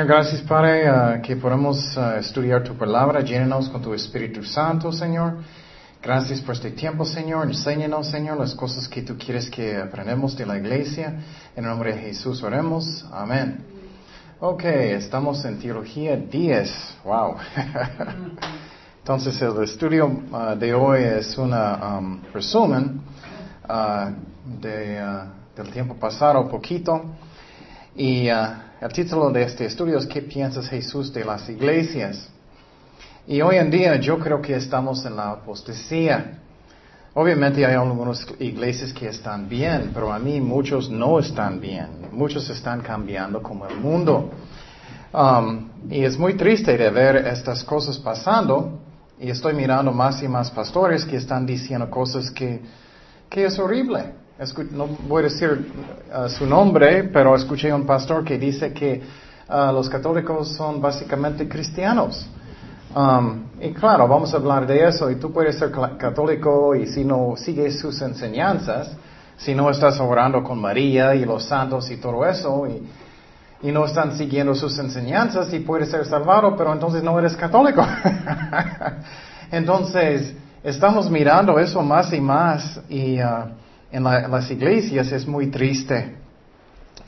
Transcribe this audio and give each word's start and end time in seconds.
Señor, 0.00 0.14
gracias 0.14 0.40
Padre 0.40 0.90
uh, 0.90 1.20
que 1.20 1.36
podemos 1.36 1.94
uh, 1.94 2.18
estudiar 2.18 2.64
tu 2.64 2.74
palabra. 2.74 3.20
Llénanos 3.20 3.68
con 3.68 3.82
tu 3.82 3.92
Espíritu 3.92 4.42
Santo, 4.42 4.90
Señor. 4.90 5.40
Gracias 6.02 6.40
por 6.40 6.54
este 6.54 6.70
tiempo, 6.70 7.04
Señor. 7.04 7.46
Enséñanos, 7.46 8.06
Señor, 8.06 8.38
las 8.38 8.54
cosas 8.54 8.88
que 8.88 9.02
tú 9.02 9.18
quieres 9.18 9.50
que 9.50 9.76
aprendamos 9.76 10.34
de 10.38 10.46
la 10.46 10.56
iglesia. 10.56 11.20
En 11.54 11.64
el 11.64 11.70
nombre 11.70 11.94
de 11.94 12.00
Jesús 12.00 12.42
oremos. 12.42 13.04
Amén. 13.12 13.62
Ok, 14.40 14.64
estamos 14.64 15.44
en 15.44 15.58
Teología 15.58 16.16
10. 16.16 16.96
Wow. 17.04 17.36
Entonces, 19.00 19.42
el 19.42 19.62
estudio 19.62 20.06
uh, 20.06 20.56
de 20.58 20.72
hoy 20.72 21.02
es 21.02 21.36
un 21.36 21.52
um, 21.52 22.22
resumen 22.32 23.02
de, 24.62 25.26
del 25.54 25.70
tiempo 25.70 25.94
pasado, 25.96 26.48
poquito. 26.48 27.04
Y 27.94 28.30
el 28.80 28.92
título 28.94 29.30
de 29.30 29.42
este 29.42 29.66
estudio 29.66 29.98
es 29.98 30.06
¿Qué 30.06 30.22
piensas 30.22 30.66
Jesús 30.66 31.12
de 31.12 31.22
las 31.22 31.46
iglesias? 31.50 32.30
Y 33.26 33.42
hoy 33.42 33.56
en 33.56 33.70
día 33.70 33.96
yo 33.96 34.18
creo 34.18 34.40
que 34.40 34.56
estamos 34.56 35.04
en 35.04 35.16
la 35.16 35.32
apostasía. 35.32 36.38
Obviamente 37.12 37.66
hay 37.66 37.74
algunas 37.74 38.26
iglesias 38.38 38.94
que 38.94 39.08
están 39.08 39.48
bien, 39.50 39.90
pero 39.92 40.10
a 40.10 40.18
mí 40.18 40.40
muchos 40.40 40.88
no 40.88 41.18
están 41.18 41.60
bien. 41.60 41.88
Muchos 42.12 42.48
están 42.48 42.80
cambiando 42.80 43.42
como 43.42 43.66
el 43.66 43.76
mundo. 43.76 44.30
Um, 45.12 45.68
y 45.90 46.02
es 46.02 46.18
muy 46.18 46.34
triste 46.34 46.78
de 46.78 46.88
ver 46.88 47.16
estas 47.16 47.62
cosas 47.62 47.98
pasando. 47.98 48.80
Y 49.18 49.28
estoy 49.28 49.52
mirando 49.52 49.92
más 49.92 50.22
y 50.22 50.28
más 50.28 50.50
pastores 50.50 51.04
que 51.04 51.16
están 51.16 51.44
diciendo 51.44 51.90
cosas 51.90 52.30
que, 52.30 52.62
que 53.28 53.44
es 53.44 53.58
horrible 53.58 54.20
no 54.72 54.86
voy 55.06 55.20
a 55.20 55.24
decir 55.24 55.70
uh, 56.14 56.28
su 56.28 56.46
nombre, 56.46 57.04
pero 57.04 57.34
escuché 57.36 57.72
un 57.72 57.84
pastor 57.84 58.24
que 58.24 58.38
dice 58.38 58.72
que 58.72 59.02
uh, 59.48 59.70
los 59.72 59.90
católicos 59.90 60.54
son 60.56 60.80
básicamente 60.80 61.46
cristianos. 61.46 62.26
Um, 62.94 63.44
y 63.60 63.72
claro, 63.72 64.08
vamos 64.08 64.32
a 64.32 64.38
hablar 64.38 64.66
de 64.66 64.88
eso, 64.88 65.10
y 65.10 65.16
tú 65.16 65.30
puedes 65.30 65.58
ser 65.58 65.70
católico 65.70 66.74
y 66.74 66.86
si 66.86 67.04
no 67.04 67.34
sigues 67.36 67.78
sus 67.78 68.00
enseñanzas, 68.00 68.96
si 69.36 69.54
no 69.54 69.68
estás 69.70 70.00
orando 70.00 70.42
con 70.42 70.58
María 70.58 71.14
y 71.14 71.24
los 71.26 71.44
santos 71.44 71.90
y 71.90 71.98
todo 71.98 72.24
eso, 72.24 72.66
y, 72.66 73.68
y 73.68 73.70
no 73.70 73.84
están 73.84 74.16
siguiendo 74.16 74.54
sus 74.54 74.78
enseñanzas, 74.78 75.52
y 75.52 75.58
puedes 75.60 75.90
ser 75.90 76.06
salvado, 76.06 76.56
pero 76.56 76.72
entonces 76.72 77.02
no 77.02 77.18
eres 77.18 77.36
católico. 77.36 77.86
entonces, 79.52 80.34
estamos 80.64 81.10
mirando 81.10 81.58
eso 81.58 81.82
más 81.82 82.10
y 82.12 82.20
más, 82.22 82.80
y 82.88 83.20
uh, 83.20 83.50
en, 83.92 84.04
las 84.04 84.50
iglesias 84.50 85.12
es 85.12 85.26
muy 85.26 85.48
triste. 85.48 86.16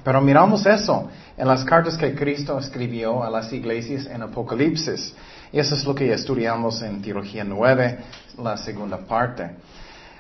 Pero 0.05 0.21
miramos 0.21 0.67
eso 0.67 1.09
en 1.37 1.47
las 1.47 1.65
cartas 1.65 1.97
que 1.97 2.15
Cristo 2.15 2.59
escribió 2.59 3.23
a 3.23 3.31
las 3.31 3.53
iglesias 3.53 4.07
en 4.07 4.23
Apocalipsis. 4.23 5.15
Y 5.53 5.59
eso 5.59 5.75
es 5.75 5.85
lo 5.85 5.95
que 5.95 6.13
estudiamos 6.13 6.83
en 6.83 7.03
Teología 7.03 7.45
9, 7.45 7.99
la 8.43 8.57
segunda 8.57 8.99
parte. 8.99 9.51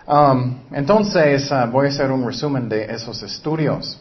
Um, 0.06 0.58
entonces, 0.72 1.50
uh, 1.50 1.70
voy 1.70 1.86
a 1.86 1.90
hacer 1.90 2.10
un 2.10 2.24
resumen 2.26 2.68
de 2.68 2.84
esos 2.84 3.22
estudios. 3.22 4.00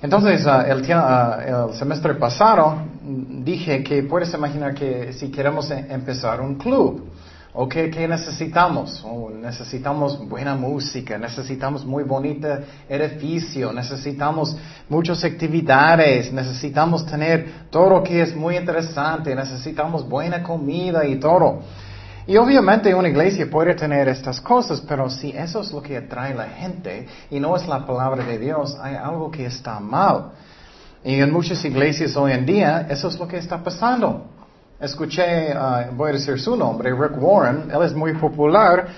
Entonces, 0.00 0.46
uh, 0.46 0.62
el, 0.66 0.82
uh, 0.82 1.68
el, 1.68 1.74
semestre 1.74 2.14
pasado 2.14 2.82
dije 3.02 3.82
que 3.82 4.02
puedes 4.04 4.32
imaginar 4.32 4.74
que 4.74 5.12
si 5.12 5.30
queremos 5.30 5.70
e-, 5.70 5.86
empezar 5.90 6.40
un 6.40 6.54
club, 6.54 7.08
¿O 7.54 7.68
qué, 7.68 7.90
necesitamos? 8.08 9.04
Oh, 9.04 9.28
necesitamos 9.28 10.26
buena 10.26 10.54
música, 10.54 11.18
necesitamos 11.18 11.84
muy 11.84 12.02
bonito 12.02 12.48
edificio, 12.88 13.74
necesitamos 13.74 14.56
muchas 14.88 15.22
actividades, 15.22 16.32
necesitamos 16.32 17.04
tener 17.04 17.68
todo 17.68 17.90
lo 17.90 18.02
que 18.02 18.22
es 18.22 18.34
muy 18.34 18.56
interesante, 18.56 19.34
necesitamos 19.34 20.08
buena 20.08 20.42
comida 20.42 21.04
y 21.06 21.16
todo. 21.16 21.60
Y 22.26 22.38
obviamente 22.38 22.94
una 22.94 23.10
iglesia 23.10 23.50
puede 23.50 23.74
tener 23.74 24.08
estas 24.08 24.40
cosas, 24.40 24.80
pero 24.80 25.10
si 25.10 25.32
eso 25.32 25.60
es 25.60 25.72
lo 25.72 25.82
que 25.82 25.98
atrae 25.98 26.32
a 26.32 26.36
la 26.36 26.48
gente 26.48 27.06
y 27.30 27.38
no 27.38 27.54
es 27.54 27.68
la 27.68 27.84
palabra 27.84 28.24
de 28.24 28.38
Dios, 28.38 28.78
hay 28.80 28.94
algo 28.94 29.30
que 29.30 29.44
está 29.44 29.78
mal. 29.78 30.30
Y 31.04 31.20
en 31.20 31.30
muchas 31.30 31.62
iglesias 31.66 32.16
hoy 32.16 32.32
en 32.32 32.46
día 32.46 32.86
eso 32.88 33.08
es 33.08 33.18
lo 33.18 33.28
que 33.28 33.36
está 33.36 33.62
pasando. 33.62 34.31
Escuché, 34.82 35.54
uh, 35.54 35.94
voy 35.94 36.10
a 36.10 36.12
decir 36.14 36.40
su 36.40 36.56
nombre, 36.56 36.90
Rick 36.92 37.12
Warren, 37.16 37.70
él 37.70 37.82
es 37.84 37.94
muy 37.94 38.14
popular, 38.14 38.88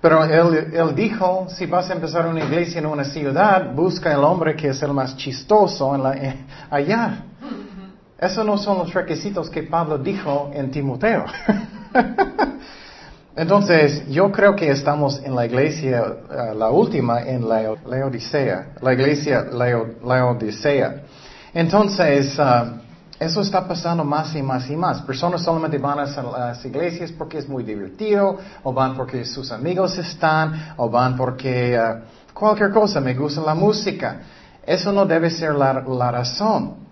pero 0.00 0.24
él, 0.24 0.72
él, 0.72 0.94
dijo, 0.94 1.48
si 1.50 1.66
vas 1.66 1.90
a 1.90 1.92
empezar 1.92 2.26
una 2.26 2.42
iglesia 2.42 2.78
en 2.78 2.86
una 2.86 3.04
ciudad, 3.04 3.74
busca 3.74 4.10
el 4.10 4.24
hombre 4.24 4.56
que 4.56 4.68
es 4.68 4.82
el 4.82 4.94
más 4.94 5.14
chistoso 5.18 5.94
en 5.94 6.02
la, 6.02 6.14
eh, 6.14 6.46
allá. 6.70 7.24
Esos 8.18 8.46
no 8.46 8.56
son 8.56 8.78
los 8.78 8.94
requisitos 8.94 9.50
que 9.50 9.64
Pablo 9.64 9.98
dijo 9.98 10.50
en 10.54 10.70
Timoteo. 10.70 11.26
Entonces, 13.36 14.08
yo 14.08 14.32
creo 14.32 14.56
que 14.56 14.70
estamos 14.70 15.20
en 15.22 15.34
la 15.34 15.44
iglesia, 15.44 16.06
uh, 16.06 16.56
la 16.56 16.70
última, 16.70 17.20
en 17.20 17.46
la 17.46 17.74
Laodicea, 17.86 18.68
la 18.80 18.94
iglesia 18.94 19.44
Laodicea. 19.52 21.02
Entonces, 21.52 22.38
uh, 22.38 22.87
eso 23.18 23.40
está 23.40 23.66
pasando 23.66 24.04
más 24.04 24.34
y 24.34 24.42
más 24.42 24.70
y 24.70 24.76
más. 24.76 25.02
Personas 25.02 25.42
solamente 25.42 25.78
van 25.78 25.98
a 25.98 26.04
las 26.04 26.64
iglesias 26.64 27.12
porque 27.12 27.38
es 27.38 27.48
muy 27.48 27.64
divertido, 27.64 28.38
o 28.62 28.72
van 28.72 28.96
porque 28.96 29.24
sus 29.24 29.50
amigos 29.50 29.98
están, 29.98 30.74
o 30.76 30.88
van 30.88 31.16
porque 31.16 31.78
uh, 31.78 32.32
cualquier 32.32 32.70
cosa, 32.70 33.00
me 33.00 33.14
gusta 33.14 33.40
la 33.40 33.54
música. 33.54 34.20
Eso 34.64 34.92
no 34.92 35.04
debe 35.06 35.30
ser 35.30 35.54
la 35.54 36.10
razón. 36.10 36.88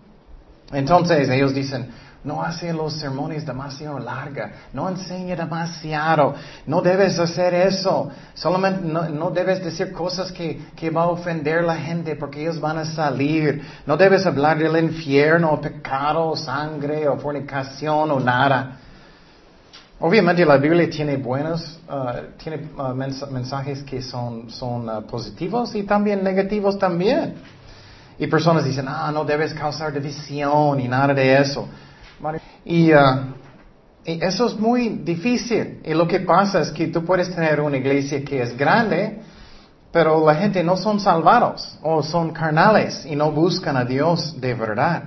Entonces 0.73 1.29
ellos 1.29 1.55
dicen, 1.55 1.89
no 2.27 2.43
hace 2.43 2.73
los 2.73 2.95
sermones 2.95 3.47
demasiado 3.47 4.01
larga, 4.01 4.51
no 4.73 4.89
enseña 4.89 5.37
demasiado, 5.37 6.35
no 6.67 6.83
debes 6.83 7.17
hacer 7.21 7.55
eso, 7.55 8.11
solamente 8.35 8.81
no, 8.83 9.31
debes 9.31 9.63
decir 9.63 9.93
cosas 9.93 10.33
que, 10.33 10.61
que 10.75 10.91
va 10.91 11.05
a 11.05 11.07
ofender 11.07 11.61
a 11.61 11.63
la 11.63 11.77
gente 11.77 12.17
porque 12.17 12.43
ellos 12.43 12.61
van 12.61 12.79
a 12.79 12.85
salir, 12.85 13.63
no 13.87 13.97
debes 13.97 14.27
hablar 14.27 14.59
del 14.59 14.77
infierno, 14.77 15.53
o 15.53 15.61
pecado, 15.61 16.27
o 16.27 16.37
sangre, 16.37 17.07
o 17.07 17.17
fornicación, 17.17 18.11
o 18.11 18.19
nada. 18.19 18.79
Obviamente 20.01 20.45
la 20.45 20.57
Biblia 20.57 20.91
tiene 20.91 21.17
buenos, 21.19 21.79
uh, 21.89 22.35
tiene 22.43 22.69
uh, 22.77 22.93
mensajes 22.93 23.85
que 23.85 24.03
son, 24.03 24.51
son 24.51 24.89
uh, 24.89 25.07
positivos 25.07 25.77
y 25.77 25.85
también 25.85 26.25
negativos 26.25 26.77
también. 26.77 27.35
Y 28.19 28.27
personas 28.27 28.65
dicen, 28.65 28.87
ah, 28.89 29.13
no 29.13 29.25
debes 29.25 29.55
causar 29.55 29.93
división 29.93 30.81
y 30.81 30.89
nada 30.89 31.15
de 31.15 31.39
eso. 31.41 31.69
Y, 32.65 32.93
uh, 32.93 32.99
eso 34.05 34.47
es 34.47 34.59
muy 34.59 34.89
difícil. 34.89 35.81
Y 35.85 35.93
lo 35.95 36.07
que 36.07 36.21
pasa 36.21 36.61
es 36.61 36.71
que 36.71 36.89
tú 36.89 37.05
puedes 37.05 37.35
tener 37.35 37.61
una 37.61 37.77
iglesia 37.77 38.25
que 38.25 38.41
es 38.41 38.57
grande, 38.57 39.21
pero 39.91 40.25
la 40.25 40.37
gente 40.37 40.63
no 40.63 40.77
son 40.77 41.01
salvados 41.01 41.79
o 41.83 42.03
son 42.03 42.33
carnales 42.33 43.05
y 43.05 43.17
no 43.17 43.33
buscan 43.33 43.77
a 43.77 43.85
Dios 43.85 44.41
de 44.41 44.55
verdad. 44.55 45.03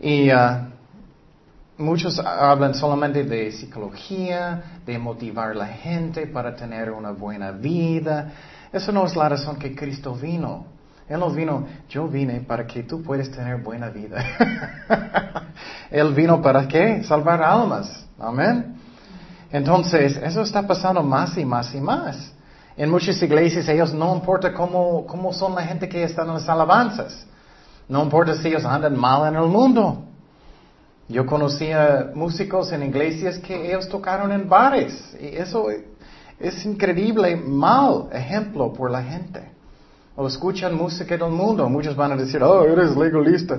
Y 0.00 0.32
uh, 0.32 0.70
muchos 1.78 2.18
hablan 2.18 2.74
solamente 2.74 3.24
de 3.24 3.52
psicología, 3.52 4.80
de 4.84 4.98
motivar 4.98 5.50
a 5.50 5.54
la 5.54 5.66
gente 5.66 6.26
para 6.26 6.56
tener 6.56 6.90
una 6.90 7.12
buena 7.12 7.52
vida. 7.52 8.32
Eso 8.72 8.90
no 8.92 9.06
es 9.06 9.14
la 9.14 9.28
razón 9.28 9.56
que 9.56 9.74
Cristo 9.74 10.14
vino. 10.14 10.79
Él 11.10 11.18
no 11.18 11.28
vino, 11.28 11.66
yo 11.88 12.06
vine 12.06 12.40
para 12.40 12.64
que 12.64 12.84
tú 12.84 13.02
puedas 13.02 13.28
tener 13.32 13.60
buena 13.60 13.88
vida. 13.88 14.24
Él 15.90 16.14
vino 16.14 16.40
para 16.40 16.68
qué? 16.68 17.02
Salvar 17.02 17.42
almas. 17.42 18.06
Amén. 18.16 18.76
Entonces, 19.50 20.16
eso 20.16 20.42
está 20.42 20.64
pasando 20.64 21.02
más 21.02 21.36
y 21.36 21.44
más 21.44 21.74
y 21.74 21.80
más. 21.80 22.32
En 22.76 22.88
muchas 22.88 23.20
iglesias 23.20 23.68
ellos 23.68 23.92
no 23.92 24.14
importa 24.14 24.54
cómo, 24.54 25.04
cómo 25.04 25.32
son 25.32 25.56
la 25.56 25.62
gente 25.62 25.88
que 25.88 26.04
está 26.04 26.22
en 26.22 26.28
las 26.28 26.48
alabanzas. 26.48 27.26
No 27.88 28.04
importa 28.04 28.36
si 28.36 28.46
ellos 28.46 28.64
andan 28.64 28.96
mal 28.96 29.34
en 29.34 29.42
el 29.42 29.48
mundo. 29.48 30.04
Yo 31.08 31.26
conocía 31.26 32.12
músicos 32.14 32.70
en 32.70 32.84
iglesias 32.84 33.40
que 33.40 33.66
ellos 33.66 33.88
tocaron 33.88 34.30
en 34.30 34.48
bares. 34.48 35.16
Y 35.20 35.26
eso 35.26 35.66
es 36.38 36.64
increíble, 36.64 37.34
mal 37.34 38.10
ejemplo 38.12 38.72
por 38.72 38.92
la 38.92 39.02
gente 39.02 39.59
o 40.20 40.26
escuchan 40.26 40.76
música 40.76 41.16
del 41.16 41.30
mundo. 41.30 41.66
Muchos 41.66 41.96
van 41.96 42.12
a 42.12 42.16
decir, 42.16 42.42
oh, 42.42 42.62
eres 42.64 42.94
legalista. 42.94 43.58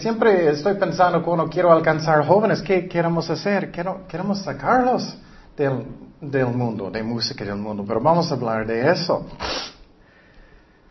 siempre 0.00 0.50
estoy 0.50 0.74
pensando 0.74 1.20
cuando 1.20 1.48
quiero 1.48 1.72
alcanzar 1.72 2.24
jóvenes, 2.24 2.62
¿qué 2.62 2.86
queremos 2.86 3.28
hacer? 3.28 3.72
queremos 3.72 4.42
sacarlos 4.42 5.18
del, 5.56 5.84
del 6.20 6.46
mundo, 6.46 6.92
de 6.92 7.02
música 7.02 7.44
del 7.44 7.56
mundo, 7.56 7.84
pero 7.84 8.00
vamos 8.00 8.30
a 8.30 8.36
hablar 8.36 8.64
de 8.68 8.88
eso. 8.88 9.26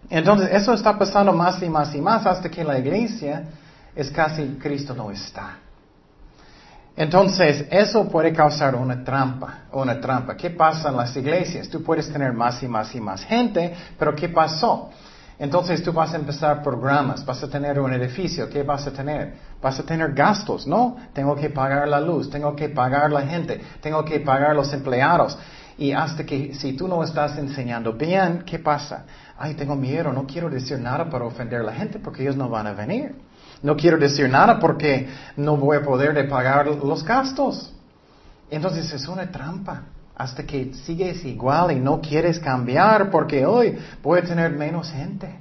Entonces, 0.10 0.50
eso 0.52 0.74
está 0.74 1.00
pasando 1.00 1.32
más 1.32 1.64
y 1.64 1.70
más 1.70 1.96
y 1.96 2.02
más 2.02 2.26
hasta 2.26 2.50
que 2.50 2.62
la 2.66 2.78
iglesia 2.78 3.46
es 3.96 4.12
casi 4.12 4.58
Cristo 4.62 4.94
no 4.94 5.12
está. 5.12 5.60
Entonces, 6.98 7.66
eso 7.72 8.08
puede 8.08 8.32
causar 8.32 8.74
una 8.76 9.04
trampa, 9.04 9.66
una 9.74 10.00
trampa. 10.00 10.38
¿Qué 10.38 10.52
pasa 10.52 10.90
en 10.90 10.98
las 10.98 11.16
iglesias? 11.18 11.68
Tú 11.68 11.84
puedes 11.84 12.12
tener 12.12 12.32
más 12.32 12.64
y 12.64 12.68
más 12.68 12.96
y 12.96 13.02
más 13.02 13.24
gente, 13.26 13.74
pero 14.00 14.16
¿qué 14.16 14.30
pasó? 14.30 14.92
Entonces 15.38 15.84
tú 15.84 15.92
vas 15.92 16.14
a 16.14 16.16
empezar 16.16 16.64
programas, 16.64 17.26
vas 17.26 17.44
a 17.44 17.50
tener 17.50 17.78
un 17.82 17.92
edificio, 17.92 18.50
¿qué 18.50 18.64
vas 18.64 18.88
a 18.88 18.92
tener? 18.92 19.34
Vas 19.62 19.78
a 19.78 19.84
tener 19.84 20.14
gastos, 20.14 20.66
¿no? 20.66 20.96
Tengo 21.12 21.36
que 21.36 21.50
pagar 21.50 21.90
la 21.90 22.00
luz, 22.00 22.30
tengo 22.30 22.56
que 22.56 22.70
pagar 22.70 23.12
la 23.12 23.24
gente, 23.24 23.60
tengo 23.82 24.06
que 24.06 24.22
pagar 24.22 24.56
los 24.56 24.72
empleados. 24.72 25.38
Y 25.78 25.92
hasta 25.92 26.26
que 26.26 26.54
si 26.54 26.72
tú 26.72 26.88
no 26.88 27.04
estás 27.04 27.38
enseñando 27.38 27.92
bien, 27.92 28.44
¿qué 28.46 28.60
pasa? 28.60 29.04
Ay, 29.38 29.56
tengo 29.56 29.76
miedo, 29.76 30.14
no 30.14 30.26
quiero 30.26 30.50
decir 30.50 30.80
nada 30.80 31.10
para 31.10 31.26
ofender 31.26 31.60
a 31.60 31.64
la 31.64 31.74
gente 31.74 32.00
porque 32.00 32.22
ellos 32.22 32.38
no 32.38 32.48
van 32.48 32.68
a 32.68 32.72
venir. 32.72 33.25
No 33.62 33.76
quiero 33.76 33.98
decir 33.98 34.30
nada 34.30 34.60
porque 34.60 35.08
no 35.38 35.58
voy 35.58 35.78
a 35.78 35.84
poder 35.84 36.14
de 36.14 36.26
pagar 36.26 36.68
los 36.68 37.04
gastos. 37.04 37.74
Entonces 38.50 38.92
es 38.94 39.08
una 39.08 39.32
trampa 39.32 39.84
hasta 40.16 40.44
que 40.44 40.74
sigues 40.74 41.26
igual 41.26 41.72
y 41.72 41.80
no 41.80 42.00
quieres 42.00 42.40
cambiar 42.40 43.10
porque 43.10 43.46
hoy 43.46 43.78
voy 44.02 44.20
a 44.20 44.24
tener 44.24 44.52
menos 44.52 44.90
gente. 44.92 45.40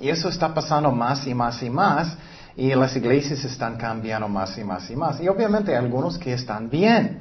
Y 0.00 0.08
eso 0.08 0.28
está 0.28 0.52
pasando 0.52 0.90
más 0.90 1.26
y 1.26 1.34
más 1.34 1.62
y 1.62 1.70
más 1.70 2.16
y 2.56 2.74
las 2.74 2.96
iglesias 2.96 3.44
están 3.44 3.76
cambiando 3.76 4.28
más 4.28 4.56
y 4.58 4.64
más 4.64 4.90
y 4.90 4.96
más. 4.96 5.20
Y 5.20 5.28
obviamente 5.28 5.72
hay 5.72 5.78
algunos 5.78 6.18
que 6.18 6.32
están 6.32 6.68
bien, 6.68 7.20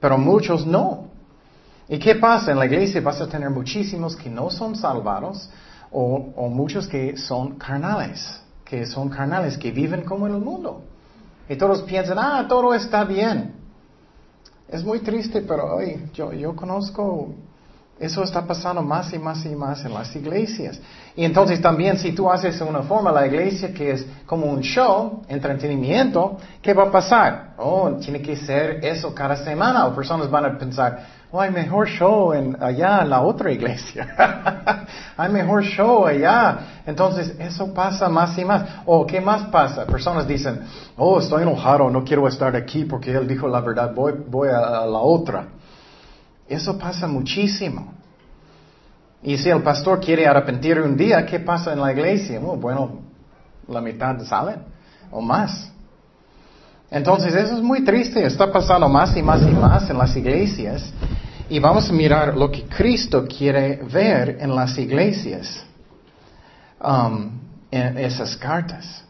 pero 0.00 0.16
muchos 0.18 0.66
no. 0.66 1.08
¿Y 1.88 1.98
qué 1.98 2.16
pasa? 2.16 2.52
En 2.52 2.58
la 2.58 2.66
iglesia 2.66 3.00
vas 3.00 3.20
a 3.20 3.28
tener 3.28 3.50
muchísimos 3.50 4.16
que 4.16 4.28
no 4.28 4.50
son 4.50 4.76
salvados 4.76 5.48
o 5.90 6.48
muchos 6.50 6.86
que 6.88 7.16
son 7.16 7.56
carnales, 7.56 8.40
que 8.68 8.84
son 8.84 9.08
carnales, 9.08 9.56
que 9.56 9.70
viven 9.70 10.02
como 10.02 10.26
en 10.26 10.34
el 10.34 10.40
mundo. 10.40 10.82
Y 11.48 11.56
todos 11.56 11.82
piensan, 11.82 12.18
ah, 12.18 12.46
todo 12.48 12.74
está 12.74 13.04
bien. 13.04 13.54
Es 14.68 14.84
muy 14.84 14.98
triste, 14.98 15.42
pero 15.42 15.76
hoy 15.76 16.10
yo, 16.12 16.32
yo 16.32 16.56
conozco, 16.56 17.32
eso 18.00 18.24
está 18.24 18.44
pasando 18.44 18.82
más 18.82 19.12
y 19.12 19.18
más 19.18 19.46
y 19.46 19.54
más 19.54 19.84
en 19.84 19.94
las 19.94 20.14
iglesias. 20.16 20.80
Y 21.14 21.24
entonces 21.24 21.62
también 21.62 21.96
si 21.96 22.10
tú 22.12 22.28
haces 22.28 22.60
una 22.60 22.82
forma 22.82 23.12
la 23.12 23.26
iglesia 23.26 23.72
que 23.72 23.92
es 23.92 24.06
como 24.26 24.46
un 24.46 24.60
show, 24.60 25.22
entretenimiento, 25.28 26.36
¿qué 26.60 26.74
va 26.74 26.84
a 26.84 26.90
pasar? 26.90 27.54
Oh, 27.58 27.92
tiene 27.92 28.20
que 28.20 28.34
ser 28.34 28.84
eso 28.84 29.14
cada 29.14 29.36
semana 29.36 29.86
o 29.86 29.94
personas 29.94 30.28
van 30.28 30.44
a 30.44 30.58
pensar, 30.58 31.06
oh, 31.36 31.40
hay 31.40 31.50
mejor 31.50 31.88
show 31.88 32.32
en, 32.32 32.56
allá 32.62 33.02
en 33.02 33.10
la 33.10 33.20
otra 33.20 33.52
iglesia. 33.52 34.86
hay 35.16 35.30
mejor 35.30 35.62
show 35.62 36.06
allá. 36.06 36.58
Entonces, 36.86 37.34
eso 37.38 37.72
pasa 37.72 38.08
más 38.08 38.36
y 38.38 38.44
más. 38.44 38.64
O, 38.86 39.06
¿qué 39.06 39.20
más 39.20 39.44
pasa? 39.50 39.84
Personas 39.86 40.26
dicen, 40.26 40.60
oh, 40.96 41.20
estoy 41.20 41.42
enojado, 41.42 41.90
no 41.90 42.04
quiero 42.04 42.26
estar 42.26 42.54
aquí 42.56 42.84
porque 42.84 43.12
él 43.12 43.28
dijo 43.28 43.48
la 43.48 43.60
verdad, 43.60 43.92
voy, 43.94 44.14
voy 44.26 44.48
a, 44.48 44.58
a 44.58 44.86
la 44.86 44.98
otra. 44.98 45.48
Eso 46.48 46.78
pasa 46.78 47.06
muchísimo. 47.06 47.92
Y 49.22 49.36
si 49.36 49.48
el 49.48 49.62
pastor 49.62 50.00
quiere 50.00 50.26
arrepentir 50.26 50.80
un 50.80 50.96
día, 50.96 51.26
¿qué 51.26 51.40
pasa 51.40 51.72
en 51.72 51.80
la 51.80 51.92
iglesia? 51.92 52.40
Oh, 52.44 52.56
bueno, 52.56 53.00
la 53.68 53.80
mitad 53.80 54.18
salen 54.24 54.60
o 55.10 55.20
más. 55.20 55.72
Entonces 56.90 57.34
eso 57.34 57.56
es 57.56 57.62
muy 57.62 57.84
triste, 57.84 58.24
está 58.24 58.50
pasando 58.52 58.88
más 58.88 59.16
y 59.16 59.22
más 59.22 59.42
y 59.42 59.50
más 59.50 59.90
en 59.90 59.98
las 59.98 60.16
iglesias. 60.16 60.92
Y 61.48 61.60
vamos 61.60 61.88
a 61.88 61.92
mirar 61.92 62.36
lo 62.36 62.50
que 62.50 62.64
Cristo 62.64 63.24
quiere 63.26 63.76
ver 63.76 64.38
en 64.40 64.52
las 64.54 64.76
iglesias, 64.78 65.64
um, 66.82 67.30
en 67.70 67.98
esas 67.98 68.36
cartas. 68.36 69.04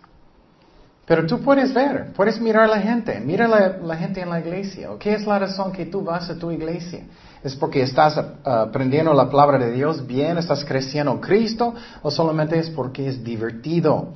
Pero 1.06 1.24
tú 1.26 1.40
puedes 1.40 1.72
ver, 1.72 2.12
puedes 2.12 2.38
mirar 2.38 2.64
a 2.64 2.66
la 2.66 2.80
gente, 2.80 3.18
mira 3.20 3.48
la, 3.48 3.78
la 3.78 3.96
gente 3.96 4.20
en 4.20 4.28
la 4.28 4.40
iglesia. 4.40 4.90
¿Qué 4.98 5.14
es 5.14 5.26
la 5.26 5.38
razón 5.38 5.72
que 5.72 5.86
tú 5.86 6.02
vas 6.02 6.28
a 6.28 6.38
tu 6.38 6.50
iglesia? 6.50 7.04
¿Es 7.42 7.54
porque 7.54 7.80
estás 7.80 8.18
uh, 8.18 8.48
aprendiendo 8.48 9.14
la 9.14 9.30
palabra 9.30 9.56
de 9.56 9.72
Dios 9.72 10.06
bien, 10.06 10.36
estás 10.36 10.62
creciendo 10.62 11.12
en 11.12 11.20
Cristo, 11.20 11.74
o 12.02 12.10
solamente 12.10 12.58
es 12.58 12.68
porque 12.68 13.08
es 13.08 13.24
divertido, 13.24 14.12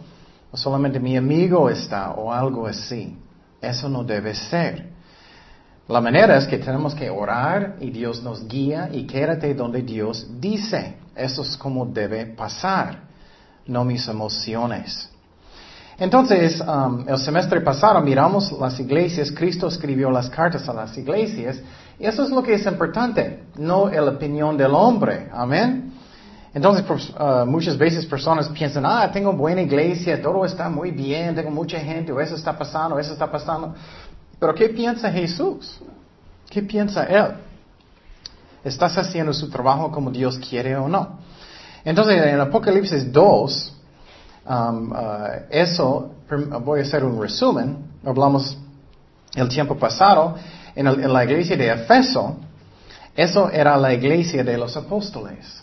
o 0.51 0.57
solamente 0.59 1.01
mi 1.01 1.17
amigo 1.17 1.71
está, 1.71 2.11
o 2.11 2.31
algo 2.31 2.67
así? 2.67 3.17
Eso 3.63 3.89
no 3.89 4.05
debe 4.05 4.35
ser. 4.35 4.91
La 5.91 6.01
manera 6.01 6.37
es 6.37 6.47
que 6.47 6.59
tenemos 6.59 6.95
que 6.95 7.11
orar 7.11 7.75
y 7.81 7.91
Dios 7.91 8.23
nos 8.23 8.47
guía 8.47 8.89
y 8.93 9.09
quédate 9.09 9.55
donde 9.55 9.83
Dios 9.83 10.25
dice. 10.39 10.99
Eso 11.17 11.43
es 11.43 11.57
como 11.57 11.85
debe 11.85 12.27
pasar, 12.27 13.01
no 13.67 13.85
mis 13.85 14.07
emociones. 14.07 15.11
Entonces, 15.99 16.61
um, 16.61 17.09
el 17.09 17.19
semestre 17.19 17.61
pasado 17.61 18.01
miramos 18.03 18.53
las 18.53 18.79
iglesias, 18.79 19.33
Cristo 19.33 19.67
escribió 19.67 20.13
las 20.13 20.31
cartas 20.31 20.69
a 20.69 20.73
las 20.73 20.97
iglesias, 20.97 21.61
y 21.99 22.07
eso 22.07 22.23
es 22.23 22.31
lo 22.31 22.41
que 22.41 22.55
es 22.55 22.65
importante, 22.67 23.43
no 23.57 23.89
la 23.89 24.13
opinión 24.13 24.57
del 24.57 24.73
hombre. 24.73 25.29
Amén. 25.33 25.93
Entonces, 26.55 26.85
uh, 26.89 27.45
muchas 27.47 27.77
veces 27.77 28.07
personas 28.07 28.49
piensan, 28.49 28.87
ah, 28.87 29.11
tengo 29.13 29.33
buena 29.33 29.61
iglesia, 29.61 30.23
todo 30.23 30.45
está 30.45 30.69
muy 30.69 30.93
bien, 30.93 31.35
tengo 31.35 31.51
mucha 31.51 31.81
gente, 31.81 32.13
o 32.13 32.21
eso 32.21 32.37
está 32.37 32.57
pasando, 32.57 32.97
eso 32.97 33.13
está 33.13 33.31
pasando. 33.31 33.75
Pero 34.41 34.55
¿qué 34.55 34.71
piensa 34.71 35.13
Jesús? 35.13 35.79
¿Qué 36.49 36.63
piensa 36.63 37.05
Él? 37.05 37.35
¿Estás 38.65 38.97
haciendo 38.97 39.33
su 39.35 39.51
trabajo 39.51 39.93
como 39.93 40.11
Dios 40.11 40.39
quiere 40.39 40.75
o 40.77 40.89
no? 40.89 41.21
Entonces, 41.85 42.23
en 42.27 42.41
Apocalipsis 42.41 43.13
2, 43.13 43.73
um, 44.49 44.93
uh, 44.93 44.97
eso, 45.51 46.15
voy 46.63 46.81
a 46.81 46.83
hacer 46.83 47.05
un 47.05 47.21
resumen, 47.21 47.79
hablamos 48.05 48.57
el 49.35 49.49
tiempo 49.49 49.77
pasado, 49.77 50.37
en, 50.75 50.87
en 50.87 51.13
la 51.13 51.25
iglesia 51.25 51.57
de 51.57 51.73
Efeso, 51.73 52.37
eso 53.15 53.51
era 53.51 53.77
la 53.77 53.93
iglesia 53.93 54.43
de 54.43 54.57
los 54.57 54.77
apóstoles 54.77 55.63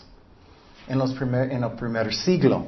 en, 0.86 0.98
los 0.98 1.12
primer, 1.14 1.50
en 1.50 1.64
el 1.64 1.72
primer 1.72 2.14
siglo. 2.14 2.66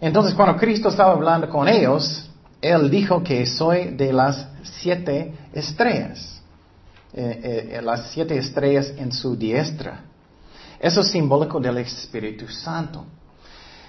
Entonces, 0.00 0.34
cuando 0.34 0.56
Cristo 0.58 0.88
estaba 0.88 1.12
hablando 1.12 1.48
con 1.48 1.68
ellos, 1.68 2.28
Él 2.62 2.88
dijo 2.88 3.24
que 3.24 3.44
soy 3.44 3.90
de 3.96 4.12
las 4.12 4.46
siete 4.62 5.34
estrellas, 5.52 6.40
eh, 7.12 7.72
eh, 7.74 7.82
las 7.82 8.12
siete 8.12 8.38
estrellas 8.38 8.92
en 8.96 9.10
su 9.10 9.36
diestra. 9.36 10.04
Eso 10.78 11.00
es 11.00 11.08
simbólico 11.08 11.58
del 11.58 11.78
Espíritu 11.78 12.46
Santo. 12.46 13.04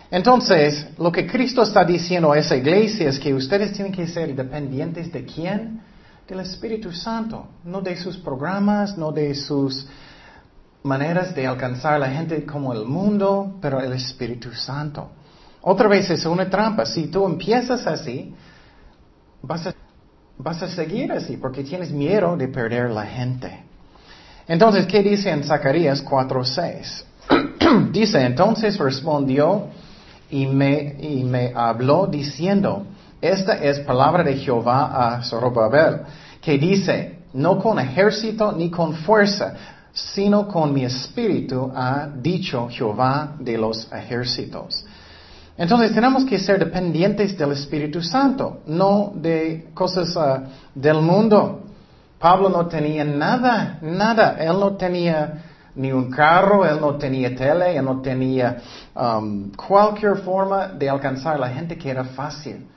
Entonces, 0.09 0.87
lo 0.97 1.11
que 1.11 1.27
Cristo 1.27 1.61
está 1.61 1.83
diciendo 1.83 2.31
a 2.31 2.37
esa 2.37 2.55
iglesia 2.55 3.09
es 3.09 3.19
que 3.19 3.33
ustedes 3.33 3.73
tienen 3.73 3.93
que 3.93 4.07
ser 4.07 4.35
dependientes 4.35 5.11
de 5.11 5.23
quién? 5.23 5.81
Del 6.27 6.39
Espíritu 6.39 6.91
Santo, 6.91 7.47
no 7.63 7.81
de 7.81 7.95
sus 7.95 8.17
programas, 8.17 8.97
no 8.97 9.11
de 9.11 9.35
sus 9.35 9.87
maneras 10.81 11.35
de 11.35 11.45
alcanzar 11.45 11.93
a 11.93 11.99
la 11.99 12.09
gente 12.09 12.43
como 12.43 12.73
el 12.73 12.85
mundo, 12.85 13.57
pero 13.61 13.79
el 13.79 13.93
Espíritu 13.93 14.51
Santo. 14.51 15.11
Otra 15.61 15.87
vez 15.87 16.09
es 16.09 16.25
una 16.25 16.49
trampa. 16.49 16.85
Si 16.85 17.07
tú 17.07 17.25
empiezas 17.25 17.87
así, 17.87 18.33
vas 19.43 19.67
a, 19.67 19.75
vas 20.37 20.63
a 20.63 20.69
seguir 20.69 21.11
así 21.11 21.37
porque 21.37 21.63
tienes 21.63 21.91
miedo 21.91 22.35
de 22.35 22.47
perder 22.47 22.89
la 22.89 23.05
gente. 23.05 23.63
Entonces, 24.47 24.85
¿qué 24.87 25.03
dice 25.03 25.29
en 25.29 25.43
Zacarías 25.43 26.03
4.6? 26.03 27.91
dice, 27.91 28.21
entonces 28.21 28.77
respondió 28.77 29.67
y 30.29 30.47
me, 30.47 30.95
y 30.99 31.23
me 31.23 31.51
habló 31.55 32.07
diciendo, 32.07 32.87
esta 33.21 33.53
es 33.55 33.79
palabra 33.81 34.23
de 34.23 34.37
Jehová 34.37 35.15
a 35.15 35.21
Zorobabel, 35.23 36.01
que 36.41 36.57
dice, 36.57 37.19
no 37.33 37.59
con 37.59 37.79
ejército 37.79 38.51
ni 38.51 38.69
con 38.69 38.93
fuerza, 38.93 39.53
sino 39.93 40.47
con 40.47 40.73
mi 40.73 40.83
espíritu 40.85 41.71
ha 41.73 42.07
dicho 42.07 42.67
Jehová 42.69 43.35
de 43.39 43.57
los 43.57 43.91
ejércitos. 43.93 44.85
Entonces 45.57 45.93
tenemos 45.93 46.25
que 46.25 46.39
ser 46.39 46.59
dependientes 46.59 47.37
del 47.37 47.51
Espíritu 47.51 48.01
Santo, 48.01 48.61
no 48.65 49.13
de 49.15 49.67
cosas 49.73 50.15
uh, 50.15 50.47
del 50.73 51.01
mundo. 51.01 51.63
Pablo 52.17 52.49
no 52.49 52.67
tenía 52.67 53.03
nada, 53.03 53.77
nada. 53.81 54.37
Él 54.39 54.59
no 54.59 54.75
tenía 54.75 55.43
ni 55.75 55.91
un 55.91 56.09
carro, 56.09 56.65
él 56.65 56.79
no 56.79 56.95
tenía 56.95 57.35
tele, 57.35 57.75
él 57.75 57.85
no 57.85 58.01
tenía 58.01 58.57
um, 58.95 59.51
cualquier 59.51 60.17
forma 60.17 60.67
de 60.67 60.89
alcanzar 60.89 61.35
a 61.35 61.39
la 61.39 61.49
gente 61.49 61.77
que 61.77 61.89
era 61.89 62.03
fácil. 62.03 62.67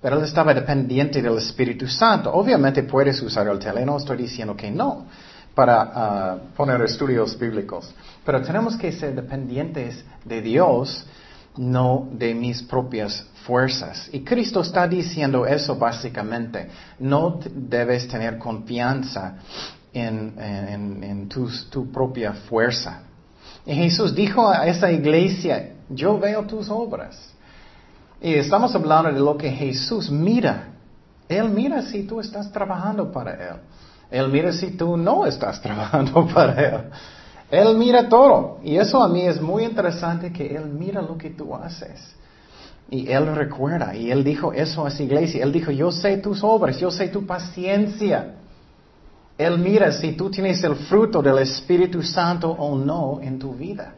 Pero 0.00 0.18
él 0.18 0.24
estaba 0.24 0.52
dependiente 0.54 1.20
del 1.20 1.38
Espíritu 1.38 1.86
Santo. 1.88 2.32
Obviamente 2.32 2.82
puedes 2.82 3.20
usar 3.22 3.48
el 3.48 3.58
tele, 3.58 3.84
no 3.84 3.96
estoy 3.96 4.18
diciendo 4.18 4.56
que 4.56 4.70
no 4.70 5.06
para 5.54 5.90
ah, 5.94 6.36
poner 6.56 6.82
estudios 6.82 7.38
bíblicos. 7.38 7.94
Pero 8.24 8.42
tenemos 8.42 8.76
que 8.76 8.92
ser 8.92 9.14
dependientes 9.14 10.04
de 10.24 10.42
Dios, 10.42 11.06
no 11.56 12.08
de 12.12 12.34
mis 12.34 12.62
propias 12.62 13.24
fuerzas. 13.46 14.08
Y 14.12 14.20
Cristo 14.20 14.60
está 14.60 14.88
diciendo 14.88 15.46
eso 15.46 15.76
básicamente. 15.76 16.68
No 16.98 17.40
debes 17.54 18.08
tener 18.08 18.38
confianza 18.38 19.36
en, 19.92 21.28
tu 21.28 21.92
propia 21.92 22.32
fuerza. 22.32 23.02
Y 23.66 23.74
Jesús 23.74 24.14
dijo 24.14 24.48
a 24.48 24.66
esa 24.66 24.90
iglesia, 24.90 25.74
yo 25.88 26.18
veo 26.18 26.42
tus 26.44 26.68
obras. 26.68 27.32
Y 28.20 28.34
estamos 28.34 28.74
hablando 28.74 29.12
de 29.12 29.20
lo 29.20 29.36
que 29.36 29.50
Jesús 29.50 30.10
mira. 30.10 30.68
Él 31.28 31.48
mira 31.50 31.82
si 31.82 32.02
tú 32.04 32.20
estás 32.20 32.50
trabajando 32.52 33.10
para 33.10 33.32
Él. 33.32 33.56
Él 34.10 34.28
mira 34.28 34.52
si 34.52 34.72
tú 34.72 34.96
no 34.96 35.26
estás 35.26 35.60
trabajando 35.62 36.26
para 36.26 36.52
Él. 36.60 36.80
Él 37.50 37.76
mira 37.76 38.08
todo. 38.08 38.58
Y 38.62 38.76
eso 38.76 39.02
a 39.02 39.08
mí 39.08 39.22
es 39.22 39.40
muy 39.40 39.64
interesante 39.64 40.32
que 40.32 40.54
Él 40.56 40.66
mira 40.66 41.02
lo 41.02 41.16
que 41.16 41.30
tú 41.30 41.54
haces. 41.54 42.14
Y 42.90 43.10
Él 43.10 43.34
recuerda. 43.34 43.94
Y 43.94 44.10
Él 44.10 44.24
dijo 44.24 44.52
eso 44.52 44.86
a 44.86 44.90
su 44.90 45.02
iglesia. 45.02 45.42
Él 45.42 45.52
dijo, 45.52 45.70
yo 45.70 45.92
sé 45.92 46.18
tus 46.18 46.42
obras, 46.42 46.78
yo 46.78 46.90
sé 46.90 47.08
tu 47.08 47.26
paciencia. 47.26 48.34
Él 49.36 49.58
mira 49.58 49.90
si 49.92 50.12
tú 50.12 50.30
tienes 50.30 50.62
el 50.62 50.76
fruto 50.76 51.20
del 51.20 51.38
Espíritu 51.38 52.02
Santo 52.02 52.50
o 52.50 52.76
no 52.76 53.20
en 53.20 53.38
tu 53.38 53.54
vida. 53.54 53.94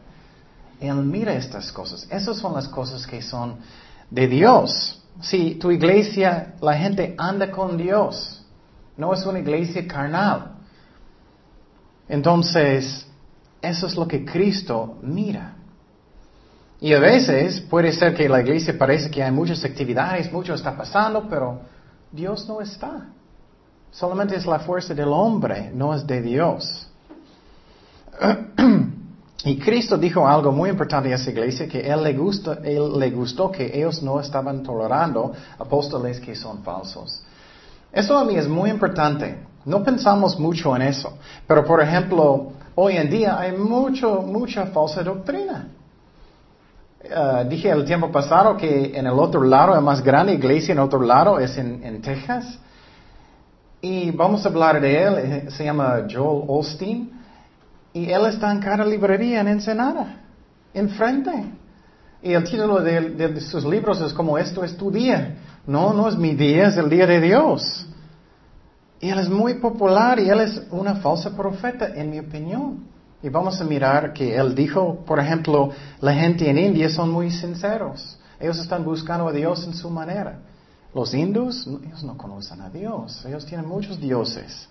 Él 0.79 0.95
mira 0.95 1.33
estas 1.33 1.71
cosas. 1.71 2.07
Esas 2.11 2.37
son 2.37 2.53
las 2.53 2.67
cosas 2.67 3.05
que 3.05 3.21
son 3.21 3.57
de 4.09 4.27
Dios. 4.27 5.03
Si 5.21 5.55
tu 5.55 5.71
iglesia, 5.71 6.55
la 6.61 6.75
gente 6.75 7.15
anda 7.17 7.49
con 7.49 7.77
Dios, 7.77 8.45
no 8.95 9.13
es 9.13 9.25
una 9.25 9.39
iglesia 9.39 9.87
carnal. 9.87 10.57
Entonces, 12.07 13.06
eso 13.61 13.87
es 13.87 13.95
lo 13.95 14.07
que 14.07 14.25
Cristo 14.25 14.97
mira. 15.01 15.55
Y 16.79 16.93
a 16.93 16.99
veces 16.99 17.59
puede 17.61 17.91
ser 17.91 18.13
que 18.13 18.29
la 18.29 18.41
iglesia 18.41 18.77
parece 18.77 19.09
que 19.09 19.23
hay 19.23 19.31
muchas 19.31 19.63
actividades, 19.63 20.31
mucho 20.31 20.53
está 20.53 20.77
pasando, 20.77 21.27
pero 21.27 21.61
Dios 22.11 22.47
no 22.47 22.61
está. 22.61 23.07
Solamente 23.91 24.35
es 24.35 24.45
la 24.45 24.59
fuerza 24.59 24.93
del 24.93 25.07
hombre, 25.07 25.71
no 25.73 25.93
es 25.93 26.05
de 26.05 26.21
Dios. 26.21 26.87
Y 29.43 29.59
Cristo 29.59 29.97
dijo 29.97 30.27
algo 30.27 30.51
muy 30.51 30.69
importante 30.69 31.11
a 31.11 31.15
esa 31.15 31.29
iglesia, 31.29 31.67
que 31.67 31.79
él 31.79 32.03
le, 32.03 32.13
gustó, 32.13 32.53
él 32.63 32.99
le 32.99 33.11
gustó 33.11 33.51
que 33.51 33.71
ellos 33.77 34.01
no 34.01 34.19
estaban 34.19 34.63
tolerando 34.63 35.31
apóstoles 35.59 36.19
que 36.19 36.35
son 36.35 36.63
falsos. 36.63 37.23
Eso 37.93 38.17
a 38.17 38.25
mí 38.25 38.35
es 38.35 38.47
muy 38.47 38.69
importante. 38.69 39.37
No 39.63 39.83
pensamos 39.83 40.39
mucho 40.39 40.75
en 40.75 40.81
eso. 40.81 41.17
Pero 41.47 41.63
por 41.63 41.81
ejemplo, 41.81 42.51
hoy 42.79 42.95
en 42.95 43.09
día 43.09 43.39
hay 43.39 43.57
mucho, 43.57 44.21
mucha 44.21 44.67
falsa 44.67 45.03
doctrina. 45.03 45.67
Uh, 47.03 47.47
dije 47.47 47.69
el 47.69 47.85
tiempo 47.85 48.11
pasado 48.11 48.57
que 48.57 48.97
en 48.97 49.07
el 49.07 49.13
otro 49.13 49.43
lado, 49.43 49.73
la 49.73 49.81
más 49.81 50.03
grande 50.03 50.33
iglesia 50.33 50.73
en 50.73 50.79
otro 50.79 51.01
lado 51.01 51.39
es 51.39 51.57
en, 51.57 51.83
en 51.83 52.01
Texas. 52.01 52.59
Y 53.81 54.11
vamos 54.11 54.45
a 54.45 54.49
hablar 54.49 54.79
de 54.81 55.03
él, 55.03 55.13
eh, 55.17 55.45
se 55.49 55.63
llama 55.63 56.05
Joel 56.09 56.43
Osteen. 56.47 57.11
Y 57.93 58.11
él 58.11 58.25
está 58.27 58.51
en 58.51 58.59
cada 58.59 58.85
librería 58.85 59.41
en 59.41 59.47
Ensenada, 59.47 60.21
enfrente. 60.73 61.31
Y 62.21 62.33
el 62.33 62.43
título 62.43 62.81
de, 62.81 63.39
sus 63.41 63.65
libros 63.65 64.01
es 64.01 64.13
como 64.13 64.37
esto 64.37 64.63
es 64.63 64.77
tu 64.77 64.91
día. 64.91 65.37
No, 65.65 65.93
no 65.93 66.07
es 66.07 66.15
mi 66.15 66.35
día, 66.35 66.67
es 66.67 66.77
el 66.77 66.89
día 66.89 67.07
de 67.07 67.21
Dios. 67.21 67.87
Y 68.99 69.09
él 69.09 69.19
es 69.19 69.29
muy 69.29 69.55
popular 69.55 70.19
y 70.19 70.29
él 70.29 70.39
es 70.41 70.61
una 70.71 70.95
falsa 70.95 71.35
profeta, 71.35 71.95
en 71.95 72.09
mi 72.09 72.19
opinión. 72.19 72.85
Y 73.21 73.29
vamos 73.29 73.59
a 73.61 73.63
mirar 73.63 74.13
que 74.13 74.35
él 74.35 74.55
dijo, 74.55 75.03
por 75.05 75.19
ejemplo, 75.19 75.71
la 76.01 76.13
gente 76.13 76.49
en 76.49 76.57
India 76.57 76.89
son 76.89 77.11
muy 77.11 77.31
sinceros. 77.31 78.17
Ellos 78.39 78.59
están 78.59 78.83
buscando 78.83 79.27
a 79.27 79.31
Dios 79.31 79.65
en 79.65 79.73
su 79.73 79.89
manera. 79.89 80.39
Los 80.93 81.13
hindus, 81.13 81.67
ellos 81.67 82.03
no 82.03 82.17
conocen 82.17 82.61
a 82.61 82.69
Dios. 82.69 83.23
Ellos 83.25 83.45
tienen 83.45 83.67
muchos 83.67 83.99
dioses. 83.99 84.67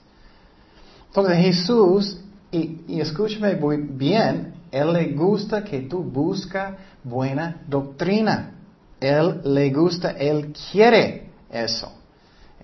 Entonces 1.08 1.38
Jesús 1.38 2.18
y, 2.50 3.00
escúchame 3.00 3.56
muy 3.56 3.78
bien, 3.78 4.54
Él 4.70 4.92
le 4.92 5.12
gusta 5.12 5.64
que 5.64 5.80
tú 5.80 6.02
busca 6.02 6.76
buena 7.02 7.62
doctrina. 7.66 8.52
Él 9.00 9.40
le 9.44 9.70
gusta, 9.70 10.12
Él 10.12 10.54
quiere 10.70 11.30
eso. 11.50 11.92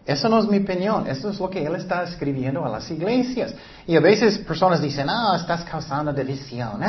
Eso 0.04 0.28
no 0.28 0.40
es 0.40 0.46
mi 0.46 0.58
opinión, 0.58 1.06
eso 1.06 1.30
es 1.30 1.38
lo 1.38 1.48
que 1.48 1.64
Él 1.64 1.76
está 1.76 2.02
escribiendo 2.02 2.64
a 2.64 2.68
las 2.68 2.90
iglesias. 2.90 3.54
Y 3.86 3.94
a 3.96 4.00
veces 4.00 4.38
personas 4.38 4.82
dicen, 4.82 5.08
ah, 5.08 5.36
estás 5.38 5.62
causando 5.64 6.12
división. 6.12 6.80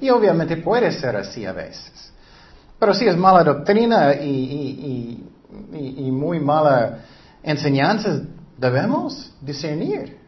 Y 0.00 0.08
obviamente 0.10 0.56
puede 0.58 0.92
ser 0.92 1.16
así 1.16 1.44
a 1.44 1.52
veces. 1.52 2.12
Pero 2.78 2.94
si 2.94 3.06
es 3.06 3.16
mala 3.16 3.42
doctrina 3.42 4.14
y, 4.14 5.24
y 5.72 6.10
muy 6.10 6.38
mala 6.38 6.98
enseñanza, 7.42 8.20
debemos 8.56 9.32
discernir. 9.40 10.18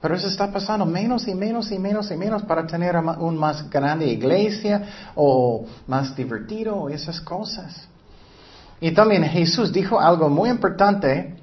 Pero 0.00 0.14
eso 0.14 0.28
está 0.28 0.50
pasando 0.50 0.86
menos 0.86 1.26
y 1.26 1.34
menos 1.34 1.72
y 1.72 1.78
menos 1.78 2.10
y 2.10 2.16
menos 2.16 2.42
para 2.44 2.66
tener 2.66 2.96
una 2.96 3.32
más 3.32 3.68
grande 3.68 4.06
iglesia 4.06 5.10
o 5.16 5.66
más 5.86 6.14
divertido 6.14 6.76
o 6.76 6.88
esas 6.88 7.20
cosas. 7.20 7.88
Y 8.80 8.92
también 8.92 9.24
Jesús 9.24 9.72
dijo 9.72 10.00
algo 10.00 10.28
muy 10.28 10.50
importante 10.50 11.37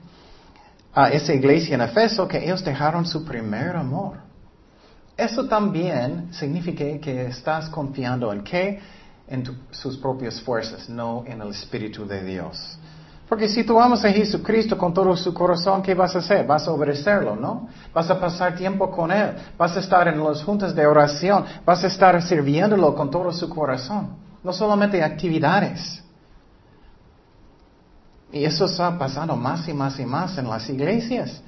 a 0.96 1.10
esa 1.10 1.34
iglesia 1.34 1.75
en 1.75 1.82
Efeso, 1.82 2.25
que 2.25 2.44
ellos 2.44 2.64
dejaron 2.64 3.06
su 3.06 3.25
primer 3.25 3.75
amor. 3.75 4.18
Eso 5.18 5.46
también 5.46 6.34
significa 6.34 6.86
que 7.00 7.28
estás 7.28 7.70
confiando 7.70 8.32
en 8.32 8.44
qué? 8.44 8.80
En 9.28 9.44
sus 9.72 9.98
propias 9.98 10.42
fuerzas, 10.42 10.88
no 10.88 11.24
en 11.28 11.42
el 11.42 11.50
Espíritu 11.50 12.08
de 12.08 12.24
Dios. 12.24 12.80
Porque 13.28 13.50
si 13.50 13.64
tú 13.64 13.80
amas 13.80 14.06
a 14.06 14.12
Jesucristo 14.12 14.78
con 14.78 14.94
todo 14.94 15.18
su 15.18 15.34
corazón, 15.34 15.82
¿qué 15.82 15.96
vas 15.96 16.16
a 16.16 16.20
hacer? 16.20 16.46
Vas 16.46 16.68
a 16.68 16.72
obedecerlo, 16.72 17.36
¿no? 17.36 17.68
Vas 17.94 18.10
a 18.10 18.20
pasar 18.20 18.56
tiempo 18.56 18.90
con 18.92 19.12
Él, 19.12 19.32
vas 19.58 19.75
a 19.75 19.80
estar 19.80 20.08
en 20.08 20.24
las 20.24 20.44
juntas 20.44 20.75
de 20.75 20.86
oración, 20.86 21.44
vas 21.66 21.84
a 21.84 21.88
estar 21.88 22.22
sirviéndolo 22.22 22.96
con 22.96 23.10
todo 23.10 23.34
su 23.34 23.50
corazón. 23.50 24.16
No 24.44 24.54
solamente 24.54 25.04
actividades. 25.04 26.05
Y 28.32 28.44
eso 28.44 28.65
está 28.65 28.98
pasando 28.98 29.36
más 29.36 29.67
y 29.67 29.74
más 29.74 30.00
y 30.00 30.05
más 30.05 30.38
en 30.38 30.50
las 30.50 30.70
iglesias. 30.70 31.41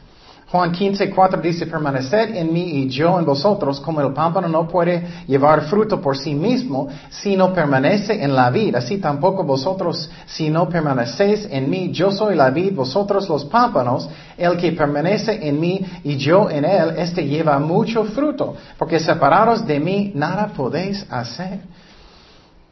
Juan 0.50 0.72
15, 0.72 1.10
4 1.10 1.42
dice, 1.42 1.68
permaneced 1.68 2.34
en 2.34 2.54
mí 2.54 2.62
y 2.62 2.88
yo 2.88 3.20
en 3.20 3.26
vosotros, 3.26 3.82
como 3.82 4.00
el 4.00 4.14
pámpano 4.14 4.48
no 4.48 4.66
puede 4.66 5.06
llevar 5.28 5.66
fruto 5.66 6.00
por 6.00 6.18
sí 6.18 6.34
mismo 6.34 6.88
si 7.10 7.36
no 7.36 7.52
permanece 7.52 8.24
en 8.24 8.34
la 8.34 8.50
vid. 8.50 8.76
Así 8.76 8.98
tampoco 8.98 9.44
vosotros, 9.44 10.10
si 10.26 10.50
no 10.50 10.70
permanecéis 10.70 11.46
en 11.52 11.70
mí, 11.70 11.92
yo 11.92 12.12
soy 12.12 12.36
la 12.36 12.50
vid, 12.50 12.74
vosotros 12.74 13.28
los 13.28 13.44
pámpanos, 13.44 14.10
el 14.38 14.56
que 14.56 14.72
permanece 14.72 15.50
en 15.50 15.60
mí 15.60 15.86
y 16.06 16.16
yo 16.16 16.50
en 16.50 16.64
él, 16.64 16.94
este 16.98 17.28
lleva 17.28 17.60
mucho 17.60 18.06
fruto, 18.06 18.56
porque 18.78 19.02
separados 19.02 19.68
de 19.68 19.82
mí 19.82 20.14
nada 20.16 20.48
podéis 20.56 21.06
hacer. 21.10 21.60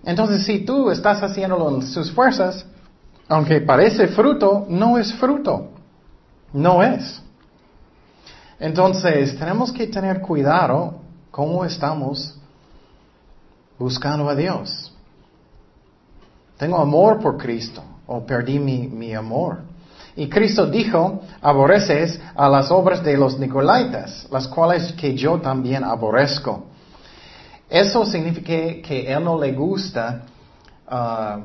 Entonces, 0.06 0.46
si 0.46 0.60
tú 0.60 0.92
estás 0.92 1.22
haciéndolo 1.22 1.76
en 1.76 1.82
sus 1.82 2.10
fuerzas, 2.10 2.66
aunque 3.28 3.62
parece 3.62 4.08
fruto, 4.08 4.66
no 4.70 4.98
es 4.98 5.14
fruto. 5.16 5.70
No 6.54 6.84
es. 6.84 7.22
Entonces, 8.60 9.38
tenemos 9.38 9.72
que 9.72 9.88
tener 9.88 10.22
cuidado 10.22 11.02
cómo 11.32 11.66
estamos 11.66 12.38
buscando 13.78 14.30
a 14.30 14.36
Dios. 14.36 14.94
Tengo 16.58 16.78
amor 16.78 17.20
por 17.20 17.38
Cristo 17.38 17.84
o 18.08 18.26
perdí 18.26 18.60
mi, 18.60 19.14
amor. 19.14 19.60
Y 20.16 20.30
Cristo 20.30 20.66
dijo, 20.68 21.22
aborreces 21.42 22.20
a 22.36 22.48
las 22.48 22.72
obras 22.72 23.04
de 23.04 23.18
los 23.18 23.38
Nicolaitas, 23.38 24.28
las 24.32 24.48
cuales 24.48 24.94
que 24.94 25.14
yo 25.16 25.42
también 25.42 25.84
aborrezco. 25.84 26.68
Eso 27.70 28.06
significa 28.06 28.88
que 28.88 29.12
Él 29.12 29.24
no 29.26 29.38
le 29.38 29.52
gusta 29.52 30.22
uh, 30.90 31.42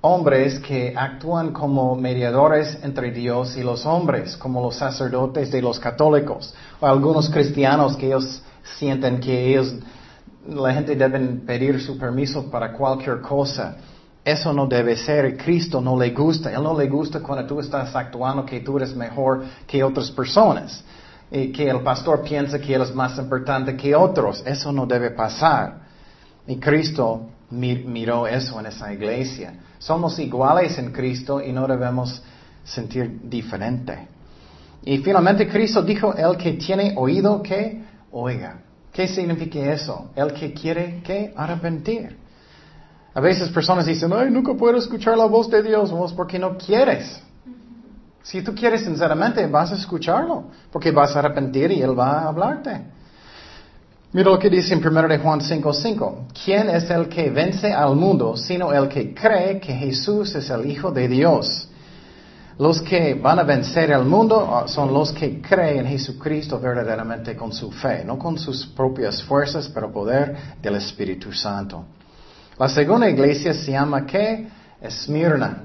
hombres 0.00 0.60
que 0.60 0.94
actúan 0.96 1.52
como 1.52 1.96
mediadores 1.96 2.78
entre 2.82 3.10
Dios 3.10 3.56
y 3.56 3.62
los 3.62 3.84
hombres, 3.84 4.36
como 4.36 4.62
los 4.62 4.76
sacerdotes 4.76 5.50
de 5.50 5.60
los 5.60 5.80
católicos, 5.80 6.54
o 6.80 6.86
algunos 6.86 7.28
cristianos 7.28 7.96
que 7.96 8.06
ellos 8.06 8.42
sienten 8.78 9.18
que 9.18 9.50
ellos, 9.50 9.74
la 10.48 10.72
gente 10.72 10.94
debe 10.94 11.18
pedir 11.44 11.80
su 11.80 11.98
permiso 11.98 12.48
para 12.50 12.72
cualquier 12.72 13.20
cosa. 13.20 13.76
Eso 14.24 14.52
no 14.52 14.66
debe 14.66 14.96
ser, 14.96 15.36
Cristo 15.36 15.80
no 15.80 15.98
le 15.98 16.10
gusta, 16.10 16.52
Él 16.52 16.62
no 16.62 16.78
le 16.78 16.88
gusta 16.88 17.20
cuando 17.20 17.46
tú 17.46 17.60
estás 17.60 17.94
actuando 17.96 18.44
que 18.44 18.60
tú 18.60 18.76
eres 18.76 18.94
mejor 18.94 19.42
que 19.66 19.82
otras 19.82 20.10
personas, 20.10 20.84
y 21.30 21.50
que 21.50 21.68
el 21.68 21.80
pastor 21.80 22.22
piensa 22.22 22.58
que 22.58 22.74
Él 22.74 22.82
es 22.82 22.94
más 22.94 23.18
importante 23.18 23.76
que 23.76 23.96
otros, 23.96 24.42
eso 24.46 24.70
no 24.70 24.86
debe 24.86 25.10
pasar. 25.10 25.88
Y 26.46 26.56
Cristo 26.56 27.26
miró 27.50 28.26
eso 28.26 28.58
en 28.60 28.66
esa 28.66 28.92
iglesia. 28.92 29.54
Somos 29.78 30.18
iguales 30.18 30.78
en 30.78 30.92
Cristo 30.92 31.42
y 31.42 31.52
no 31.52 31.66
debemos 31.66 32.22
sentir 32.64 33.20
diferente. 33.24 34.08
Y 34.84 34.98
finalmente 34.98 35.48
Cristo 35.48 35.82
dijo, 35.82 36.14
el 36.14 36.36
que 36.36 36.52
tiene 36.54 36.94
oído 36.96 37.42
que 37.42 37.82
oiga. 38.12 38.60
¿Qué 38.92 39.06
significa 39.06 39.58
eso? 39.72 40.10
El 40.16 40.32
que 40.32 40.52
quiere 40.52 41.02
que 41.02 41.32
arrepentir. 41.36 42.16
A 43.14 43.20
veces 43.20 43.48
personas 43.50 43.86
dicen, 43.86 44.12
ay, 44.12 44.30
nunca 44.30 44.54
puedo 44.54 44.76
escuchar 44.76 45.16
la 45.16 45.26
voz 45.26 45.50
de 45.50 45.62
Dios, 45.62 45.90
vos 45.90 46.12
porque 46.12 46.38
no 46.38 46.56
quieres. 46.56 47.20
Si 48.22 48.42
tú 48.42 48.54
quieres 48.54 48.82
sinceramente, 48.82 49.46
vas 49.46 49.72
a 49.72 49.76
escucharlo, 49.76 50.44
porque 50.70 50.90
vas 50.90 51.16
a 51.16 51.20
arrepentir 51.20 51.72
y 51.72 51.80
Él 51.80 51.98
va 51.98 52.20
a 52.20 52.28
hablarte. 52.28 52.82
Mira 54.10 54.30
lo 54.30 54.38
que 54.38 54.48
dice 54.48 54.72
en 54.72 54.80
1 54.80 55.06
de 55.06 55.18
Juan 55.18 55.40
5:5. 55.40 56.28
¿Quién 56.44 56.70
es 56.70 56.88
el 56.88 57.08
que 57.08 57.28
vence 57.28 57.70
al 57.70 57.94
mundo 57.94 58.38
sino 58.38 58.72
el 58.72 58.88
que 58.88 59.12
cree 59.12 59.60
que 59.60 59.74
Jesús 59.74 60.34
es 60.34 60.48
el 60.48 60.64
Hijo 60.70 60.90
de 60.90 61.08
Dios? 61.08 61.68
Los 62.58 62.80
que 62.80 63.14
van 63.14 63.38
a 63.38 63.42
vencer 63.42 63.90
el 63.90 64.04
mundo 64.04 64.48
ah, 64.50 64.66
son 64.66 64.94
los 64.94 65.12
que 65.12 65.42
creen 65.42 65.80
en 65.80 65.92
Jesucristo 65.92 66.58
verdaderamente 66.58 67.36
con 67.36 67.52
su 67.52 67.70
fe, 67.70 68.02
no 68.02 68.18
con 68.18 68.38
sus 68.38 68.66
propias 68.66 69.22
fuerzas, 69.22 69.68
pero 69.68 69.92
poder 69.92 70.34
del 70.62 70.76
Espíritu 70.76 71.30
Santo. 71.30 71.84
La 72.58 72.68
segunda 72.68 73.10
iglesia 73.10 73.52
se 73.52 73.72
llama 73.72 74.06
¿qué? 74.06 74.48
Esmirna. 74.80 75.64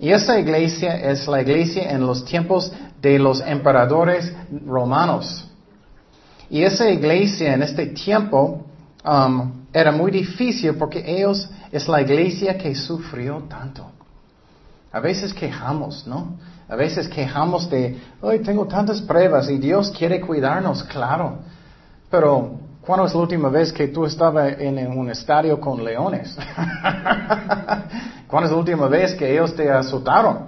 Y 0.00 0.10
esa 0.10 0.40
iglesia 0.40 0.96
es 0.96 1.28
la 1.28 1.42
iglesia 1.42 1.90
en 1.90 2.04
los 2.04 2.24
tiempos 2.24 2.72
de 3.00 3.18
los 3.18 3.42
emperadores 3.42 4.32
romanos. 4.66 5.50
Y 6.54 6.62
esa 6.62 6.88
iglesia 6.88 7.52
en 7.52 7.64
este 7.64 7.86
tiempo 7.86 8.64
um, 9.04 9.64
era 9.72 9.90
muy 9.90 10.12
difícil 10.12 10.76
porque 10.76 11.02
ellos 11.04 11.50
es 11.72 11.88
la 11.88 12.00
iglesia 12.00 12.56
que 12.56 12.76
sufrió 12.76 13.42
tanto. 13.48 13.90
A 14.92 15.00
veces 15.00 15.34
quejamos, 15.34 16.06
¿no? 16.06 16.36
A 16.68 16.76
veces 16.76 17.08
quejamos 17.08 17.68
de, 17.68 17.98
hoy 18.20 18.38
tengo 18.38 18.68
tantas 18.68 19.02
pruebas 19.02 19.50
y 19.50 19.58
Dios 19.58 19.90
quiere 19.90 20.20
cuidarnos, 20.20 20.84
claro. 20.84 21.38
Pero, 22.08 22.52
¿cuándo 22.82 23.06
es 23.06 23.14
la 23.14 23.20
última 23.20 23.48
vez 23.48 23.72
que 23.72 23.88
tú 23.88 24.06
estabas 24.06 24.54
en 24.56 24.96
un 24.96 25.10
estadio 25.10 25.60
con 25.60 25.84
leones? 25.84 26.38
¿Cuándo 28.28 28.46
es 28.46 28.52
la 28.52 28.56
última 28.56 28.86
vez 28.86 29.12
que 29.16 29.28
ellos 29.28 29.56
te 29.56 29.68
azotaron? 29.72 30.46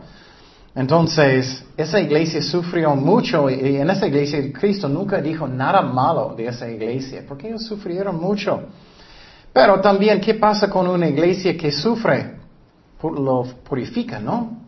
Entonces, 0.77 1.65
esa 1.75 1.99
iglesia 1.99 2.43
sufrió 2.43 2.95
mucho 2.95 3.49
y 3.49 3.77
en 3.77 3.89
esa 3.89 4.07
iglesia 4.07 4.39
Cristo 4.53 4.91
nunca 4.91 5.23
dijo 5.23 5.49
nada 5.49 5.81
malo 5.81 6.35
de 6.37 6.49
esa 6.49 6.69
iglesia, 6.69 7.25
porque 7.27 7.49
ellos 7.49 7.65
sufrieron 7.65 8.21
mucho. 8.21 8.61
Pero 9.55 9.81
también, 9.81 10.21
¿qué 10.21 10.35
pasa 10.35 10.69
con 10.69 10.87
una 10.87 11.09
iglesia 11.09 11.57
que 11.57 11.73
sufre? 11.73 12.37
Lo 13.03 13.45
purifica, 13.67 14.21
¿no? 14.21 14.59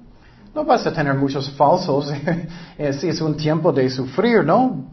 No 0.55 0.65
vas 0.65 0.87
a 0.87 0.95
tener 0.95 1.13
muchos 1.13 1.51
falsos 1.51 2.11
si 2.99 3.09
es 3.09 3.21
un 3.21 3.37
tiempo 3.37 3.71
de 3.71 3.91
sufrir, 3.91 4.43
¿no? 4.43 4.87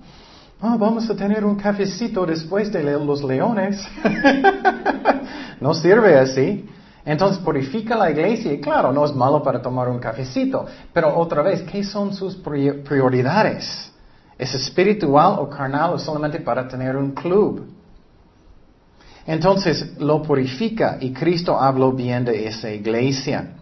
Ah, 0.59 0.75
vamos 0.77 1.09
a 1.09 1.15
tener 1.15 1.45
un 1.45 1.55
cafecito 1.55 2.25
después 2.25 2.73
de 2.73 2.83
los 2.83 3.23
leones. 3.23 3.81
no 5.61 5.73
sirve 5.73 6.19
así. 6.19 6.65
Entonces 7.05 7.37
purifica 7.37 7.95
la 7.95 8.09
iglesia 8.09 8.51
y 8.51 8.59
claro, 8.59 8.91
no 8.91 9.05
es 9.05 9.13
malo 9.13 9.43
para 9.43 9.61
tomar 9.61 9.87
un 9.87 9.99
cafecito, 9.99 10.65
pero 10.91 11.15
otra 11.15 11.43
vez, 11.43 11.61
¿qué 11.61 11.83
son 11.83 12.13
sus 12.13 12.35
prioridades? 12.35 13.91
¿Es 14.37 14.53
espiritual 14.55 15.37
o 15.39 15.49
carnal 15.49 15.93
o 15.93 15.99
solamente 15.99 16.39
para 16.39 16.67
tener 16.67 16.97
un 16.97 17.11
club? 17.11 17.67
Entonces 19.27 19.97
lo 19.99 20.21
purifica 20.21 20.97
y 20.99 21.13
Cristo 21.13 21.59
habló 21.59 21.91
bien 21.91 22.25
de 22.25 22.47
esa 22.47 22.71
iglesia. 22.71 23.53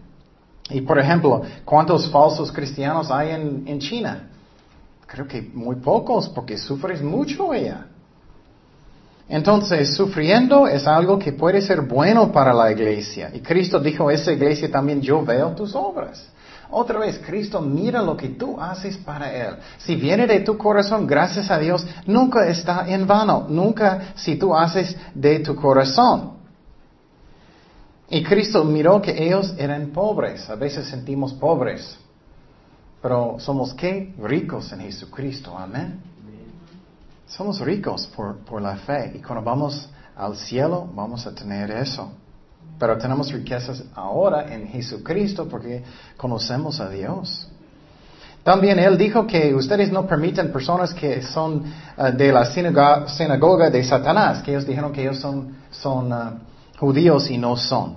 Y 0.70 0.80
por 0.80 0.98
ejemplo, 0.98 1.42
¿cuántos 1.64 2.10
falsos 2.10 2.50
cristianos 2.50 3.10
hay 3.10 3.30
en, 3.30 3.78
China? 3.78 4.30
Creo 5.06 5.26
que 5.26 5.42
muy 5.42 5.76
pocos 5.76 6.28
porque 6.30 6.56
sufres 6.56 7.02
mucho 7.02 7.52
ella. 7.52 7.86
Entonces, 9.28 9.94
sufriendo 9.94 10.68
es 10.68 10.86
algo 10.86 11.18
que 11.18 11.32
puede 11.32 11.62
ser 11.62 11.82
bueno 11.82 12.30
para 12.30 12.52
la 12.52 12.70
iglesia. 12.70 13.30
Y 13.32 13.40
Cristo 13.40 13.80
dijo 13.80 14.08
a 14.08 14.12
esa 14.12 14.32
iglesia 14.32 14.70
también, 14.70 15.00
yo 15.00 15.24
veo 15.24 15.50
tus 15.54 15.74
obras. 15.74 16.28
Otra 16.70 16.98
vez, 16.98 17.20
Cristo 17.24 17.60
mira 17.60 18.02
lo 18.02 18.16
que 18.16 18.30
tú 18.30 18.60
haces 18.60 18.96
para 18.96 19.32
Él. 19.32 19.56
Si 19.78 19.94
viene 19.94 20.26
de 20.26 20.40
tu 20.40 20.58
corazón, 20.58 21.06
gracias 21.06 21.50
a 21.50 21.58
Dios, 21.58 21.86
nunca 22.06 22.46
está 22.48 22.88
en 22.88 23.06
vano. 23.06 23.46
Nunca 23.48 24.12
si 24.16 24.36
tú 24.36 24.54
haces 24.54 24.96
de 25.14 25.38
tu 25.40 25.54
corazón. 25.54 26.32
Y 28.10 28.22
Cristo 28.22 28.64
miró 28.64 29.00
que 29.00 29.24
ellos 29.24 29.54
eran 29.56 29.90
pobres. 29.90 30.50
A 30.50 30.56
veces 30.56 30.86
sentimos 30.86 31.32
pobres. 31.32 31.96
Pero 33.00 33.36
somos 33.38 33.72
qué? 33.74 34.14
Ricos 34.18 34.72
en 34.72 34.80
Jesucristo. 34.80 35.56
Amén. 35.56 36.00
Somos 37.26 37.60
ricos 37.60 38.06
por, 38.14 38.38
por 38.38 38.60
la 38.60 38.76
fe 38.76 39.12
y 39.14 39.18
cuando 39.18 39.42
vamos 39.44 39.88
al 40.16 40.36
cielo 40.36 40.88
vamos 40.94 41.26
a 41.26 41.34
tener 41.34 41.70
eso. 41.70 42.10
Pero 42.78 42.98
tenemos 42.98 43.30
riquezas 43.32 43.84
ahora 43.94 44.52
en 44.52 44.66
Jesucristo 44.68 45.48
porque 45.48 45.82
conocemos 46.16 46.80
a 46.80 46.88
Dios. 46.88 47.48
También 48.44 48.78
Él 48.78 48.98
dijo 48.98 49.26
que 49.26 49.54
ustedes 49.54 49.90
no 49.90 50.06
permiten 50.06 50.52
personas 50.52 50.92
que 50.92 51.22
son 51.22 51.64
eh, 51.96 52.12
de 52.12 52.30
la 52.30 52.44
sinagoga, 52.44 53.70
de 53.70 53.82
Satanás, 53.82 54.42
que 54.42 54.50
ellos 54.50 54.66
dijeron 54.66 54.92
que 54.92 55.00
ellos 55.00 55.18
son, 55.18 55.56
son 55.70 56.12
eh, 56.12 56.16
judíos 56.78 57.30
y 57.30 57.38
no 57.38 57.56
son. 57.56 57.96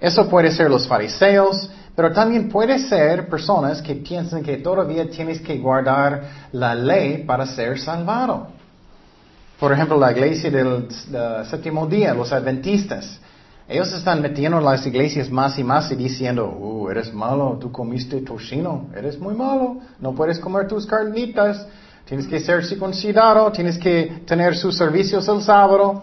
Eso 0.00 0.28
puede 0.28 0.52
ser 0.52 0.70
los 0.70 0.86
fariseos, 0.86 1.68
pero 1.94 2.12
también 2.12 2.48
puede 2.48 2.78
ser 2.80 3.28
personas 3.28 3.80
que 3.80 3.94
piensan 3.94 4.42
que 4.42 4.56
todavía 4.56 5.08
tienes 5.08 5.40
que 5.40 5.58
guardar 5.58 6.22
la 6.52 6.74
ley 6.74 7.24
para 7.24 7.46
ser 7.46 7.78
salvado. 7.78 8.48
Por 9.60 9.72
ejemplo, 9.72 9.98
la 9.98 10.10
iglesia 10.10 10.50
del, 10.50 10.88
séptimo 11.48 11.86
día, 11.86 12.12
los 12.12 12.32
adventistas. 12.32 13.20
Ellos 13.68 13.92
están 13.94 14.20
metiendo 14.20 14.58
en 14.58 14.64
las 14.64 14.84
iglesias 14.86 15.30
más 15.30 15.58
y 15.58 15.64
más 15.64 15.90
y 15.90 15.94
diciendo, 15.94 16.46
uh, 16.48 16.90
eres 16.90 17.14
malo, 17.14 17.56
tú 17.60 17.70
comiste 17.70 18.20
tocino, 18.20 18.88
eres 18.94 19.18
muy 19.18 19.34
malo, 19.34 19.78
no 20.00 20.14
puedes 20.14 20.38
comer 20.38 20.66
tus 20.68 20.84
carnitas, 20.86 21.66
tienes 22.04 22.26
que 22.26 22.40
ser 22.40 22.64
circuncidado, 22.64 23.50
tienes 23.52 23.78
que 23.78 24.22
tener 24.26 24.56
sus 24.56 24.76
servicios 24.76 25.26
el 25.28 25.40
sábado. 25.40 26.02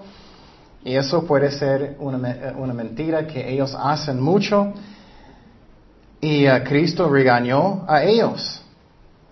Y 0.83 0.95
eso 0.95 1.23
puede 1.27 1.51
ser 1.51 1.97
una, 1.99 2.55
una 2.57 2.73
mentira 2.73 3.27
que 3.27 3.47
ellos 3.53 3.77
hacen 3.77 4.19
mucho 4.19 4.73
y 6.21 6.47
Cristo 6.63 7.09
regañó 7.09 7.83
a 7.87 8.03
ellos. 8.03 8.61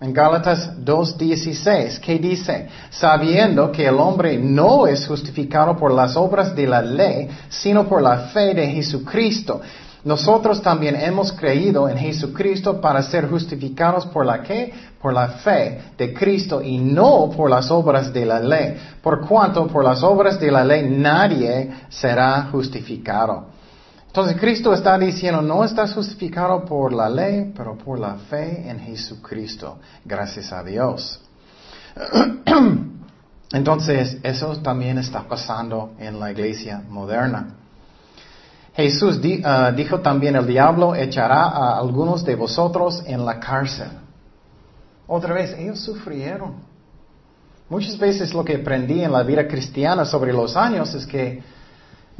En 0.00 0.12
Gálatas 0.12 0.70
2.16, 0.82 2.00
¿qué 2.00 2.18
dice? 2.18 2.68
Sabiendo 2.90 3.70
que 3.70 3.86
el 3.86 3.96
hombre 3.96 4.38
no 4.38 4.86
es 4.86 5.06
justificado 5.06 5.76
por 5.76 5.92
las 5.92 6.16
obras 6.16 6.56
de 6.56 6.66
la 6.66 6.80
ley, 6.80 7.28
sino 7.50 7.86
por 7.86 8.00
la 8.02 8.18
fe 8.32 8.54
de 8.54 8.66
Jesucristo. 8.68 9.60
Nosotros 10.02 10.62
también 10.62 10.96
hemos 10.96 11.30
creído 11.32 11.86
en 11.86 11.98
Jesucristo 11.98 12.80
para 12.80 13.02
ser 13.02 13.28
justificados 13.28 14.06
por 14.06 14.24
la 14.24 14.42
qué? 14.42 14.72
Por 15.00 15.12
la 15.12 15.28
fe 15.28 15.78
de 15.98 16.14
Cristo 16.14 16.62
y 16.62 16.78
no 16.78 17.30
por 17.36 17.50
las 17.50 17.70
obras 17.70 18.10
de 18.10 18.24
la 18.24 18.40
ley. 18.40 18.76
Por 19.02 19.28
cuanto 19.28 19.66
por 19.66 19.84
las 19.84 20.02
obras 20.02 20.40
de 20.40 20.50
la 20.50 20.64
ley 20.64 20.88
nadie 20.88 21.70
será 21.90 22.48
justificado. 22.50 23.59
Entonces 24.10 24.40
Cristo 24.40 24.74
está 24.74 24.98
diciendo, 24.98 25.40
no 25.40 25.62
estás 25.62 25.94
justificado 25.94 26.64
por 26.64 26.92
la 26.92 27.08
ley, 27.08 27.52
pero 27.56 27.78
por 27.78 27.96
la 27.96 28.16
fe 28.16 28.68
en 28.68 28.80
Jesucristo. 28.80 29.78
Gracias 30.04 30.52
a 30.52 30.64
Dios. 30.64 31.20
Entonces, 33.52 34.18
eso 34.24 34.56
también 34.56 34.98
está 34.98 35.22
pasando 35.28 35.92
en 36.00 36.18
la 36.18 36.32
iglesia 36.32 36.82
moderna. 36.88 37.54
Jesús 38.74 39.20
ah, 39.44 39.70
dijo 39.70 40.00
también, 40.00 40.34
el 40.34 40.46
diablo 40.46 40.96
echará 40.96 41.44
a 41.44 41.78
algunos 41.78 42.24
de 42.24 42.34
vosotros 42.34 43.04
en 43.06 43.24
la 43.24 43.38
cárcel. 43.38 43.90
Otra 45.06 45.34
vez, 45.34 45.54
ellos 45.56 45.78
sufrieron. 45.78 46.54
Muchas 47.68 47.96
veces 47.96 48.34
lo 48.34 48.44
que 48.44 48.56
aprendí 48.56 49.04
en 49.04 49.12
la 49.12 49.22
vida 49.22 49.46
cristiana 49.46 50.04
sobre 50.04 50.32
los 50.32 50.56
años 50.56 50.92
es 50.94 51.06
que 51.06 51.59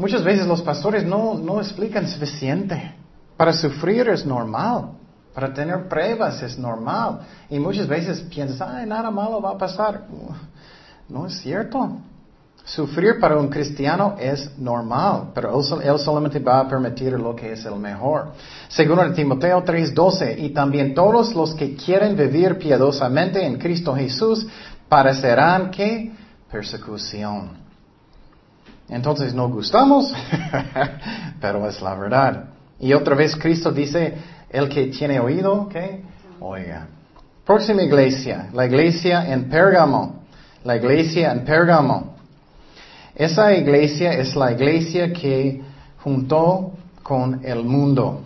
Muchas 0.01 0.25
veces 0.25 0.47
los 0.47 0.63
pastores 0.63 1.05
no, 1.05 1.35
no 1.35 1.61
explican 1.61 2.09
suficiente. 2.09 2.95
Para 3.37 3.53
sufrir 3.53 4.09
es 4.09 4.25
normal. 4.25 4.93
Para 5.35 5.53
tener 5.53 5.89
pruebas 5.89 6.43
es 6.43 6.59
normal. 6.59 7.21
Y 7.51 7.59
muchas 7.59 7.87
veces 7.87 8.23
piensas, 8.23 8.63
ay, 8.63 8.87
nada 8.87 9.11
malo 9.11 9.43
va 9.43 9.51
a 9.51 9.59
pasar. 9.59 10.07
No 11.07 11.27
es 11.27 11.39
cierto. 11.41 11.99
Sufrir 12.65 13.21
para 13.21 13.37
un 13.37 13.49
cristiano 13.49 14.17
es 14.19 14.59
normal, 14.59 15.33
pero 15.35 15.61
él, 15.61 15.99
solamente 15.99 16.39
va 16.39 16.61
a 16.61 16.69
permitir 16.69 17.13
lo 17.13 17.37
que 17.37 17.53
es 17.53 17.63
el 17.67 17.77
mejor. 17.77 18.33
Según 18.69 19.13
Timoteo 19.13 19.63
3:12, 19.63 20.39
y 20.39 20.49
también 20.49 20.95
todos 20.95 21.35
los 21.35 21.53
que 21.53 21.75
quieren 21.75 22.17
vivir 22.17 22.57
piadosamente 22.57 23.45
en 23.45 23.59
Cristo 23.59 23.95
Jesús 23.95 24.47
parecerán 24.89 25.71
que 25.71 26.11
persecución. 26.51 27.70
Entonces 28.91 29.33
no 29.33 29.49
gustamos, 29.49 30.13
pero 31.41 31.69
es 31.69 31.81
la 31.81 31.95
verdad. 31.95 32.45
Y 32.81 32.93
otra 32.93 33.15
vez 33.15 33.37
Cristo 33.37 33.71
dice, 33.71 34.15
el 34.51 34.69
que 34.69 34.87
tiene 34.87 35.21
oído, 35.21 35.69
¿qué? 35.69 36.03
Oiga. 36.41 36.89
Próxima 37.47 37.83
iglesia, 37.83 38.49
la 38.53 38.67
iglesia 38.67 39.33
en 39.33 39.49
Pérgamo. 39.49 40.25
La 40.65 40.77
iglesia 40.77 41.33
en 41.33 41.45
Pérgamo. 41.45 42.17
Esa 43.15 43.55
iglesia 43.55 44.13
es 44.13 44.35
la 44.35 44.53
iglesia 44.53 45.13
que 45.13 45.63
juntó 46.03 46.73
con 47.03 47.45
el 47.45 47.63
mundo. 47.63 48.23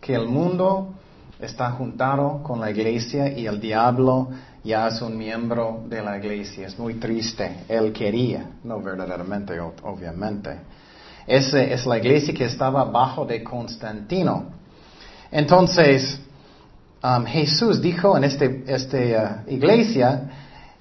Que 0.00 0.14
el 0.14 0.28
mundo 0.28 0.94
está 1.40 1.72
juntado 1.72 2.42
con 2.42 2.60
la 2.60 2.70
iglesia 2.70 3.36
y 3.36 3.46
el 3.46 3.60
diablo 3.60 4.28
ya 4.68 4.88
es 4.88 5.00
un 5.00 5.16
miembro 5.16 5.84
de 5.88 6.02
la 6.02 6.18
iglesia. 6.18 6.66
Es 6.66 6.78
muy 6.78 6.94
triste. 6.94 7.64
Él 7.68 7.90
quería, 7.90 8.50
no 8.62 8.82
verdaderamente, 8.82 9.58
obviamente. 9.58 10.50
Esa 11.26 11.62
es 11.62 11.86
la 11.86 11.96
iglesia 11.96 12.34
que 12.34 12.44
estaba 12.44 12.84
bajo 12.84 13.24
de 13.24 13.42
Constantino. 13.42 14.44
Entonces, 15.30 16.20
um, 17.02 17.24
Jesús 17.24 17.80
dijo 17.80 18.14
en 18.14 18.24
esta 18.24 18.44
este, 18.44 19.16
uh, 19.16 19.50
iglesia 19.50 20.30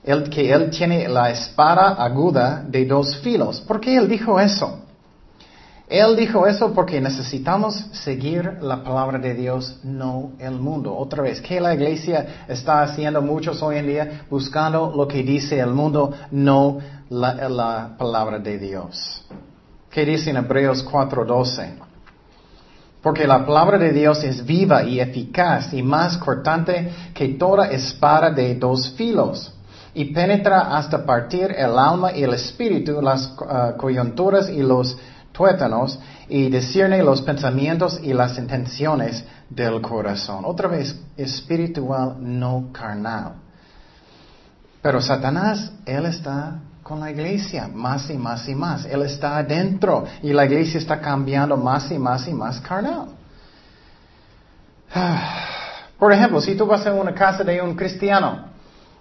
él, 0.04 0.30
que 0.30 0.52
él 0.52 0.69
tiene 0.69 1.08
la 1.08 1.30
espada 1.30 1.93
aguda 1.93 2.65
de 2.67 2.86
dos 2.86 3.15
filos. 3.19 3.62
¿Por 3.62 3.80
qué 3.80 3.95
él 3.95 4.10
dijo 4.10 4.38
eso? 4.38 4.84
Él 5.89 6.17
dijo 6.17 6.45
eso 6.45 6.73
porque 6.73 7.00
necesitamos 7.00 7.76
seguir 7.93 8.58
la 8.62 8.84
palabra 8.84 9.19
de 9.19 9.34
Dios, 9.34 9.80
no 9.84 10.34
el 10.38 10.60
mundo. 10.60 10.93
Otra 10.93 11.23
vez, 11.23 11.39
¿qué 11.39 11.62
la 11.62 11.73
iglesia 11.73 12.43
está 12.50 12.82
haciendo 12.82 13.21
muchos 13.21 13.62
hoy 13.63 13.78
en 13.78 13.88
día? 13.88 14.21
Buscando 14.30 14.91
lo 14.93 15.08
que 15.08 15.23
dice 15.23 15.60
el 15.60 15.69
mundo, 15.69 16.13
no 16.32 16.80
la, 17.10 17.47
la 17.47 17.95
palabra 17.97 18.38
de 18.39 18.58
Dios. 18.58 19.23
¿Qué 19.89 20.06
dice 20.06 20.32
en 20.32 20.38
Hebreos 20.38 20.86
4:12? 20.86 21.69
Porque 23.02 23.26
la 23.26 23.45
palabra 23.45 23.78
de 23.78 23.93
Dios 23.93 24.21
es 24.26 24.45
viva 24.45 24.84
y 24.84 25.00
eficaz 25.00 25.73
y 25.73 25.82
más 25.82 26.17
cortante 26.17 26.91
que 27.13 27.30
toda 27.30 27.69
espada 27.69 28.30
de 28.32 28.56
dos 28.56 28.89
filos 28.97 29.54
y 29.93 30.06
penetra 30.13 30.78
hasta 30.78 31.06
partir 31.06 31.50
el 31.58 31.80
alma 31.80 32.12
y 32.12 32.23
el 32.23 32.34
espíritu, 32.34 33.02
las 33.02 33.34
uh, 33.39 33.78
coyunturas 33.78 34.50
y 34.50 34.62
los 34.62 34.97
tuétanos 35.38 36.00
y 36.28 36.50
discierne 36.50 37.04
los 37.04 37.21
pensamientos 37.21 38.00
y 38.02 38.12
las 38.12 38.39
intenciones 38.39 39.23
del 39.47 39.80
corazón. 39.82 40.43
Otra 40.45 40.67
vez, 40.67 41.00
espiritual, 41.15 42.15
no 42.19 42.69
carnal. 42.73 43.34
Pero 44.82 45.00
Satanás, 45.00 45.71
él 45.86 46.08
está 46.08 46.56
con 46.82 47.00
la 47.00 47.12
iglesia 47.12 47.69
más 47.71 48.10
y 48.10 48.17
más 48.17 48.50
y 48.50 48.56
más. 48.56 48.86
Él 48.86 49.04
está 49.04 49.38
adentro 49.38 50.06
y 50.23 50.34
la 50.34 50.45
iglesia 50.45 50.80
está 50.80 51.00
cambiando 51.00 51.56
más 51.56 51.91
y 51.91 52.00
más 52.00 52.28
y 52.28 52.34
más 52.34 52.60
carnal. 52.60 53.10
Por 56.00 56.13
ejemplo, 56.13 56.41
si 56.41 56.56
tú 56.56 56.65
vas 56.65 56.86
a 56.88 56.93
una 56.93 57.13
casa 57.13 57.43
de 57.43 57.62
un 57.62 57.76
cristiano, 57.76 58.46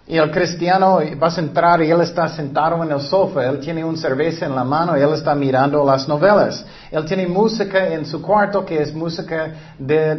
y 0.09 0.16
el 0.16 0.31
cristiano 0.31 1.01
vas 1.19 1.37
a 1.37 1.40
entrar 1.40 1.83
y 1.83 1.90
él 1.90 2.01
está 2.01 2.29
sentado 2.29 2.83
en 2.85 2.92
el 2.92 3.01
sofá, 3.01 3.45
él 3.47 3.59
tiene 3.59 3.85
un 3.85 3.97
cerveza 3.97 4.47
en 4.47 4.55
la 4.55 4.62
mano 4.62 4.97
y 4.97 5.01
él 5.01 5.12
está 5.12 5.35
mirando 5.35 5.85
las 5.85 6.07
novelas. 6.07 6.64
Él 6.92 7.05
tiene 7.05 7.27
música 7.27 7.88
en 7.92 8.07
su 8.07 8.23
cuarto 8.23 8.64
que 8.64 8.81
es 8.81 8.95
música 8.95 9.75
de, 9.79 10.14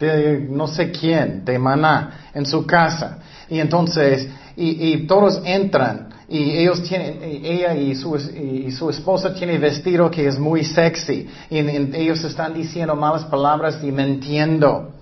de, 0.00 0.46
no 0.50 0.66
sé 0.66 0.90
quién, 0.90 1.44
de 1.44 1.60
maná, 1.60 2.30
en 2.34 2.44
su 2.44 2.66
casa. 2.66 3.18
Y 3.48 3.60
entonces, 3.60 4.28
y, 4.56 5.06
todos 5.06 5.40
entran 5.44 6.08
y 6.28 6.58
ellos 6.58 6.82
tienen, 6.82 7.20
ella 7.22 7.74
y 7.74 7.94
su, 7.94 8.16
y 8.16 8.72
su 8.72 8.90
esposa 8.90 9.32
tiene 9.32 9.58
vestido 9.58 10.10
que 10.10 10.26
es 10.26 10.38
muy 10.40 10.64
sexy 10.64 11.28
y 11.50 11.58
ellos 11.58 12.24
están 12.24 12.52
diciendo 12.52 12.96
malas 12.96 13.24
palabras 13.26 13.78
y 13.80 13.92
mintiendo. 13.92 15.01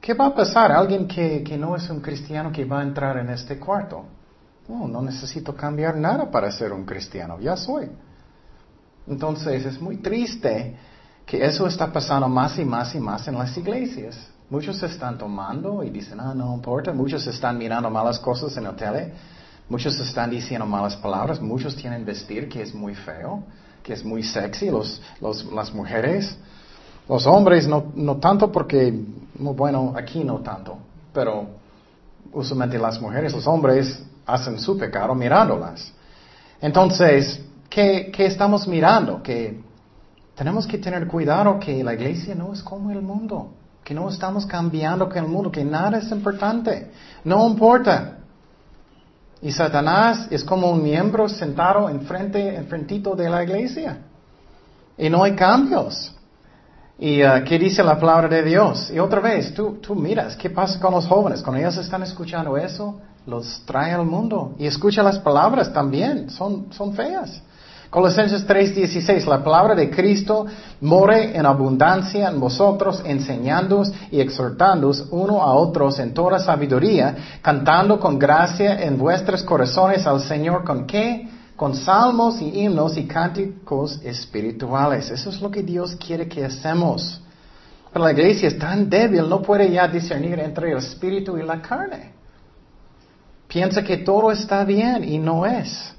¿Qué 0.00 0.14
va 0.14 0.26
a 0.26 0.34
pasar? 0.34 0.72
Alguien 0.72 1.06
que, 1.06 1.56
no 1.58 1.76
es 1.76 1.88
un 1.90 2.00
cristiano 2.00 2.52
que 2.52 2.64
va 2.64 2.80
a 2.80 2.82
entrar 2.82 3.18
en 3.18 3.30
este 3.30 3.58
cuarto. 3.58 4.04
No, 4.68 4.86
no 4.86 5.02
necesito 5.02 5.54
cambiar 5.54 5.96
nada 5.96 6.30
para 6.30 6.50
ser 6.52 6.72
un 6.72 6.84
cristiano, 6.84 7.38
ya 7.40 7.56
soy. 7.56 7.90
Entonces 9.06 9.64
es 9.64 9.80
muy 9.80 9.96
triste 9.96 10.76
que 11.24 11.44
eso 11.44 11.66
está 11.66 11.92
pasando 11.92 12.28
más 12.28 12.58
y 12.58 12.64
más 12.64 12.94
y 12.94 13.00
más 13.00 13.26
en 13.28 13.36
las 13.36 13.56
iglesias. 13.56 14.16
Muchos 14.50 14.82
están 14.82 15.18
tomando 15.18 15.82
y 15.82 15.90
dicen, 15.90 16.20
ah, 16.20 16.34
no 16.34 16.54
importa. 16.54 16.92
Muchos 16.92 17.26
están 17.26 17.58
mirando 17.58 17.90
malas 17.90 18.18
cosas 18.18 18.56
en 18.56 18.64
la 18.64 18.76
tele. 18.76 19.12
Muchos 19.68 19.98
están 20.00 20.30
diciendo 20.30 20.66
malas 20.66 20.96
palabras. 20.96 21.40
Muchos 21.40 21.76
tienen 21.76 22.04
vestir 22.04 22.48
que 22.48 22.62
es 22.62 22.74
muy 22.74 22.94
feo, 22.94 23.42
que 23.82 23.92
es 23.92 24.04
muy 24.04 24.22
sexy. 24.22 24.70
Los, 24.70 25.02
los, 25.20 25.44
las 25.52 25.72
mujeres 25.74 26.38
los 27.08 27.26
hombres 27.26 27.66
no, 27.66 27.90
no 27.94 28.18
tanto 28.18 28.52
porque, 28.52 28.92
bueno, 29.38 29.94
aquí 29.96 30.24
no 30.24 30.38
tanto, 30.38 30.78
pero 31.12 31.46
usualmente 32.32 32.78
las 32.78 33.00
mujeres, 33.00 33.32
los 33.32 33.46
hombres 33.46 34.02
hacen 34.26 34.58
su 34.58 34.76
pecado 34.76 35.14
mirándolas. 35.14 35.92
Entonces, 36.60 37.40
¿qué, 37.70 38.10
¿qué, 38.12 38.26
estamos 38.26 38.66
mirando? 38.66 39.22
Que 39.22 39.60
tenemos 40.34 40.66
que 40.66 40.78
tener 40.78 41.06
cuidado 41.06 41.58
que 41.58 41.82
la 41.82 41.94
iglesia 41.94 42.34
no 42.34 42.52
es 42.52 42.62
como 42.62 42.90
el 42.90 43.00
mundo, 43.00 43.52
que 43.84 43.94
no 43.94 44.08
estamos 44.08 44.44
cambiando 44.46 45.08
con 45.08 45.18
el 45.18 45.28
mundo, 45.28 45.50
que 45.50 45.64
nada 45.64 45.98
es 45.98 46.10
importante, 46.10 46.90
no 47.24 47.46
importa. 47.48 48.18
Y 49.40 49.52
Satanás 49.52 50.26
es 50.30 50.42
como 50.42 50.70
un 50.70 50.82
miembro 50.82 51.28
sentado 51.28 51.88
enfrente, 51.88 52.56
enfrentito 52.56 53.14
de 53.14 53.30
la 53.30 53.44
iglesia. 53.44 53.98
Y 54.96 55.08
no 55.08 55.22
hay 55.22 55.36
cambios. 55.36 56.12
¿Y 56.98 57.22
uh, 57.22 57.44
qué 57.44 57.58
dice 57.58 57.84
la 57.84 57.98
palabra 57.98 58.28
de 58.28 58.42
Dios? 58.42 58.90
Y 58.90 58.98
otra 58.98 59.20
vez, 59.20 59.54
tú, 59.54 59.78
tú 59.80 59.94
miras, 59.94 60.34
¿qué 60.36 60.50
pasa 60.50 60.80
con 60.80 60.92
los 60.92 61.06
jóvenes? 61.06 61.42
Cuando 61.42 61.60
ellos 61.60 61.76
están 61.76 62.02
escuchando 62.02 62.56
eso, 62.56 63.00
los 63.24 63.62
trae 63.64 63.92
al 63.92 64.04
mundo. 64.04 64.54
Y 64.58 64.66
escucha 64.66 65.02
las 65.02 65.20
palabras 65.20 65.72
también, 65.72 66.28
son, 66.28 66.72
son 66.72 66.94
feas. 66.94 67.40
Colosenses 67.90 68.46
3:16, 68.46 69.24
la 69.26 69.42
palabra 69.42 69.74
de 69.74 69.88
Cristo 69.88 70.44
more 70.82 71.34
en 71.34 71.46
abundancia 71.46 72.28
en 72.28 72.38
vosotros, 72.38 73.02
enseñándoos 73.06 73.90
y 74.10 74.20
exhortándoos 74.20 75.06
uno 75.10 75.42
a 75.42 75.54
otros 75.54 75.98
en 75.98 76.12
toda 76.12 76.38
sabiduría, 76.38 77.38
cantando 77.40 77.98
con 77.98 78.18
gracia 78.18 78.82
en 78.82 78.98
vuestros 78.98 79.42
corazones 79.42 80.06
al 80.06 80.20
Señor 80.20 80.64
con 80.64 80.86
qué? 80.86 81.28
Con 81.58 81.74
salmos 81.74 82.40
y 82.40 82.60
himnos 82.60 82.96
y 82.96 83.04
cánticos 83.08 83.98
espirituales. 84.04 85.10
Eso 85.10 85.30
es 85.30 85.40
lo 85.40 85.50
que 85.50 85.64
Dios 85.64 85.96
quiere 85.96 86.28
que 86.28 86.44
hacemos. 86.44 87.20
Pero 87.92 88.04
la 88.04 88.12
iglesia 88.12 88.46
es 88.46 88.56
tan 88.56 88.88
débil, 88.88 89.28
no 89.28 89.42
puede 89.42 89.68
ya 89.68 89.88
discernir 89.88 90.38
entre 90.38 90.70
el 90.70 90.78
espíritu 90.78 91.36
y 91.36 91.42
la 91.42 91.60
carne. 91.60 92.12
Piensa 93.48 93.82
que 93.82 93.96
todo 93.96 94.30
está 94.30 94.62
bien 94.62 95.02
y 95.02 95.18
no 95.18 95.44
es. 95.44 95.92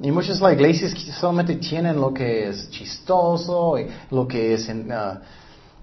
Y 0.00 0.10
muchas 0.10 0.38
iglesias 0.42 0.92
solamente 1.18 1.56
tienen 1.56 1.98
lo 1.98 2.12
que 2.12 2.50
es 2.50 2.68
chistoso 2.68 3.78
y 3.78 3.86
lo 4.10 4.28
que 4.28 4.52
es 4.52 4.68
uh, 4.68 5.18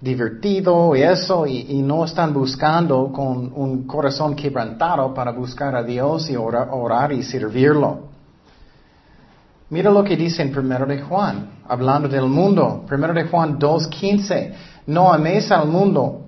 divertido 0.06 0.96
y 0.96 1.02
eso, 1.02 1.48
y, 1.48 1.82
no 1.82 2.06
están 2.06 2.32
buscando 2.32 3.12
con 3.12 3.52
un 3.56 3.88
corazón 3.88 4.36
quebrantado 4.36 5.12
para 5.16 5.32
buscar 5.32 5.76
a 5.76 5.82
Dios 5.82 6.30
y 6.30 6.36
orar, 6.36 7.12
y 7.12 7.24
servirlo. 7.24 8.02
Mira 9.72 9.90
lo 9.90 10.04
que 10.04 10.16
dice 10.16 10.44
en 10.44 10.56
1 10.56 10.86
de 10.86 11.02
Juan, 11.02 11.50
hablando 11.68 12.08
del 12.08 12.28
mundo. 12.28 12.86
1 12.90 13.14
de 13.14 13.24
Juan 13.24 13.58
2.15. 13.58 14.54
No 14.86 15.12
améis 15.12 15.52
al 15.52 15.68
mundo 15.68 16.22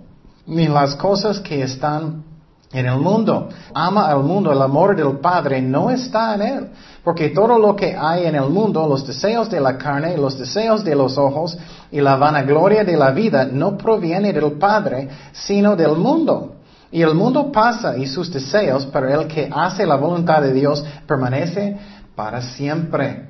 ni 0.47 0.67
las 0.67 0.95
cosas 0.95 1.39
que 1.39 1.61
están 1.61 2.23
en 2.71 2.86
el 2.86 2.99
mundo. 2.99 3.49
Ama 3.73 4.08
al 4.08 4.23
mundo, 4.23 4.51
el 4.51 4.62
amor 4.62 4.95
del 4.95 5.19
Padre 5.19 5.62
no 5.62 5.89
está 5.89 6.36
en 6.36 6.41
él. 6.41 6.67
Porque 7.03 7.30
todo 7.30 7.58
lo 7.58 7.75
que 7.75 7.95
hay 7.95 8.25
en 8.25 8.36
el 8.36 8.49
mundo, 8.49 8.88
los 8.88 9.08
deseos 9.08 9.49
de 9.49 9.62
la 9.62 9.77
carne, 9.77 10.17
los 10.17 10.38
deseos 10.38 10.84
de 10.84 10.95
los 10.95 11.17
ojos 11.17 11.58
y 11.91 12.01
la 12.01 12.17
vanagloria 12.17 12.84
de 12.84 12.97
la 12.97 13.12
vida, 13.12 13.45
no 13.45 13.77
proviene 13.77 14.34
del 14.34 14.53
Padre, 14.53 15.08
sino 15.32 15.75
del 15.75 15.95
mundo. 15.95 16.56
Y 16.91 17.01
el 17.01 17.15
mundo 17.15 17.51
pasa 17.51 17.97
y 17.97 18.08
sus 18.08 18.32
deseos, 18.32 18.88
pero 18.91 19.21
el 19.21 19.27
que 19.27 19.49
hace 19.53 19.86
la 19.86 19.95
voluntad 19.95 20.41
de 20.41 20.53
Dios 20.53 20.84
permanece 21.06 21.77
para 22.15 22.41
siempre. 22.41 23.30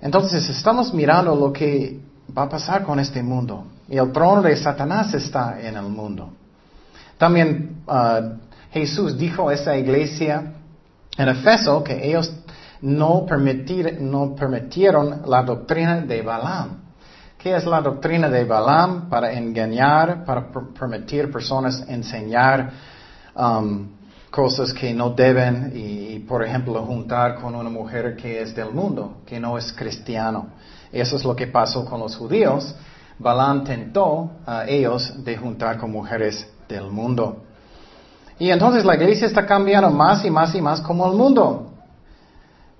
Entonces 0.00 0.48
estamos 0.48 0.92
mirando 0.92 1.34
lo 1.34 1.52
que 1.52 2.00
va 2.36 2.42
a 2.42 2.48
pasar 2.48 2.84
con 2.84 3.00
este 3.00 3.22
mundo. 3.22 3.64
Y 3.88 3.96
el 3.96 4.12
trono 4.12 4.42
de 4.42 4.56
Satanás 4.56 5.14
está 5.14 5.60
en 5.60 5.76
el 5.76 5.84
mundo. 5.88 6.30
También 7.18 7.82
ah, 7.88 8.20
Jesús 8.70 9.16
dijo 9.16 9.48
a 9.48 9.54
esa 9.54 9.76
iglesia 9.76 10.52
en 11.16 11.28
Efeso 11.28 11.82
que 11.82 12.06
ellos 12.06 12.32
no, 12.82 13.26
no 14.00 14.34
permitieron 14.34 15.22
la 15.26 15.42
doctrina 15.42 16.00
de 16.02 16.22
Balaam. 16.22 16.82
¿Qué 17.38 17.54
es 17.54 17.64
la 17.64 17.80
doctrina 17.80 18.28
de 18.28 18.44
Balaam? 18.44 19.08
Para 19.08 19.32
engañar, 19.32 20.24
para 20.24 20.50
permitir 20.78 21.30
personas 21.30 21.84
enseñar 21.88 22.70
um, 23.34 23.88
cosas 24.30 24.74
que 24.74 24.92
no 24.92 25.10
deben 25.10 25.72
y, 25.74 26.18
por 26.20 26.44
ejemplo, 26.44 26.84
juntar 26.84 27.36
con 27.36 27.54
una 27.54 27.70
mujer 27.70 28.16
que 28.16 28.42
es 28.42 28.54
del 28.54 28.72
mundo, 28.72 29.18
que 29.24 29.40
no 29.40 29.56
es 29.56 29.72
cristiano. 29.72 30.48
Eso 30.92 31.16
es 31.16 31.24
lo 31.24 31.34
que 31.34 31.46
pasó 31.46 31.84
con 31.84 32.00
los 32.00 32.16
judíos. 32.16 32.74
Balaam 33.18 33.64
tentó 33.64 34.32
a 34.44 34.66
ellos 34.66 35.24
de 35.24 35.36
juntar 35.36 35.78
con 35.78 35.90
mujeres 35.90 36.46
del 36.68 36.90
mundo. 36.90 37.42
Y 38.38 38.50
entonces 38.50 38.84
la 38.84 38.96
iglesia 38.96 39.26
está 39.26 39.46
cambiando 39.46 39.90
más 39.90 40.24
y 40.24 40.30
más 40.30 40.54
y 40.54 40.60
más 40.60 40.80
como 40.80 41.10
el 41.10 41.16
mundo. 41.16 41.72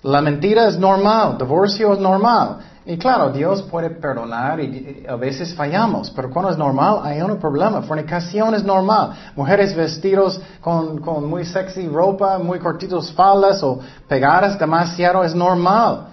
La 0.03 0.21
mentira 0.21 0.69
es 0.69 0.79
normal, 0.79 1.39
divorcio 1.39 1.95
es 1.95 1.99
normal. 1.99 2.59
Y 2.89 2.97
claro, 2.99 3.31
Dios 3.33 3.63
puede 3.63 3.91
perdonar 3.91 4.61
y 4.61 5.05
a 5.09 5.17
veces 5.17 5.53
fallamos, 5.55 6.09
pero 6.11 6.31
cuando 6.31 6.53
es 6.53 6.57
normal 6.57 7.01
hay 7.03 7.21
un 7.21 7.37
problema. 7.39 7.83
Fornicación 7.83 8.55
es 8.55 8.63
normal. 8.63 9.33
Mujeres 9.35 9.75
vestidos 9.75 10.41
con, 10.61 10.99
con 10.99 11.29
muy 11.29 11.45
sexy 11.45 11.89
ropa, 11.89 12.39
muy 12.39 12.61
cortitos 12.61 13.13
faldas 13.13 13.61
o 13.65 13.81
pegadas 14.07 14.57
demasiado 14.57 15.25
es 15.25 15.35
normal. 15.35 16.09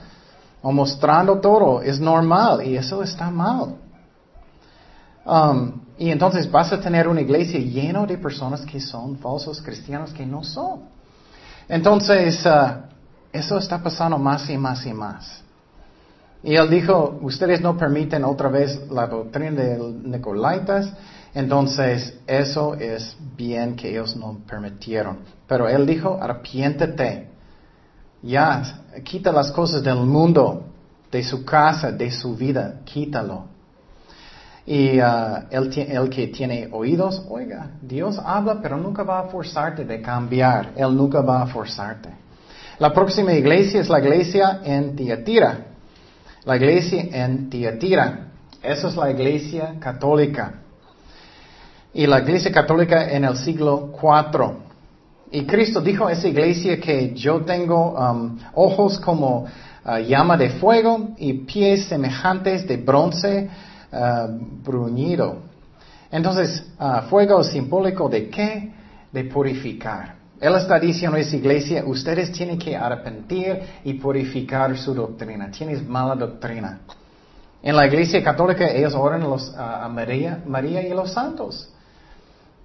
O 0.64 0.72
mostrando 0.72 1.40
todo 1.40 1.82
es 1.84 2.00
normal 2.00 2.66
y 2.66 2.76
eso 2.76 3.04
está 3.04 3.30
mal. 3.30 3.76
Um, 5.26 5.83
y 5.98 6.10
entonces 6.10 6.50
vas 6.50 6.72
a 6.74 6.80
tener 6.80 7.08
una 7.08 7.22
iglesia 7.22 7.60
llena 7.60 8.06
de 8.06 8.18
personas 8.18 8.62
que 8.62 8.80
son 8.80 9.18
falsos 9.18 9.62
cristianos 9.62 10.12
que 10.12 10.26
no 10.26 10.44
son. 10.44 10.82
Entonces, 11.68 12.46
uh, 12.46 12.84
eso 13.32 13.58
está 13.58 13.82
pasando 13.82 14.18
más 14.18 14.50
y 14.50 14.58
más 14.58 14.86
y 14.86 14.94
más. 14.94 15.44
Y 16.44 16.56
él 16.56 16.70
dijo, 16.70 17.20
ustedes 17.22 17.62
no 17.62 17.78
permiten 17.78 18.24
otra 18.26 18.50
vez 18.50 18.82
la 18.92 19.08
doctrina 19.08 19.52
de 19.52 19.78
Nicolaitas, 20.04 20.92
entonces 21.34 22.20
eso 22.28 22.76
es 22.76 23.16
bien 23.38 23.76
que 23.76 23.90
ellos 23.90 24.16
no 24.16 24.40
permitieron. 24.46 25.20
Pero 25.48 25.70
él 25.70 25.86
dijo, 25.86 26.20
arrepiéntete. 26.22 27.30
Ya, 28.22 28.84
quita 29.04 29.32
las 29.32 29.52
cosas 29.52 29.84
del 29.84 29.98
mundo, 29.98 30.66
de 31.12 31.24
su 31.24 31.46
casa, 31.46 31.92
de 31.92 32.12
su 32.12 32.36
vida, 32.36 32.82
quítalo. 32.84 33.53
Y 34.65 34.99
uh, 35.02 35.43
el, 35.49 36.10
que 36.10 36.28
tiene 36.28 36.69
oídos, 36.71 37.26
oiga, 37.30 37.71
Dios 37.82 38.17
habla, 38.23 38.62
pero 38.62 38.78
nunca 38.78 39.04
va 39.04 39.19
a 39.19 39.23
forzarte 39.23 39.84
de 39.84 40.02
cambiar. 40.02 40.71
Él 40.76 40.95
nunca 40.95 41.21
va 41.21 41.41
a 41.41 41.47
forzarte. 41.47 42.10
La 42.80 42.93
próxima 42.93 43.34
iglesia 43.34 43.82
es 43.82 43.89
la 43.89 43.99
iglesia 43.99 44.62
en 44.63 44.95
Tiatira. 44.95 45.65
La 46.45 46.56
iglesia 46.56 47.08
en 47.12 47.49
Tiatira. 47.49 48.28
Esa 48.62 48.88
es 48.88 48.95
la 48.95 49.12
iglesia 49.12 49.76
católica. 49.80 50.54
Y 51.93 52.08
la 52.08 52.21
iglesia 52.21 52.52
católica 52.52 53.12
en 53.12 53.26
el 53.26 53.36
siglo 53.38 53.91
IV. 54.02 54.54
Y 55.32 55.45
Cristo 55.45 55.82
dijo 55.82 56.08
a 56.08 56.13
esa 56.13 56.28
iglesia 56.28 56.80
que 56.80 57.13
yo 57.13 57.41
tengo 57.41 57.91
um, 57.91 58.38
ojos 58.54 58.97
como 58.99 59.45
uh, 59.86 59.97
llama 59.97 60.38
de 60.38 60.52
fuego 60.52 61.10
y 61.17 61.34
pies 61.34 61.86
semejantes 61.86 62.65
de 62.65 62.78
bronce 62.78 63.49
uh, 63.94 64.28
bruñido. 64.64 65.38
Entonces, 66.12 66.66
uh, 66.80 67.08
fuego 67.10 67.44
simbólico 67.44 68.10
de 68.10 68.30
qué? 68.30 68.72
De 69.12 69.24
purificar. 69.26 70.16
Él 70.40 70.56
está 70.56 70.80
diciendo 70.80 71.18
a 71.18 71.22
iglesia, 71.22 71.84
ustedes 71.86 72.32
tienen 72.32 72.60
que 72.60 72.76
arrepentir 72.76 73.62
y 73.86 73.94
purificar 73.94 74.78
su 74.78 74.94
doctrina. 74.94 75.50
Tienes 75.50 75.88
mala 75.88 76.16
doctrina. 76.16 76.82
En 77.62 77.78
la 77.78 77.88
iglesia 77.88 78.22
católica 78.22 78.68
ellos 78.68 78.94
oran 78.94 79.24
a 79.58 79.88
María, 79.88 80.44
María 80.46 80.86
y 80.86 80.90
los 80.90 81.14
santos. 81.14 81.73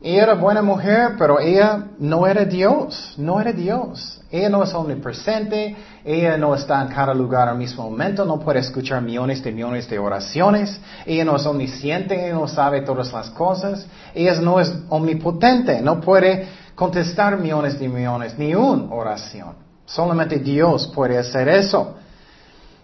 Ella 0.00 0.22
era 0.22 0.34
buena 0.34 0.62
mujer, 0.62 1.16
pero 1.18 1.40
ella 1.40 1.88
no 1.98 2.26
era 2.26 2.44
Dios, 2.44 3.14
no 3.16 3.40
era 3.40 3.52
Dios. 3.52 4.20
Ella 4.30 4.48
no 4.48 4.62
es 4.62 4.72
omnipresente, 4.72 5.74
ella 6.04 6.37
no 6.37 6.54
está 6.54 6.80
en 6.82 6.88
cada 6.88 7.12
lugar 7.14 7.48
al 7.48 7.58
mismo 7.58 7.90
momento, 7.90 8.24
no 8.24 8.38
puede 8.38 8.61
escuchar 8.61 9.02
millones 9.02 9.42
de 9.42 9.50
millones 9.50 9.88
de 9.88 9.98
oraciones, 9.98 10.78
ella 11.04 11.24
no 11.24 11.34
es 11.37 11.46
omnisciente, 11.46 12.14
ella 12.14 12.34
no 12.34 12.46
sabe 12.46 12.82
todas 12.82 13.12
las 13.12 13.30
cosas, 13.30 13.87
ella 14.14 14.40
no 14.40 14.61
es 14.61 14.72
omnipotente, 14.88 15.80
no 15.80 16.00
puede 16.00 16.46
contestar 16.74 17.37
millones 17.38 17.80
de 17.80 17.88
millones, 17.88 18.38
ni 18.38 18.54
una 18.54 18.94
oración. 18.94 19.54
Solamente 19.84 20.38
Dios 20.38 20.92
puede 20.94 21.18
hacer 21.18 21.48
eso. 21.48 21.96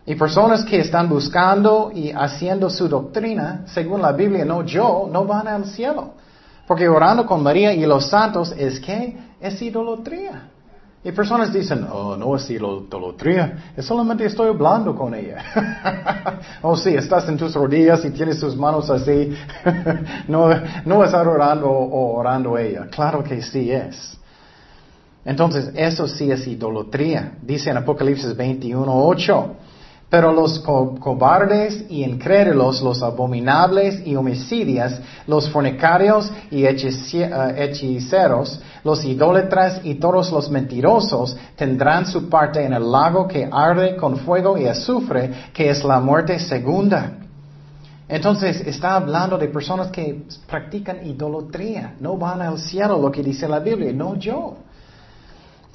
Y 0.06 0.16
personas 0.16 0.64
que 0.64 0.80
están 0.80 1.08
buscando 1.08 1.92
y 1.94 2.10
haciendo 2.10 2.68
su 2.70 2.88
doctrina, 2.88 3.62
según 3.66 4.02
la 4.02 4.12
Biblia, 4.12 4.44
no 4.44 4.64
yo, 4.64 5.08
no 5.12 5.24
van 5.26 5.46
al 5.46 5.66
cielo. 5.66 6.14
Porque 6.66 6.88
orando 6.88 7.26
con 7.26 7.42
María 7.42 7.72
y 7.72 7.84
los 7.84 8.08
santos 8.08 8.54
es 8.56 8.80
que 8.80 9.16
es 9.40 9.60
idolatría. 9.60 10.50
Y 11.06 11.12
personas 11.12 11.52
dicen, 11.52 11.86
oh, 11.92 12.16
no 12.16 12.34
es 12.34 12.48
idolatría, 12.48 13.72
es 13.76 13.84
solamente 13.84 14.24
estoy 14.24 14.48
hablando 14.48 14.96
con 14.96 15.14
ella. 15.14 16.40
oh, 16.62 16.74
sí, 16.74 16.94
estás 16.94 17.28
en 17.28 17.36
tus 17.36 17.54
rodillas 17.54 18.02
y 18.06 18.10
tienes 18.10 18.40
tus 18.40 18.56
manos 18.56 18.88
así. 18.88 19.36
no, 20.28 20.48
no 20.86 21.04
estás 21.04 21.26
orando 21.26 21.68
o 21.68 22.16
orando 22.16 22.56
ella. 22.56 22.86
Claro 22.90 23.22
que 23.22 23.42
sí 23.42 23.70
es. 23.70 24.18
Entonces, 25.26 25.70
eso 25.74 26.08
sí 26.08 26.30
es 26.30 26.46
idolatría. 26.46 27.34
Dice 27.42 27.68
en 27.68 27.76
Apocalipsis 27.76 28.34
21, 28.34 29.06
8. 29.06 29.56
Pero 30.14 30.32
los 30.32 30.60
cobardes 30.60 31.86
y 31.88 32.04
incrédulos, 32.04 32.80
los 32.82 33.02
abominables 33.02 34.06
y 34.06 34.14
homicidios, 34.14 34.92
los 35.26 35.50
fornicarios 35.50 36.30
y 36.52 36.66
eh, 36.66 36.76
hechiceros, 37.56 38.60
los 38.84 39.04
idólatras 39.04 39.80
y 39.82 39.96
todos 39.96 40.30
los 40.30 40.48
mentirosos 40.50 41.36
tendrán 41.56 42.06
su 42.06 42.28
parte 42.28 42.64
en 42.64 42.74
el 42.74 42.92
lago 42.92 43.26
que 43.26 43.48
arde 43.50 43.96
con 43.96 44.18
fuego 44.18 44.56
y 44.56 44.68
azufre, 44.68 45.50
que 45.52 45.68
es 45.68 45.82
la 45.82 45.98
muerte 45.98 46.38
segunda. 46.38 47.14
Entonces 48.08 48.60
está 48.64 48.94
hablando 48.94 49.36
de 49.36 49.48
personas 49.48 49.88
que 49.88 50.26
practican 50.46 51.04
idolatría, 51.04 51.96
no 51.98 52.16
van 52.16 52.40
al 52.40 52.60
cielo, 52.60 53.00
lo 53.00 53.10
que 53.10 53.24
dice 53.24 53.48
la 53.48 53.58
Biblia, 53.58 53.92
no 53.92 54.14
yo. 54.14 54.58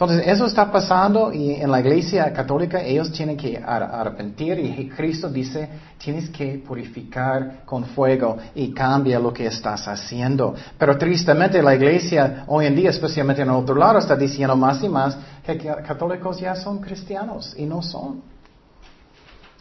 Entonces, 0.01 0.27
eso 0.27 0.45
está 0.45 0.71
pasando 0.71 1.33
y 1.33 1.55
en 1.55 1.69
la 1.69 1.81
iglesia 1.81 2.31
católica 2.31 2.81
ellos 2.81 3.11
tienen 3.11 3.35
que 3.35 3.57
arrepentir 3.57 4.57
y 4.57 4.87
Cristo 4.87 5.29
dice, 5.29 5.67
tienes 5.97 6.29
que 6.29 6.63
purificar 6.65 7.65
con 7.65 7.83
fuego 7.83 8.37
y 8.55 8.73
cambia 8.73 9.19
lo 9.19 9.33
que 9.33 9.47
estás 9.47 9.89
haciendo. 9.89 10.55
Pero 10.77 10.97
tristemente 10.97 11.61
la 11.61 11.75
iglesia 11.75 12.45
hoy 12.47 12.67
en 12.67 12.77
día, 12.77 12.91
especialmente 12.91 13.41
en 13.41 13.49
el 13.49 13.55
otro 13.55 13.75
lado, 13.75 13.99
está 13.99 14.15
diciendo 14.15 14.55
más 14.55 14.81
y 14.81 14.87
más 14.87 15.17
que 15.45 15.57
católicos 15.57 16.39
ya 16.39 16.55
son 16.55 16.79
cristianos 16.79 17.53
y 17.57 17.65
no 17.65 17.81
son. 17.81 18.21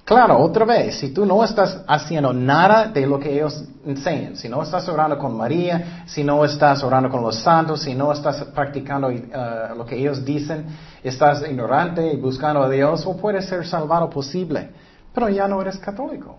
Claro, 0.09 0.38
otra 0.38 0.64
vez, 0.64 1.01
si 1.01 1.11
tú 1.11 1.27
no 1.27 1.44
estás 1.44 1.83
haciendo 1.87 2.33
nada 2.33 2.87
de 2.87 3.07
lo 3.07 3.21
que 3.21 3.31
ellos 3.31 3.62
enseñan, 3.85 4.37
si 4.37 4.49
no 4.49 4.62
estás 4.62 4.88
orando 4.88 5.18
con 5.18 5.37
María, 5.37 6.05
si 6.07 6.25
no 6.25 6.47
estás 6.47 6.83
orando 6.83 7.11
con 7.11 7.21
los 7.21 7.37
santos, 7.42 7.83
si 7.83 7.94
no 7.94 8.11
estás 8.11 8.42
practicando 8.55 9.09
uh, 9.09 9.77
lo 9.77 9.85
que 9.85 9.97
ellos 9.97 10.25
dicen, 10.25 10.64
estás 11.03 11.42
ignorante 11.47 12.11
y 12.11 12.16
buscando 12.16 12.62
a 12.62 12.71
Dios, 12.71 13.05
o 13.05 13.18
puedes 13.18 13.44
ser 13.44 13.66
salvado 13.66 14.09
posible, 14.09 14.71
pero 15.12 15.29
ya 15.29 15.47
no 15.47 15.61
eres 15.61 15.77
católico. 15.77 16.37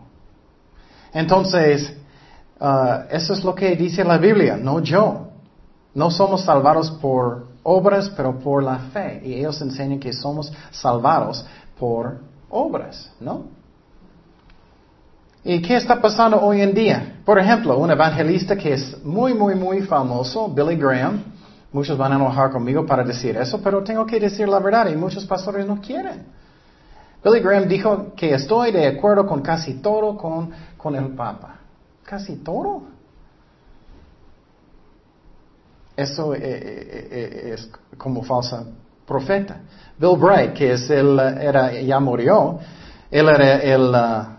Entonces, 1.14 1.96
uh, 2.60 3.06
eso 3.12 3.34
es 3.34 3.44
lo 3.44 3.54
que 3.54 3.76
dice 3.76 4.04
la 4.04 4.18
Biblia, 4.18 4.58
no 4.58 4.80
yo. 4.80 5.28
No 5.94 6.10
somos 6.10 6.44
salvados 6.44 6.90
por 6.90 7.46
obras, 7.62 8.10
pero 8.18 8.40
por 8.40 8.64
la 8.64 8.80
fe. 8.92 9.22
Y 9.24 9.36
ellos 9.36 9.62
enseñan 9.62 10.00
que 10.00 10.12
somos 10.12 10.52
salvados 10.72 11.46
por 11.78 12.22
obras, 12.50 13.12
¿no? 13.20 13.59
¿Y 15.44 15.62
qué 15.62 15.78
está 15.78 16.02
pasando 16.02 16.42
hoy 16.42 16.62
en 16.62 16.74
día? 16.74 17.22
Por 17.24 17.40
ejemplo, 17.40 17.78
un 17.78 17.90
evangelista 17.90 18.58
que 18.58 18.74
es 18.74 19.04
muy, 19.06 19.34
muy, 19.34 19.56
muy 19.56 19.82
famoso, 19.82 20.50
Billy 20.50 20.76
Graham. 20.76 21.24
Muchos 21.72 21.98
van 21.98 22.12
a 22.12 22.16
enojar 22.16 22.52
conmigo 22.52 22.86
para 22.86 23.04
decir 23.04 23.38
eso, 23.38 23.62
pero 23.62 23.84
tengo 23.84 24.06
que 24.06 24.20
decir 24.20 24.50
la 24.50 24.60
verdad 24.60 24.90
y 24.90 24.96
muchos 24.96 25.26
pastores 25.26 25.66
no 25.66 25.80
quieren. 25.80 26.26
Billy 27.24 27.40
Graham 27.40 27.68
dijo 27.68 28.14
que 28.16 28.34
estoy 28.34 28.72
de 28.72 28.88
acuerdo 28.88 29.26
con 29.26 29.42
casi 29.42 29.76
todo 29.76 30.18
con, 30.18 30.52
con 30.78 30.96
el 30.96 31.10
Papa. 31.16 31.56
¿Casi 32.04 32.38
todo? 32.38 32.84
Eso 35.96 36.34
eh, 36.34 36.40
eh, 36.42 37.08
eh, 37.12 37.52
es 37.54 37.70
como 37.98 38.24
falsa 38.24 38.66
profeta. 39.06 39.62
Bill 39.98 40.18
Bright, 40.18 40.54
que 40.54 40.74
es 40.74 40.90
el, 40.90 41.20
era, 41.20 41.74
ya 41.74 42.00
murió, 42.00 42.60
él 43.12 43.28
era 43.28 43.58
el, 43.58 43.96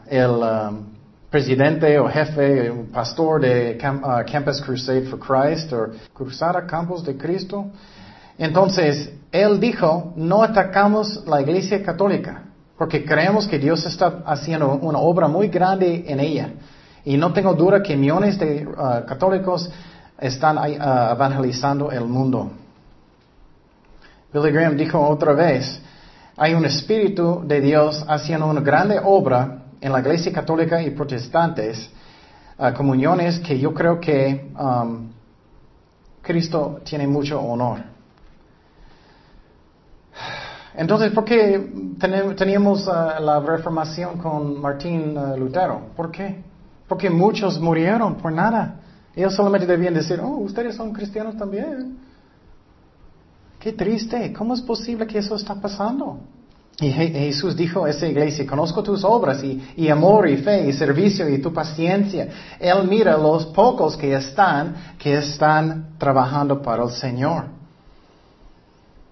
el 0.06 0.30
um, 0.30 0.87
presidente 1.28 1.98
o 1.98 2.09
jefe, 2.09 2.72
pastor 2.92 3.40
de 3.40 3.78
uh, 3.83 4.30
Campus 4.30 4.61
Crusade 4.62 5.06
for 5.06 5.18
Christ 5.18 5.72
o 5.72 5.88
Cruzada 6.12 6.66
Campos 6.66 7.04
de 7.04 7.16
Cristo. 7.16 7.66
Entonces, 8.38 9.12
él 9.33 9.59
dijo, 9.59 10.12
no 10.16 10.42
atacamos 10.42 11.24
la 11.26 11.40
iglesia 11.42 11.83
católica, 11.83 12.44
porque 12.78 13.04
creemos 13.04 13.46
que 13.46 13.59
Dios 13.59 13.85
está 13.85 14.22
haciendo 14.24 14.72
una 14.74 14.98
obra 14.98 15.28
muy 15.28 15.48
grande 15.48 16.04
en 16.06 16.20
ella. 16.20 16.50
Y 17.04 17.16
no 17.16 17.33
tengo 17.33 17.54
duda 17.54 17.83
que 17.83 17.96
millones 17.96 18.38
de 18.38 18.66
uh, 18.66 19.04
católicos 19.06 19.70
están 20.18 20.59
uh, 20.59 21.12
evangelizando 21.12 21.90
el 21.90 22.04
mundo. 22.04 22.50
Billy 24.33 24.52
Graham 24.52 24.76
dijo 24.76 25.00
otra 25.00 25.33
vez, 25.33 25.83
hay 26.42 26.55
un 26.55 26.64
espíritu 26.64 27.42
de 27.44 27.61
Dios 27.61 28.03
haciendo 28.09 28.46
una 28.46 28.62
grande 28.62 28.98
obra 29.05 29.64
en 29.79 29.92
la 29.92 30.00
iglesia 30.00 30.33
católica 30.33 30.81
y 30.81 30.88
protestantes, 30.92 31.90
uh, 32.59 32.72
comuniones 32.72 33.40
que 33.40 33.59
yo 33.59 33.74
creo 33.74 34.00
que 34.00 34.50
um, 34.59 35.11
Cristo 36.22 36.81
tiene 36.83 37.07
mucho 37.07 37.38
honor. 37.38 37.81
Entonces, 40.74 41.12
¿por 41.12 41.26
qué 41.26 41.94
teníamos 42.38 42.87
uh, 42.87 43.20
la 43.20 43.40
reformación 43.40 44.16
con 44.16 44.59
Martín 44.62 45.18
uh, 45.18 45.37
Lutero? 45.37 45.88
¿Por 45.94 46.11
qué? 46.11 46.42
Porque 46.88 47.11
muchos 47.11 47.61
murieron 47.61 48.14
por 48.14 48.33
nada. 48.33 48.81
Ellos 49.14 49.35
solamente 49.35 49.66
debían 49.66 49.92
decir, 49.92 50.18
oh, 50.22 50.38
ustedes 50.38 50.74
son 50.74 50.94
cristianos 50.94 51.37
también. 51.37 51.98
Qué 53.61 53.75
triste. 53.75 54.33
¿Cómo 54.33 54.55
es 54.55 54.62
posible 54.62 55.07
que 55.07 55.18
eso 55.18 55.37
está 55.37 55.55
pasando? 55.55 56.18
Y 56.81 56.90
Jesús 56.90 57.55
dijo 57.55 57.85
a 57.85 57.90
esa 57.90 58.07
iglesia, 58.07 58.46
conozco 58.46 58.83
tus 58.83 59.05
obras 59.05 59.44
y, 59.44 59.88
amor 59.90 60.27
y 60.31 60.38
fe 60.38 60.66
y 60.66 60.73
servicio 60.73 61.29
y 61.29 61.38
tu 61.38 61.53
paciencia. 61.53 62.29
Él 62.59 62.88
mira 62.88 63.18
los 63.18 63.44
pocos 63.46 63.99
que 63.99 64.14
están, 64.14 64.94
que 64.99 65.18
están 65.18 65.90
trabajando 65.99 66.62
para 66.62 66.85
el 66.85 66.90
Señor. 66.90 67.49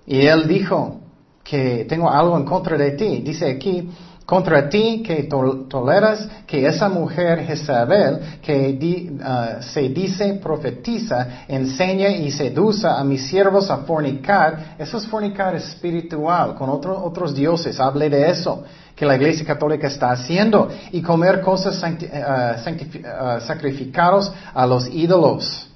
Y 0.06 0.20
él 0.26 0.48
dijo 0.48 0.98
que 1.44 1.84
tengo 1.86 2.10
algo 2.10 2.38
en 2.38 2.46
contra 2.46 2.78
de 2.78 2.92
ti. 2.92 3.20
Dice 3.22 3.50
aquí, 3.50 3.90
contra 4.28 4.68
ti 4.68 5.02
que 5.02 5.22
toleras 5.22 6.28
que 6.46 6.66
esa 6.66 6.90
mujer 6.90 7.46
Jezabel 7.46 8.40
que 8.42 8.78
uh, 9.18 9.62
se 9.62 9.88
dice 9.88 10.34
profetiza, 10.34 11.46
enseña 11.48 12.10
y 12.10 12.30
seduce 12.30 12.86
a 12.86 13.02
mis 13.04 13.26
siervos 13.26 13.70
a 13.70 13.78
fornicar. 13.78 14.76
Eso 14.78 14.98
es 14.98 15.06
fornicar 15.06 15.56
espiritual 15.56 16.54
con 16.56 16.68
otros 16.68 17.34
dioses. 17.34 17.80
Hable 17.80 18.10
de 18.10 18.28
eso 18.28 18.64
que 18.94 19.06
la 19.06 19.16
Iglesia 19.16 19.46
Católica 19.46 19.86
está 19.86 20.10
haciendo 20.10 20.68
y 20.92 21.00
comer 21.00 21.40
cosas 21.40 21.82
uh, 21.82 21.86
uh, 21.86 23.40
sacrificados 23.40 24.30
a 24.52 24.66
los 24.66 24.88
ídolos. 24.88 25.70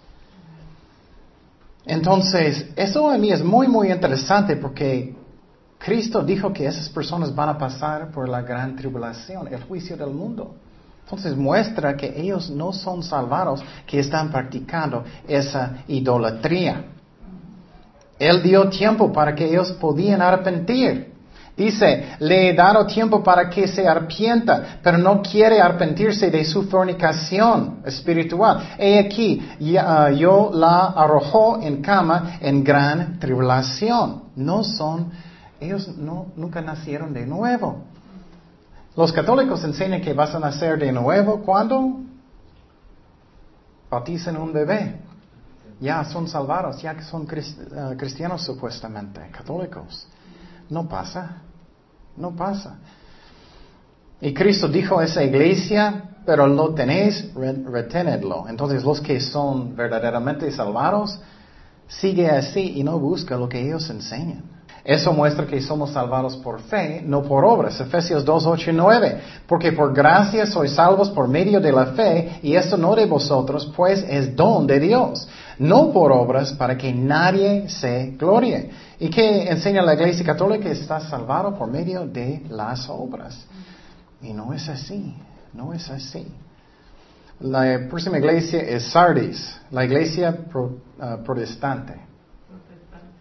Entonces, 1.86 2.66
eso 2.76 3.10
a 3.10 3.16
mí 3.16 3.32
es 3.32 3.42
muy, 3.42 3.66
muy 3.66 3.90
interesante 3.90 4.56
porque 4.56 5.21
Cristo 5.84 6.22
dijo 6.22 6.52
que 6.52 6.66
esas 6.66 6.88
personas 6.88 7.34
van 7.34 7.48
a 7.48 7.58
pasar 7.58 8.12
por 8.12 8.28
la 8.28 8.42
gran 8.42 8.76
tribulación, 8.76 9.48
el 9.48 9.64
juicio 9.64 9.96
del 9.96 10.10
mundo. 10.10 10.54
Entonces 11.04 11.36
muestra 11.36 11.96
que 11.96 12.20
ellos 12.20 12.50
no 12.50 12.72
son 12.72 13.02
salvados, 13.02 13.62
que 13.84 13.98
están 13.98 14.30
practicando 14.30 15.02
esa 15.26 15.78
idolatría. 15.88 16.84
Él 18.16 18.42
dio 18.42 18.68
tiempo 18.68 19.12
para 19.12 19.34
que 19.34 19.44
ellos 19.46 19.72
podían 19.72 20.22
arrepentir. 20.22 21.12
Dice, 21.56 22.14
le 22.20 22.48
he 22.48 22.54
dado 22.54 22.86
tiempo 22.86 23.22
para 23.22 23.50
que 23.50 23.66
se 23.66 23.86
arrepienta, 23.86 24.78
pero 24.82 24.96
no 24.96 25.20
quiere 25.20 25.60
arrepentirse 25.60 26.30
de 26.30 26.44
su 26.44 26.62
fornicación 26.62 27.80
espiritual. 27.84 28.76
He 28.78 29.00
aquí, 29.00 29.42
yo 29.58 30.50
la 30.54 30.94
arrojó 30.96 31.60
en 31.60 31.82
cama 31.82 32.38
en 32.40 32.62
gran 32.62 33.18
tribulación. 33.18 34.22
No 34.36 34.62
son 34.62 35.10
ellos 35.62 35.96
no, 35.96 36.32
nunca 36.36 36.60
nacieron 36.60 37.12
de 37.12 37.26
nuevo. 37.26 37.84
Los 38.96 39.12
católicos 39.12 39.64
enseñan 39.64 40.00
que 40.02 40.12
vas 40.12 40.34
a 40.34 40.38
nacer 40.38 40.78
de 40.78 40.92
nuevo 40.92 41.42
cuando 41.42 42.00
bautizan 43.90 44.36
un 44.36 44.52
bebé. 44.52 45.00
Ya 45.80 46.04
son 46.04 46.28
salvados, 46.28 46.80
ya 46.80 46.94
que 46.94 47.02
son 47.02 47.26
eh, 47.30 47.96
cristianos 47.96 48.44
supuestamente, 48.44 49.20
católicos. 49.30 50.06
No 50.70 50.88
pasa, 50.88 51.38
no 52.16 52.36
pasa. 52.36 52.76
Y 54.20 54.32
Cristo 54.32 54.68
dijo 54.68 55.00
a 55.00 55.04
esa 55.04 55.24
iglesia, 55.24 56.04
pero 56.24 56.46
lo 56.46 56.72
tenéis, 56.74 57.34
retenedlo. 57.34 58.46
Entonces 58.48 58.84
los 58.84 59.00
que 59.00 59.20
son 59.20 59.74
verdaderamente 59.74 60.50
salvados, 60.52 61.18
sigue 61.88 62.30
así 62.30 62.74
y 62.76 62.84
no 62.84 62.98
busca 62.98 63.36
lo 63.36 63.48
que 63.48 63.60
ellos 63.60 63.88
enseñan. 63.90 64.51
Eso 64.84 65.12
muestra 65.12 65.46
que 65.46 65.60
somos 65.60 65.90
salvados 65.92 66.36
por 66.38 66.60
fe, 66.60 67.02
no 67.04 67.22
por 67.22 67.44
obras. 67.44 67.80
Efesios 67.80 68.24
2, 68.24 68.46
8 68.46 68.70
y 68.70 68.72
9. 68.72 69.20
Porque 69.46 69.72
por 69.72 69.94
gracia 69.94 70.44
sois 70.44 70.72
salvos 70.72 71.10
por 71.10 71.28
medio 71.28 71.60
de 71.60 71.70
la 71.70 71.86
fe, 71.86 72.40
y 72.42 72.56
esto 72.56 72.76
no 72.76 72.96
de 72.96 73.06
vosotros, 73.06 73.70
pues 73.76 74.04
es 74.08 74.34
don 74.34 74.66
de 74.66 74.80
Dios. 74.80 75.28
No 75.58 75.92
por 75.92 76.10
obras, 76.10 76.52
para 76.54 76.76
que 76.76 76.92
nadie 76.92 77.68
se 77.68 78.16
glorie. 78.18 78.70
¿Y 78.98 79.08
que 79.08 79.48
enseña 79.48 79.82
la 79.82 79.94
Iglesia 79.94 80.24
Católica? 80.24 80.68
Está 80.68 80.98
salvado 80.98 81.54
por 81.56 81.70
medio 81.70 82.04
de 82.06 82.42
las 82.50 82.88
obras. 82.88 83.38
Y 84.20 84.32
no 84.32 84.52
es 84.52 84.68
así, 84.68 85.14
no 85.52 85.72
es 85.72 85.88
así. 85.90 86.26
La 87.40 87.88
próxima 87.88 88.18
iglesia 88.18 88.60
es 88.60 88.84
Sardis, 88.92 89.60
la 89.72 89.84
iglesia 89.84 90.46
ah, 91.00 91.18
protestante. 91.24 91.94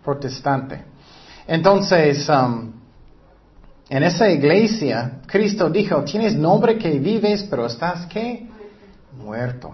Protestante. 0.04 0.91
Entonces, 1.52 2.30
um, 2.30 2.72
en 3.90 4.04
esa 4.04 4.30
iglesia, 4.30 5.20
Cristo 5.28 5.70
dijo, 5.70 6.02
tienes 6.06 6.34
nombre 6.34 6.78
que 6.78 6.92
vives, 6.92 7.44
pero 7.44 7.66
estás 7.66 8.06
qué? 8.06 8.48
Muerto. 9.22 9.74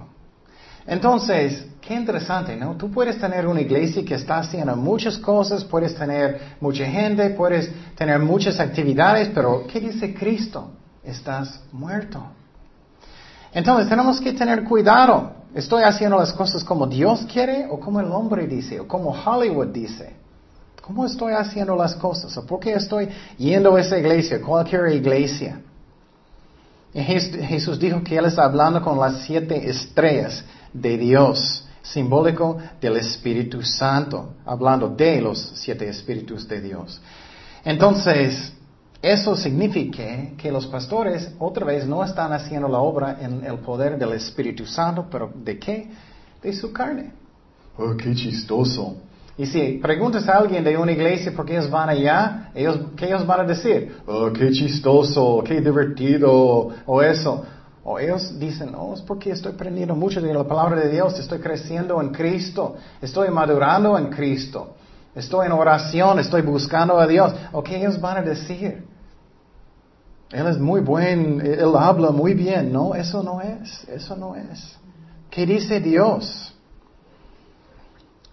Entonces, 0.88 1.68
qué 1.80 1.94
interesante, 1.94 2.56
¿no? 2.56 2.76
Tú 2.78 2.90
puedes 2.90 3.20
tener 3.20 3.46
una 3.46 3.62
iglesia 3.62 4.04
que 4.04 4.16
está 4.16 4.40
haciendo 4.40 4.76
muchas 4.76 5.20
cosas, 5.20 5.64
puedes 5.64 5.94
tener 5.94 6.56
mucha 6.60 6.84
gente, 6.88 7.30
puedes 7.30 7.72
tener 7.96 8.18
muchas 8.18 8.60
actividades, 8.60 9.30
pero 9.36 9.68
¿qué 9.68 9.80
dice 9.80 10.16
Cristo? 10.16 10.72
Estás 11.04 11.62
muerto. 11.72 12.24
Entonces 13.54 13.88
tenemos 13.88 14.20
que 14.20 14.34
tener 14.34 14.64
cuidado. 14.64 15.32
¿Estoy 15.54 15.84
haciendo 15.84 16.18
las 16.18 16.34
cosas 16.34 16.64
como 16.64 16.88
Dios 16.88 17.28
quiere 17.32 17.68
o 17.70 17.80
como 17.80 18.00
el 18.00 18.12
hombre 18.12 18.48
dice 18.48 18.80
o 18.80 18.88
como 18.88 19.12
Hollywood 19.12 19.68
dice? 19.68 20.27
¿Cómo 20.88 21.06
estoy 21.06 21.34
haciendo 21.34 21.76
las 21.76 21.96
cosas? 21.96 22.38
¿O 22.38 22.46
por 22.46 22.62
qué 22.62 22.72
estoy 22.72 23.10
yendo 23.38 23.76
a 23.76 23.82
esa 23.82 23.98
iglesia, 23.98 24.42
cualquier 24.42 24.88
iglesia? 24.94 25.60
Y 26.94 27.02
Jesús 27.02 27.78
dijo 27.78 28.02
que 28.02 28.16
Él 28.16 28.24
está 28.24 28.46
hablando 28.46 28.82
con 28.82 28.98
las 28.98 29.24
siete 29.24 29.70
estrellas 29.70 30.46
de 30.72 30.98
Dios, 30.98 31.66
simbólico 31.82 32.58
del 32.80 32.96
Espíritu 32.96 33.62
Santo, 33.64 34.36
hablando 34.46 34.88
de 34.88 35.20
los 35.20 35.52
siete 35.56 35.90
espíritus 35.90 36.48
de 36.48 36.62
Dios. 36.62 37.02
Entonces, 37.66 38.54
eso 39.02 39.36
significa 39.36 40.38
que 40.38 40.50
los 40.50 40.68
pastores 40.68 41.34
otra 41.38 41.66
vez 41.66 41.86
no 41.86 42.02
están 42.02 42.32
haciendo 42.32 42.70
la 42.70 42.80
obra 42.80 43.18
en 43.20 43.44
el 43.44 43.60
poder 43.60 43.98
del 43.98 44.14
Espíritu 44.14 44.66
Santo, 44.66 45.06
pero 45.12 45.34
¿de 45.36 45.60
qué? 45.60 45.92
De 46.42 46.54
su 46.54 46.72
carne. 46.72 47.12
Oh, 47.78 47.94
qué 47.98 48.16
chistoso. 48.16 48.96
Y 49.38 49.46
si 49.46 49.74
preguntas 49.74 50.28
a 50.28 50.38
alguien 50.38 50.64
de 50.64 50.76
una 50.76 50.92
iglesia 50.92 51.32
por 51.36 51.46
qué 51.46 51.54
ellos 51.54 51.70
van 51.70 51.90
allá, 51.90 52.50
ellos, 52.56 52.80
¿qué 52.96 53.06
ellos 53.06 53.26
van 53.26 53.42
a 53.42 53.44
decir? 53.44 53.96
Oh, 54.08 54.32
qué 54.34 54.52
chistoso, 54.52 55.44
qué 55.46 55.62
divertido, 55.62 56.70
o 56.86 57.02
eso. 57.04 57.46
O 57.84 58.00
ellos 58.00 58.38
dicen, 58.40 58.74
oh, 58.76 58.96
es 58.96 59.02
porque 59.02 59.32
estoy 59.32 59.54
aprendiendo 59.54 59.96
mucho 59.96 60.20
de 60.20 60.34
la 60.34 60.44
palabra 60.44 60.82
de 60.82 60.90
Dios, 60.90 61.18
estoy 61.20 61.40
creciendo 61.40 62.02
en 62.02 62.10
Cristo, 62.10 62.76
estoy 63.00 63.30
madurando 63.30 63.96
en 63.98 64.10
Cristo, 64.10 64.74
estoy 65.14 65.46
en 65.46 65.52
oración, 65.52 66.18
estoy 66.18 66.42
buscando 66.42 67.00
a 67.00 67.06
Dios. 67.06 67.32
¿O 67.52 67.64
qué 67.64 67.78
ellos 67.78 68.02
van 68.02 68.18
a 68.18 68.22
decir? 68.24 68.84
Él 70.32 70.48
es 70.48 70.58
muy 70.58 70.82
buen, 70.82 71.40
él 71.42 71.74
habla 71.78 72.10
muy 72.10 72.34
bien. 72.34 72.74
No, 72.74 72.96
eso 72.96 73.22
no 73.22 73.40
es, 73.40 73.88
eso 73.88 74.16
no 74.16 74.36
es. 74.36 74.78
¿Qué 75.30 75.46
dice 75.46 75.80
Dios? 75.80 76.54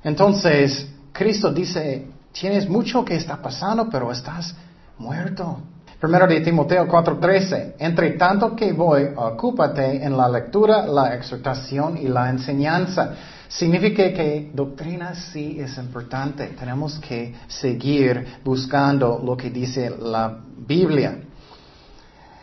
Entonces, 0.03 0.89
Cristo 1.15 1.53
dice, 1.53 2.09
tienes 2.33 2.69
mucho 2.69 3.05
que 3.05 3.15
está 3.15 3.41
pasando, 3.41 3.89
pero 3.89 4.11
estás 4.11 4.53
muerto. 4.99 5.61
Primero 6.01 6.27
de 6.27 6.41
Timoteo 6.41 6.89
4:13, 6.89 7.75
entre 7.79 8.11
tanto 8.19 8.57
que 8.57 8.73
voy, 8.73 9.07
ocúpate 9.15 10.05
en 10.05 10.17
la 10.17 10.29
lectura, 10.29 10.85
la 10.85 11.15
exhortación 11.15 11.97
y 11.99 12.09
la 12.09 12.29
enseñanza. 12.31 13.15
Significa 13.47 14.13
que 14.13 14.51
doctrina 14.53 15.15
sí 15.15 15.57
es 15.61 15.79
importante. 15.79 16.49
Tenemos 16.59 16.99
que 16.99 17.33
seguir 17.47 18.41
buscando 18.45 19.23
lo 19.25 19.37
que 19.37 19.51
dice 19.51 19.91
la 19.97 20.37
Biblia. 20.67 21.21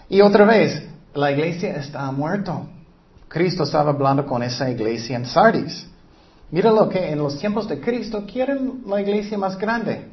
Y 0.08 0.22
otra 0.22 0.46
vez, 0.46 0.82
la 1.14 1.30
iglesia 1.30 1.76
está 1.76 2.10
muerto. 2.12 2.70
Cristo 3.28 3.64
estaba 3.64 3.92
hablando 3.92 4.26
con 4.26 4.42
esa 4.44 4.70
iglesia 4.70 5.18
en 5.18 5.26
Sardis. 5.26 5.91
Mira 6.52 6.70
lo 6.70 6.90
que 6.90 7.12
en 7.12 7.18
los 7.18 7.38
tiempos 7.40 7.68
de 7.68 7.80
Cristo 7.80 8.26
quieren 8.26 8.84
la 8.86 9.02
iglesia 9.02 9.38
más 9.38 9.58
grande. 9.58 10.08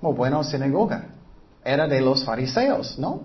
O 0.00 0.12
bueno, 0.12 0.42
sinagoga. 0.42 1.06
Era 1.64 1.86
de 1.86 2.00
los 2.00 2.24
fariseos, 2.24 2.98
¿no? 2.98 3.22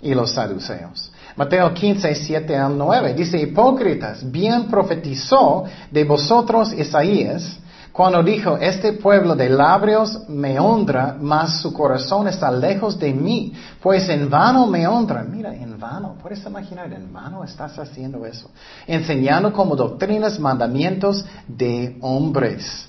Y 0.00 0.14
los 0.14 0.32
saduceos. 0.32 1.10
Mateo 1.36 1.72
15, 1.72 2.14
7 2.14 2.56
al 2.56 2.76
9. 2.76 3.14
Dice, 3.14 3.38
hipócritas, 3.38 4.30
bien 4.30 4.68
profetizó 4.68 5.64
de 5.90 6.04
vosotros 6.04 6.72
Isaías 6.72 7.58
cuando 7.92 8.22
dijo, 8.22 8.56
este 8.56 8.94
pueblo 8.94 9.36
de 9.36 9.50
labios 9.50 10.26
me 10.26 10.58
honra, 10.58 11.14
mas 11.20 11.60
su 11.60 11.74
corazón 11.74 12.26
está 12.26 12.50
lejos 12.50 12.98
de 12.98 13.12
mí, 13.12 13.52
pues 13.82 14.08
en 14.08 14.30
vano 14.30 14.66
me 14.66 14.86
honra. 14.86 15.22
Mira, 15.22 15.54
en 15.54 15.78
vano, 15.78 16.16
puedes 16.22 16.42
imaginar, 16.46 16.90
en 16.90 17.12
vano 17.12 17.44
estás 17.44 17.78
haciendo 17.78 18.24
eso. 18.24 18.50
Enseñando 18.86 19.52
como 19.52 19.76
doctrinas, 19.76 20.40
mandamientos 20.40 21.22
de 21.46 21.98
hombres. 22.00 22.88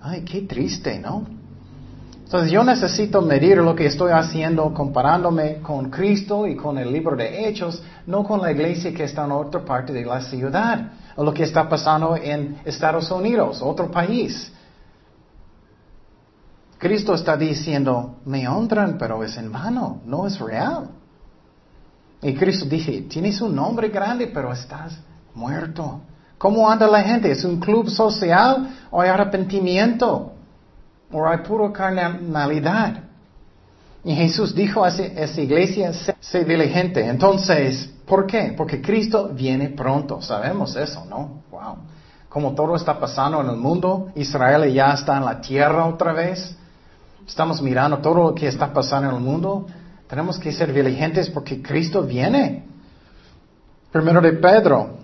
Ay, 0.00 0.22
qué 0.22 0.42
triste, 0.42 1.00
¿no? 1.00 1.26
Entonces 2.22 2.52
yo 2.52 2.62
necesito 2.62 3.22
medir 3.22 3.56
lo 3.56 3.74
que 3.74 3.86
estoy 3.86 4.12
haciendo 4.12 4.72
comparándome 4.72 5.56
con 5.62 5.90
Cristo 5.90 6.46
y 6.46 6.54
con 6.54 6.78
el 6.78 6.92
libro 6.92 7.16
de 7.16 7.48
Hechos, 7.48 7.82
no 8.06 8.22
con 8.22 8.40
la 8.40 8.52
iglesia 8.52 8.94
que 8.94 9.04
está 9.04 9.24
en 9.24 9.32
otra 9.32 9.64
parte 9.64 9.92
de 9.92 10.04
la 10.04 10.20
ciudad 10.20 10.92
o 11.18 11.24
lo 11.24 11.34
que 11.34 11.42
está 11.42 11.68
pasando 11.68 12.14
en 12.14 12.60
Estados 12.64 13.10
Unidos, 13.10 13.60
otro 13.60 13.90
país. 13.90 14.52
Cristo 16.78 17.12
está 17.12 17.36
diciendo, 17.36 18.18
me 18.24 18.46
honran, 18.46 18.96
pero 18.96 19.24
es 19.24 19.36
en 19.36 19.50
vano, 19.50 20.00
no 20.04 20.28
es 20.28 20.38
real. 20.38 20.90
Y 22.22 22.34
Cristo 22.34 22.66
dice, 22.66 23.02
tienes 23.02 23.40
un 23.40 23.56
nombre 23.56 23.88
grande, 23.88 24.28
pero 24.28 24.52
estás 24.52 24.96
muerto. 25.34 26.02
¿Cómo 26.38 26.70
anda 26.70 26.86
la 26.86 27.02
gente? 27.02 27.32
¿Es 27.32 27.44
un 27.44 27.58
club 27.58 27.90
social 27.90 28.86
o 28.88 29.00
hay 29.00 29.08
arrepentimiento? 29.08 30.34
¿O 31.10 31.26
hay 31.26 31.38
pura 31.38 31.72
carnalidad? 31.72 33.07
Y 34.04 34.14
Jesús 34.14 34.54
dijo 34.54 34.84
a 34.84 34.88
esa 34.88 35.40
iglesia, 35.40 35.92
sé 35.92 36.44
diligente. 36.44 37.06
Entonces, 37.06 37.90
¿por 38.06 38.26
qué? 38.26 38.54
Porque 38.56 38.80
Cristo 38.80 39.30
viene 39.32 39.70
pronto. 39.70 40.22
Sabemos 40.22 40.76
eso, 40.76 41.04
¿no? 41.04 41.42
Wow. 41.50 41.76
Como 42.28 42.54
todo 42.54 42.76
está 42.76 42.98
pasando 42.98 43.40
en 43.40 43.48
el 43.48 43.56
mundo, 43.56 44.10
Israel 44.14 44.72
ya 44.72 44.92
está 44.92 45.16
en 45.16 45.24
la 45.24 45.40
tierra 45.40 45.86
otra 45.86 46.12
vez. 46.12 46.56
Estamos 47.26 47.60
mirando 47.60 47.98
todo 47.98 48.14
lo 48.14 48.34
que 48.34 48.48
está 48.48 48.72
pasando 48.72 49.10
en 49.10 49.16
el 49.16 49.20
mundo. 49.20 49.66
Tenemos 50.08 50.38
que 50.38 50.52
ser 50.52 50.72
diligentes 50.72 51.28
porque 51.30 51.60
Cristo 51.60 52.02
viene. 52.02 52.64
Primero 53.90 54.20
de 54.20 54.32
Pedro, 54.34 54.97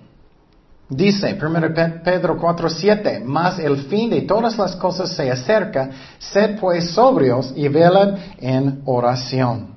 Dice 0.88 1.38
1 1.40 2.02
Pedro 2.04 2.36
4:7, 2.38 3.22
mas 3.24 3.58
el 3.58 3.84
fin 3.84 4.10
de 4.10 4.22
todas 4.22 4.58
las 4.58 4.76
cosas 4.76 5.10
se 5.10 5.30
acerca, 5.30 5.90
sed 6.18 6.58
pues 6.60 6.90
sobrios 6.90 7.52
y 7.56 7.68
velad 7.68 8.18
en 8.38 8.82
oración. 8.84 9.74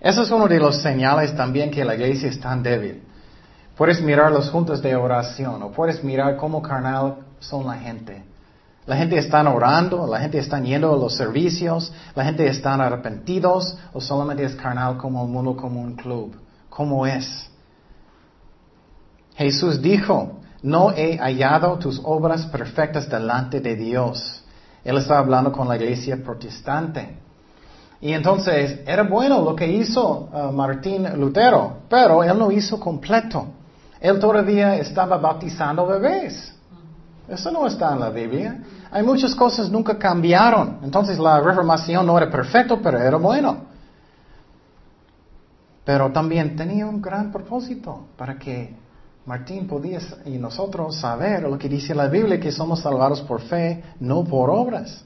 Eso 0.00 0.22
es 0.22 0.30
uno 0.30 0.46
de 0.46 0.60
los 0.60 0.80
señales 0.80 1.34
también 1.34 1.70
que 1.70 1.84
la 1.84 1.94
iglesia 1.94 2.28
es 2.28 2.38
tan 2.38 2.62
débil. 2.62 3.02
Puedes 3.76 4.00
mirar 4.00 4.30
los 4.30 4.48
juntos 4.50 4.80
de 4.80 4.94
oración 4.94 5.60
o 5.62 5.72
puedes 5.72 6.04
mirar 6.04 6.36
cómo 6.36 6.62
carnal 6.62 7.16
son 7.40 7.66
la 7.66 7.74
gente. 7.74 8.22
La 8.86 8.96
gente 8.96 9.18
está 9.18 9.40
orando, 9.48 10.06
la 10.06 10.20
gente 10.20 10.38
está 10.38 10.60
yendo 10.60 10.92
a 10.92 10.96
los 10.96 11.16
servicios, 11.16 11.92
la 12.14 12.24
gente 12.24 12.46
está 12.46 12.74
arrepentidos 12.74 13.76
o 13.92 14.00
solamente 14.00 14.44
es 14.44 14.54
carnal 14.54 14.98
como 14.98 15.24
el 15.24 15.30
mundo, 15.30 15.56
como 15.56 15.80
un 15.80 15.96
club. 15.96 16.36
¿Cómo 16.68 17.06
es? 17.06 17.50
Jesús 19.34 19.82
dijo, 19.82 20.40
no 20.62 20.92
he 20.92 21.18
hallado 21.18 21.78
tus 21.78 22.00
obras 22.04 22.46
perfectas 22.46 23.08
delante 23.08 23.60
de 23.60 23.76
Dios. 23.76 24.42
Él 24.84 24.96
estaba 24.98 25.20
hablando 25.20 25.52
con 25.52 25.68
la 25.68 25.76
iglesia 25.76 26.22
protestante. 26.22 27.18
Y 28.00 28.12
entonces 28.12 28.80
era 28.86 29.02
bueno 29.02 29.42
lo 29.42 29.56
que 29.56 29.66
hizo 29.66 30.28
uh, 30.32 30.52
Martín 30.52 31.08
Lutero, 31.18 31.78
pero 31.88 32.22
él 32.22 32.38
no 32.38 32.50
hizo 32.50 32.78
completo. 32.78 33.46
Él 34.00 34.18
todavía 34.18 34.76
estaba 34.76 35.16
bautizando 35.16 35.86
bebés. 35.86 36.54
Eso 37.26 37.50
no 37.50 37.66
está 37.66 37.94
en 37.94 38.00
la 38.00 38.10
Biblia. 38.10 38.58
Hay 38.90 39.02
muchas 39.02 39.34
cosas 39.34 39.70
nunca 39.70 39.98
cambiaron. 39.98 40.80
Entonces 40.82 41.18
la 41.18 41.40
reformación 41.40 42.06
no 42.06 42.16
era 42.18 42.30
perfecto, 42.30 42.80
pero 42.82 42.98
era 42.98 43.16
bueno. 43.16 43.64
Pero 45.84 46.12
también 46.12 46.54
tenía 46.56 46.86
un 46.86 47.00
gran 47.00 47.32
propósito 47.32 48.06
para 48.16 48.38
que 48.38 48.83
Martín 49.26 49.66
podía 49.66 50.00
y 50.26 50.36
nosotros 50.36 50.96
saber 50.96 51.42
lo 51.44 51.58
que 51.58 51.68
dice 51.68 51.94
la 51.94 52.08
Biblia, 52.08 52.38
que 52.38 52.52
somos 52.52 52.80
salvados 52.80 53.22
por 53.22 53.40
fe, 53.40 53.82
no 53.98 54.22
por 54.22 54.50
obras. 54.50 55.02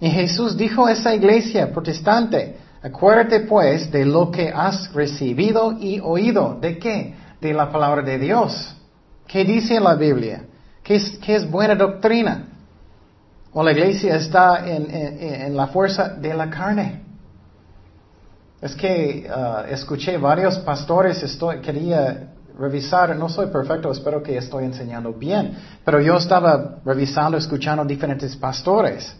Y 0.00 0.08
Jesús 0.08 0.56
dijo 0.56 0.86
a 0.86 0.92
esa 0.92 1.12
iglesia 1.14 1.72
protestante, 1.72 2.56
acuérdate 2.80 3.40
pues 3.40 3.90
de 3.90 4.04
lo 4.04 4.30
que 4.30 4.50
has 4.50 4.92
recibido 4.92 5.72
y 5.78 5.98
oído. 5.98 6.58
¿De 6.60 6.78
qué? 6.78 7.14
De 7.40 7.52
la 7.52 7.70
palabra 7.70 8.02
de 8.02 8.18
Dios. 8.18 8.76
¿Qué 9.26 9.44
dice 9.44 9.80
la 9.80 9.94
Biblia? 9.94 10.44
¿Qué 10.82 10.96
es, 10.96 11.50
buena 11.50 11.74
doctrina? 11.74 12.48
O 13.52 13.64
la 13.64 13.72
iglesia 13.72 14.16
está 14.16 14.64
en, 14.66 15.56
la 15.56 15.66
fuerza 15.68 16.08
de 16.08 16.34
la 16.34 16.48
carne. 16.48 17.02
Es 18.60 18.76
que 18.76 19.28
uh, 19.28 19.72
escuché 19.72 20.16
varios 20.18 20.58
pastores, 20.58 21.20
estoy, 21.22 21.60
quería 21.60 22.31
revisar, 22.58 23.16
no 23.16 23.28
soy 23.28 23.46
perfecto, 23.46 23.90
espero 23.90 24.22
que 24.22 24.36
estoy 24.36 24.64
enseñando 24.64 25.12
bien, 25.12 25.56
pero 25.84 26.00
yo 26.00 26.16
estaba 26.16 26.78
revisando, 26.84 27.36
escuchando 27.36 27.84
diferentes 27.84 28.36
pastores 28.36 29.16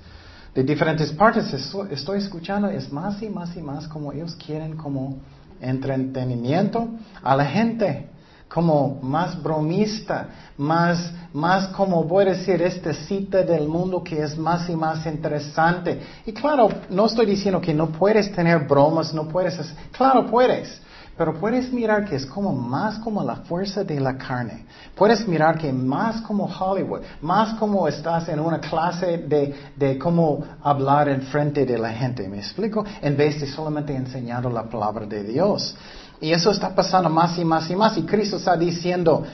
de 0.54 0.62
diferentes 0.62 1.10
partes, 1.12 1.52
estoy 1.90 2.18
escuchando, 2.18 2.68
es 2.68 2.92
más 2.92 3.22
y 3.22 3.30
más 3.30 3.56
y 3.56 3.62
más 3.62 3.88
como 3.88 4.12
ellos 4.12 4.36
quieren 4.36 4.76
como 4.76 5.18
entretenimiento 5.60 6.88
a 7.22 7.34
la 7.34 7.46
gente, 7.46 8.10
como 8.48 9.00
más 9.00 9.42
bromista, 9.42 10.28
más, 10.58 11.10
más 11.32 11.68
como 11.68 12.04
voy 12.04 12.26
a 12.26 12.30
decir, 12.30 12.60
esta 12.60 12.92
cita 12.92 13.42
del 13.44 13.66
mundo 13.66 14.04
que 14.04 14.22
es 14.22 14.36
más 14.36 14.68
y 14.68 14.76
más 14.76 15.06
interesante. 15.06 16.02
Y 16.26 16.32
claro, 16.32 16.68
no 16.90 17.06
estoy 17.06 17.24
diciendo 17.24 17.58
que 17.58 17.72
no 17.72 17.88
puedes 17.88 18.30
tener 18.32 18.66
bromas, 18.66 19.14
no 19.14 19.26
puedes, 19.28 19.58
claro 19.90 20.26
puedes, 20.26 20.82
pero 21.16 21.34
puedes 21.34 21.70
mirar 21.72 22.06
que 22.06 22.16
es 22.16 22.24
como 22.24 22.52
más 22.52 22.98
como 22.98 23.22
la 23.22 23.36
fuerza 23.36 23.84
de 23.84 24.00
la 24.00 24.16
carne. 24.16 24.64
Puedes 24.94 25.28
mirar 25.28 25.58
que 25.58 25.72
más 25.72 26.22
como 26.22 26.46
Hollywood, 26.46 27.02
más 27.20 27.54
como 27.58 27.86
estás 27.86 28.28
en 28.30 28.40
una 28.40 28.60
clase 28.60 29.18
de, 29.18 29.54
de 29.76 29.98
cómo 29.98 30.42
hablar 30.62 31.10
en 31.10 31.22
frente 31.22 31.66
de 31.66 31.76
la 31.76 31.90
gente. 31.90 32.26
¿Me 32.28 32.38
explico? 32.38 32.84
En 33.02 33.16
vez 33.16 33.40
de 33.40 33.46
solamente 33.46 33.94
enseñando 33.94 34.48
la 34.48 34.64
palabra 34.64 35.04
de 35.04 35.22
Dios. 35.22 35.76
Y 36.20 36.32
eso 36.32 36.50
está 36.50 36.74
pasando 36.74 37.10
más 37.10 37.36
y 37.38 37.44
más 37.44 37.68
y 37.68 37.76
más. 37.76 37.98
Y 37.98 38.02
Cristo 38.04 38.36
está 38.36 38.56
diciendo, 38.56 39.24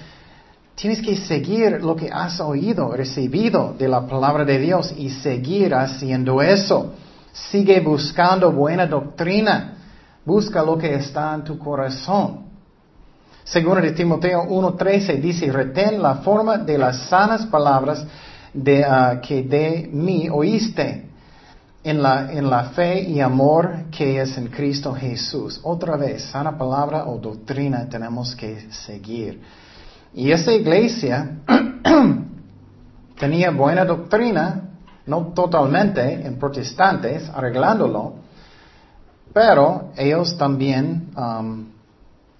tienes 0.75 1.01
que 1.01 1.17
seguir 1.17 1.81
lo 1.83 1.95
que 1.95 2.11
has 2.11 2.41
oído, 2.41 2.91
recibido 2.97 3.75
de 3.79 3.87
la 3.87 4.05
palabra 4.05 4.45
de 4.45 4.59
Dios 4.59 4.93
y 4.97 5.11
seguir 5.11 5.75
haciendo 5.75 6.43
eso. 6.43 6.95
Sigue 7.33 7.79
buscando 7.81 8.51
buena 8.51 8.87
doctrina. 8.87 9.78
Busca 10.29 10.63
lo 10.63 10.77
que 10.77 10.95
está 10.95 11.35
en 11.35 11.43
tu 11.43 11.59
corazón. 11.59 12.41
Según 13.45 13.81
de 13.81 13.93
Timoteo 13.93 14.45
1.13 14.45 15.19
dice, 15.23 15.51
retén 15.51 16.03
la 16.03 16.17
forma 16.17 16.59
de 16.59 16.77
las 16.77 17.09
sanas 17.09 17.47
palabras 17.47 18.05
de, 18.53 18.85
ah, 18.85 19.23
que 19.23 19.43
de 19.43 19.89
mí 19.91 20.29
oíste 20.31 21.09
en 21.83 22.03
la, 22.03 22.31
en 22.31 22.51
la 22.51 22.65
fe 22.65 23.01
y 23.09 23.21
amor 23.21 23.85
que 23.91 24.21
es 24.21 24.37
en 24.37 24.49
Cristo 24.49 24.93
Jesús. 24.93 25.61
Otra 25.63 25.97
vez, 25.97 26.25
sana 26.25 26.59
palabra 26.59 27.07
o 27.07 27.17
doctrina 27.17 27.89
tenemos 27.89 28.37
que 28.37 28.71
seguir. 28.71 29.41
Y 30.13 30.31
esa 30.31 30.53
iglesia 30.53 31.39
tenía 33.19 33.51
buena 33.51 33.87
doctrina, 33.87 34.73
no 35.07 35.29
totalmente 35.29 36.27
en 36.27 36.39
protestantes, 36.39 37.31
arreglándolo, 37.31 38.28
pero 39.33 39.93
ellos 39.97 40.37
también 40.37 41.11
um, 41.17 41.67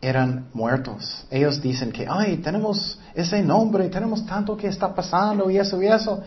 eran 0.01 0.47
muertos. 0.53 1.27
Ellos 1.31 1.61
dicen 1.61 1.93
que, 1.93 2.07
ay, 2.09 2.39
tenemos 2.39 2.99
ese 3.15 3.43
nombre, 3.43 3.89
tenemos 3.89 4.25
tanto 4.25 4.57
que 4.57 4.69
está 4.69 4.95
pasando 4.95 5.51
y 5.51 5.59
eso 5.59 5.83
y 5.83 5.87
eso. 5.87 6.21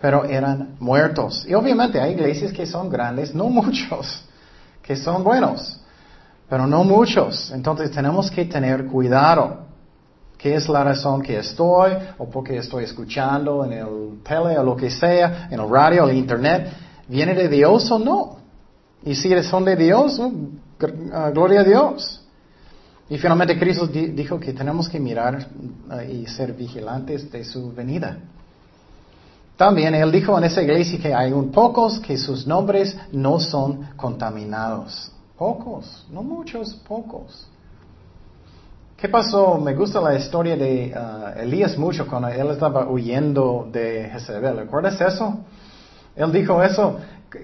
Pero 0.00 0.24
eran 0.24 0.76
muertos. 0.80 1.46
Y 1.48 1.54
obviamente 1.54 2.00
hay 2.00 2.12
iglesias 2.12 2.52
que 2.52 2.66
son 2.66 2.88
grandes, 2.90 3.34
no 3.34 3.48
muchos, 3.48 4.24
que 4.82 4.96
son 4.96 5.22
buenos, 5.22 5.80
pero 6.48 6.66
no 6.66 6.84
muchos. 6.84 7.52
Entonces 7.52 7.90
tenemos 7.90 8.30
que 8.30 8.44
tener 8.44 8.86
cuidado. 8.86 9.62
¿Qué 10.36 10.56
es 10.56 10.68
la 10.68 10.82
razón 10.82 11.22
que 11.22 11.38
estoy? 11.38 11.92
¿O 12.18 12.28
porque 12.28 12.56
estoy 12.56 12.82
escuchando 12.82 13.64
en 13.64 13.74
el 13.74 14.22
tele 14.24 14.58
o 14.58 14.64
lo 14.64 14.76
que 14.76 14.90
sea, 14.90 15.46
en 15.48 15.60
el 15.60 15.70
radio, 15.70 16.08
el 16.08 16.16
internet? 16.16 16.68
¿Viene 17.06 17.32
de 17.34 17.48
Dios 17.48 17.88
o 17.92 17.98
no? 18.00 18.41
Y 19.04 19.14
si 19.14 19.42
son 19.42 19.64
de 19.64 19.76
Dios, 19.76 20.20
ah, 21.12 21.30
gloria 21.30 21.60
a 21.60 21.64
Dios. 21.64 22.22
Y 23.08 23.18
finalmente 23.18 23.58
Cristo 23.58 23.86
dijo 23.86 24.38
que 24.38 24.52
tenemos 24.52 24.88
que 24.88 25.00
mirar 25.00 25.46
ah, 25.90 26.04
y 26.04 26.26
ser 26.26 26.52
vigilantes 26.52 27.30
de 27.30 27.44
su 27.44 27.72
venida. 27.72 28.18
También 29.56 29.94
Él 29.94 30.10
dijo 30.10 30.36
en 30.38 30.44
esa 30.44 30.62
iglesia 30.62 30.98
que 30.98 31.14
hay 31.14 31.32
un 31.32 31.50
pocos 31.50 32.00
que 32.00 32.16
sus 32.16 32.46
nombres 32.46 32.96
no 33.12 33.38
son 33.38 33.88
contaminados. 33.96 35.12
Pocos, 35.36 36.06
no 36.10 36.22
muchos, 36.22 36.74
pocos. 36.86 37.48
¿Qué 38.96 39.08
pasó? 39.08 39.58
Me 39.58 39.74
gusta 39.74 40.00
la 40.00 40.14
historia 40.14 40.56
de 40.56 40.94
ah, 40.94 41.34
Elías 41.36 41.76
mucho 41.76 42.06
cuando 42.06 42.28
él 42.28 42.50
estaba 42.50 42.88
huyendo 42.88 43.68
de 43.70 44.08
Jezebel. 44.12 44.58
¿Recuerdas 44.58 45.00
eso? 45.00 45.38
Él 46.14 46.30
dijo 46.30 46.62
eso, 46.62 46.98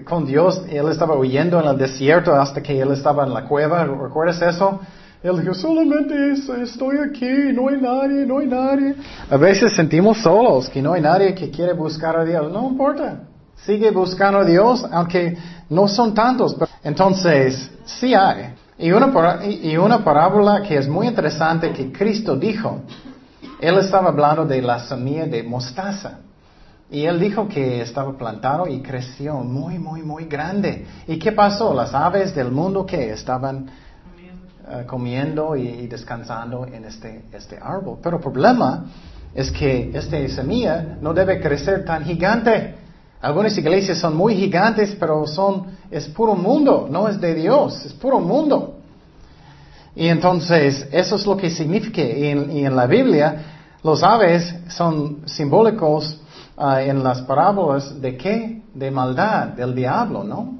con 0.05 0.25
Dios, 0.25 0.63
él 0.69 0.87
estaba 0.89 1.15
huyendo 1.15 1.59
en 1.59 1.67
el 1.67 1.77
desierto 1.77 2.33
hasta 2.33 2.61
que 2.61 2.79
él 2.79 2.91
estaba 2.91 3.25
en 3.25 3.33
la 3.33 3.45
cueva, 3.45 3.83
¿recuerdas 3.83 4.41
eso? 4.41 4.79
Él 5.21 5.41
dijo, 5.41 5.53
solamente 5.53 6.31
estoy 6.31 6.97
aquí, 6.97 7.51
no 7.53 7.67
hay 7.67 7.81
nadie, 7.81 8.25
no 8.25 8.39
hay 8.39 8.47
nadie. 8.47 8.95
A 9.29 9.35
veces 9.35 9.75
sentimos 9.75 10.19
solos, 10.19 10.69
que 10.69 10.81
no 10.81 10.93
hay 10.93 11.01
nadie 11.01 11.35
que 11.35 11.49
quiere 11.49 11.73
buscar 11.73 12.17
a 12.17 12.23
Dios. 12.23 12.49
No 12.51 12.69
importa, 12.69 13.23
sigue 13.65 13.91
buscando 13.91 14.39
a 14.39 14.45
Dios, 14.45 14.85
aunque 14.89 15.37
no 15.69 15.87
son 15.89 16.13
tantos. 16.13 16.55
Entonces, 16.83 17.69
sí 17.83 18.13
hay. 18.13 18.53
Y 18.77 18.91
una, 18.91 19.45
y 19.45 19.75
una 19.75 20.03
parábola 20.05 20.61
que 20.61 20.77
es 20.77 20.87
muy 20.87 21.07
interesante 21.07 21.73
que 21.73 21.91
Cristo 21.91 22.37
dijo, 22.37 22.83
él 23.59 23.77
estaba 23.77 24.09
hablando 24.09 24.45
de 24.45 24.61
la 24.61 24.79
semilla 24.79 25.25
de 25.25 25.43
mostaza. 25.43 26.19
Y 26.91 27.05
él 27.05 27.19
dijo 27.19 27.47
que 27.47 27.81
estaba 27.81 28.17
plantado 28.17 28.67
y 28.67 28.81
creció 28.81 29.35
muy, 29.35 29.77
muy, 29.77 30.01
muy 30.01 30.25
grande. 30.25 30.87
¿Y 31.07 31.19
qué 31.19 31.31
pasó? 31.31 31.73
Las 31.73 31.93
aves 31.93 32.33
del 32.33 32.49
mundo 32.51 32.83
que 32.83 33.11
estaban 33.11 33.67
uh, 33.67 34.85
comiendo 34.87 35.55
y, 35.55 35.85
descansando 35.85 36.65
en 36.65 36.85
este, 36.85 37.25
este 37.31 37.59
árbol. 37.61 37.99
Pero 38.01 38.17
el 38.17 38.23
problema 38.23 38.85
es 39.35 39.51
que 39.51 39.91
esta 39.93 40.27
semilla 40.29 40.97
no 40.99 41.13
debe 41.13 41.39
crecer 41.39 41.85
tan 41.85 42.03
gigante. 42.05 42.75
Algunas 43.21 43.55
iglesias 43.55 43.99
son 43.99 44.17
muy 44.17 44.35
gigantes, 44.35 44.95
pero 44.99 45.27
son, 45.27 45.67
es 45.91 46.07
puro 46.07 46.33
mundo, 46.33 46.87
no 46.89 47.07
es 47.07 47.21
de 47.21 47.35
Dios, 47.35 47.85
es 47.85 47.93
puro 47.93 48.19
mundo. 48.19 48.79
Y 49.95 50.07
entonces, 50.07 50.87
eso 50.91 51.17
es 51.17 51.25
lo 51.27 51.37
que 51.37 51.51
significa. 51.51 52.01
Y 52.01 52.65
en 52.65 52.75
la 52.75 52.87
Biblia, 52.87 53.43
los 53.83 54.01
aves 54.01 54.55
son 54.69 55.19
simbólicos 55.25 56.19
uh, 56.59 56.77
en 56.77 57.03
las 57.03 57.21
parábolas 57.21 57.99
de 57.99 58.17
qué? 58.17 58.61
De 58.73 58.91
maldad, 58.91 59.47
del 59.47 59.73
diablo, 59.73 60.23
¿no? 60.23 60.59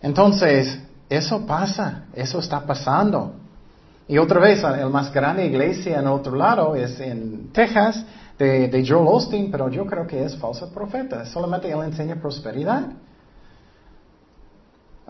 Entonces, 0.00 0.80
eso 1.08 1.46
pasa, 1.46 2.04
eso 2.14 2.38
está 2.38 2.60
pasando. 2.60 3.34
Y 4.08 4.18
otra 4.18 4.40
vez, 4.40 4.64
el 4.64 4.90
más 4.90 5.12
grande 5.12 5.46
iglesia 5.46 5.98
en 5.98 6.06
otro 6.06 6.34
lado 6.34 6.74
es 6.74 6.98
en 6.98 7.52
Texas, 7.52 8.04
de, 8.38 8.68
de 8.68 8.86
Joel 8.86 9.06
Osteen, 9.08 9.50
pero 9.50 9.68
yo 9.68 9.84
creo 9.84 10.06
que 10.06 10.24
es 10.24 10.36
falso 10.36 10.70
profeta. 10.70 11.26
Solamente 11.26 11.70
él 11.70 11.80
enseña 11.82 12.16
prosperidad. 12.16 12.84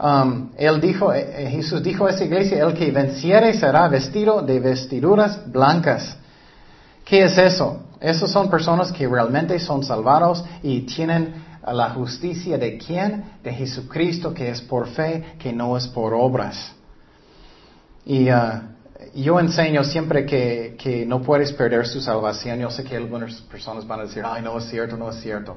Um, 0.00 0.50
él 0.56 0.80
dijo, 0.80 1.12
eh, 1.12 1.44
eh, 1.44 1.50
Jesús 1.50 1.82
dijo 1.82 2.06
a 2.06 2.10
esa 2.10 2.24
iglesia, 2.24 2.64
el 2.64 2.72
que 2.74 2.90
venciere 2.90 3.52
será 3.54 3.88
vestido 3.88 4.42
de 4.42 4.60
vestiduras 4.60 5.50
blancas. 5.50 6.16
¿Qué 7.08 7.24
es 7.24 7.38
eso? 7.38 7.84
Esos 8.00 8.30
son 8.30 8.50
personas 8.50 8.92
que 8.92 9.08
realmente 9.08 9.58
son 9.58 9.82
salvados 9.82 10.44
y 10.62 10.82
tienen 10.82 11.34
la 11.66 11.90
justicia 11.90 12.58
de 12.58 12.76
quién? 12.76 13.24
De 13.42 13.52
Jesucristo, 13.52 14.34
que 14.34 14.50
es 14.50 14.60
por 14.60 14.88
fe, 14.88 15.34
que 15.38 15.52
no 15.52 15.76
es 15.76 15.88
por 15.88 16.12
obras. 16.12 16.74
Y 18.04 18.30
uh, 18.30 18.60
yo 19.14 19.40
enseño 19.40 19.84
siempre 19.84 20.26
que, 20.26 20.76
que, 20.78 21.06
no 21.06 21.22
puedes 21.22 21.52
perder 21.52 21.86
su 21.86 22.00
salvación. 22.00 22.58
Yo 22.58 22.70
sé 22.70 22.84
que 22.84 22.96
algunas 22.96 23.34
personas 23.42 23.86
van 23.86 24.00
a 24.00 24.02
decir, 24.04 24.22
ay, 24.24 24.42
no 24.42 24.58
es 24.58 24.64
cierto, 24.66 24.96
no 24.96 25.10
es 25.10 25.16
cierto. 25.20 25.56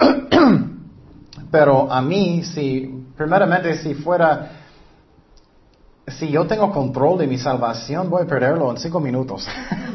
Pero 1.50 1.90
a 1.90 2.02
mí, 2.02 2.42
si, 2.44 3.06
primeramente, 3.16 3.76
si 3.78 3.94
fuera, 3.94 4.63
si 6.06 6.30
yo 6.30 6.46
tengo 6.46 6.70
control 6.70 7.18
de 7.18 7.26
mi 7.26 7.38
salvación, 7.38 8.10
voy 8.10 8.22
a 8.22 8.26
perderlo 8.26 8.70
en 8.70 8.76
cinco 8.76 9.00
minutos. 9.00 9.46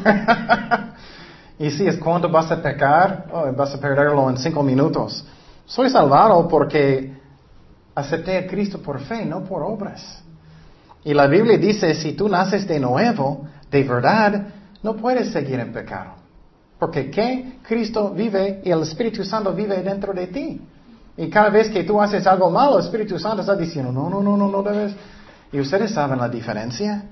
y 1.60 1.70
si 1.70 1.88
es 1.88 1.97
cuando 1.97 2.30
vas 2.30 2.51
a 2.51 2.62
pecar, 2.62 3.28
oh, 3.32 3.51
vas 3.53 3.74
a 3.76 3.80
perderlo 3.80 4.30
en 4.30 4.38
cinco 4.38 4.64
minutos. 4.64 5.24
Soy 5.66 5.89
salvado 5.89 6.47
porque 6.47 7.14
acepté 7.93 8.38
a 8.38 8.47
Cristo 8.47 8.82
por 8.82 8.99
fe, 9.01 9.26
no 9.26 9.43
por 9.43 9.62
obras. 9.62 10.24
Y 11.03 11.14
la 11.14 11.28
Biblia 11.28 11.57
dice, 11.57 11.93
si 11.93 12.14
tú 12.14 12.28
naces 12.28 12.68
de 12.68 12.80
nuevo, 12.80 13.45
de 13.70 13.84
verdad, 13.84 14.47
no 14.82 14.95
puedes 14.95 15.32
seguir 15.32 15.60
en 15.60 15.72
pecado. 15.72 16.14
Porque 16.80 17.12
¿qué? 17.12 17.60
Cristo 17.68 18.12
vive 18.12 18.62
y 18.64 18.72
el 18.72 18.82
Espíritu 18.82 19.24
Santo 19.24 19.53
vive 19.53 19.82
dentro 19.84 20.14
de 20.14 20.28
ti. 20.28 20.62
Y 21.18 21.30
cada 21.30 21.49
vez 21.49 21.70
que 21.70 21.84
tú 21.84 22.01
haces 22.01 22.26
algo 22.26 22.49
malo, 22.49 22.80
el 22.80 22.86
Espíritu 22.86 23.20
Santo 23.20 23.41
está 23.41 23.55
diciendo, 23.55 23.91
no, 23.91 24.10
no, 24.10 24.24
no, 24.24 24.38
no, 24.38 24.47
no 24.47 24.64
debes. 24.64 24.93
Y 25.52 25.60
ustedes 25.60 25.91
saben 25.91 26.20
la 26.20 26.30
diferencia. 26.30 27.06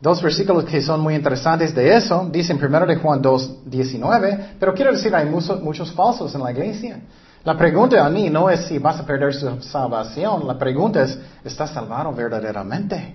Dos 0.00 0.22
versículos 0.22 0.64
que 0.64 0.80
son 0.80 1.00
muy 1.00 1.14
interesantes 1.14 1.74
de 1.74 1.94
eso, 1.94 2.26
dicen 2.32 2.58
primero 2.58 2.86
de 2.86 2.96
Juan 2.96 3.20
2, 3.20 3.66
19, 3.66 4.56
pero 4.58 4.72
quiero 4.72 4.92
decir, 4.92 5.14
hay 5.14 5.26
muchos, 5.26 5.60
muchos 5.60 5.92
falsos 5.92 6.34
en 6.34 6.42
la 6.42 6.52
iglesia. 6.52 7.00
La 7.44 7.56
pregunta 7.56 8.04
a 8.04 8.08
mí 8.08 8.30
no 8.30 8.48
es 8.48 8.64
si 8.66 8.78
vas 8.78 8.98
a 9.00 9.04
perder 9.04 9.34
su 9.34 9.60
salvación, 9.60 10.46
la 10.46 10.58
pregunta 10.58 11.02
es, 11.02 11.18
¿estás 11.44 11.70
salvado 11.70 12.12
verdaderamente? 12.14 13.14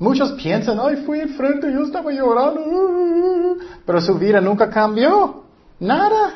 Muchos 0.00 0.32
piensan, 0.32 0.80
ay, 0.80 0.96
fui 1.06 1.20
enfrente, 1.20 1.72
yo 1.72 1.84
estaba 1.84 2.10
llorando, 2.10 3.58
pero 3.86 4.00
su 4.00 4.14
vida 4.14 4.40
nunca 4.40 4.68
cambió, 4.68 5.44
nada. 5.78 6.34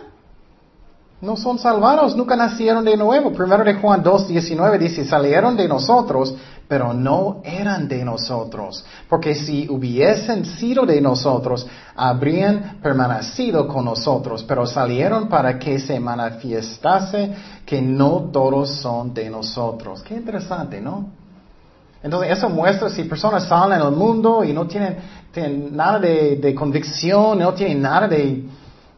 No 1.20 1.36
son 1.36 1.58
salvados, 1.58 2.14
nunca 2.14 2.36
nacieron 2.36 2.84
de 2.84 2.98
nuevo. 2.98 3.32
Primero 3.32 3.64
de 3.64 3.74
Juan 3.74 4.02
2, 4.02 4.28
19 4.28 4.78
dice, 4.78 5.06
salieron 5.06 5.56
de 5.56 5.66
nosotros, 5.66 6.36
pero 6.74 6.92
no 6.92 7.40
eran 7.44 7.86
de 7.86 8.04
nosotros. 8.04 8.84
Porque 9.08 9.36
si 9.36 9.68
hubiesen 9.70 10.44
sido 10.44 10.84
de 10.84 11.00
nosotros, 11.00 11.64
habrían 11.94 12.80
permanecido 12.82 13.68
con 13.68 13.84
nosotros, 13.84 14.42
pero 14.42 14.66
salieron 14.66 15.28
para 15.28 15.56
que 15.56 15.78
se 15.78 16.00
manifestase 16.00 17.32
que 17.64 17.80
no 17.80 18.28
todos 18.32 18.70
son 18.70 19.14
de 19.14 19.30
nosotros. 19.30 20.02
Qué 20.02 20.16
interesante, 20.16 20.80
¿no? 20.80 21.10
Entonces 22.02 22.36
eso 22.36 22.48
muestra 22.48 22.90
si 22.90 23.04
personas 23.04 23.46
salen 23.46 23.80
al 23.80 23.92
mundo 23.92 24.42
y 24.42 24.52
no 24.52 24.66
tienen, 24.66 24.96
nada 25.70 26.00
de, 26.00 26.52
convicción, 26.56 27.38
no 27.38 27.54
tienen 27.54 27.82
nada 27.82 28.08
de, 28.08 28.48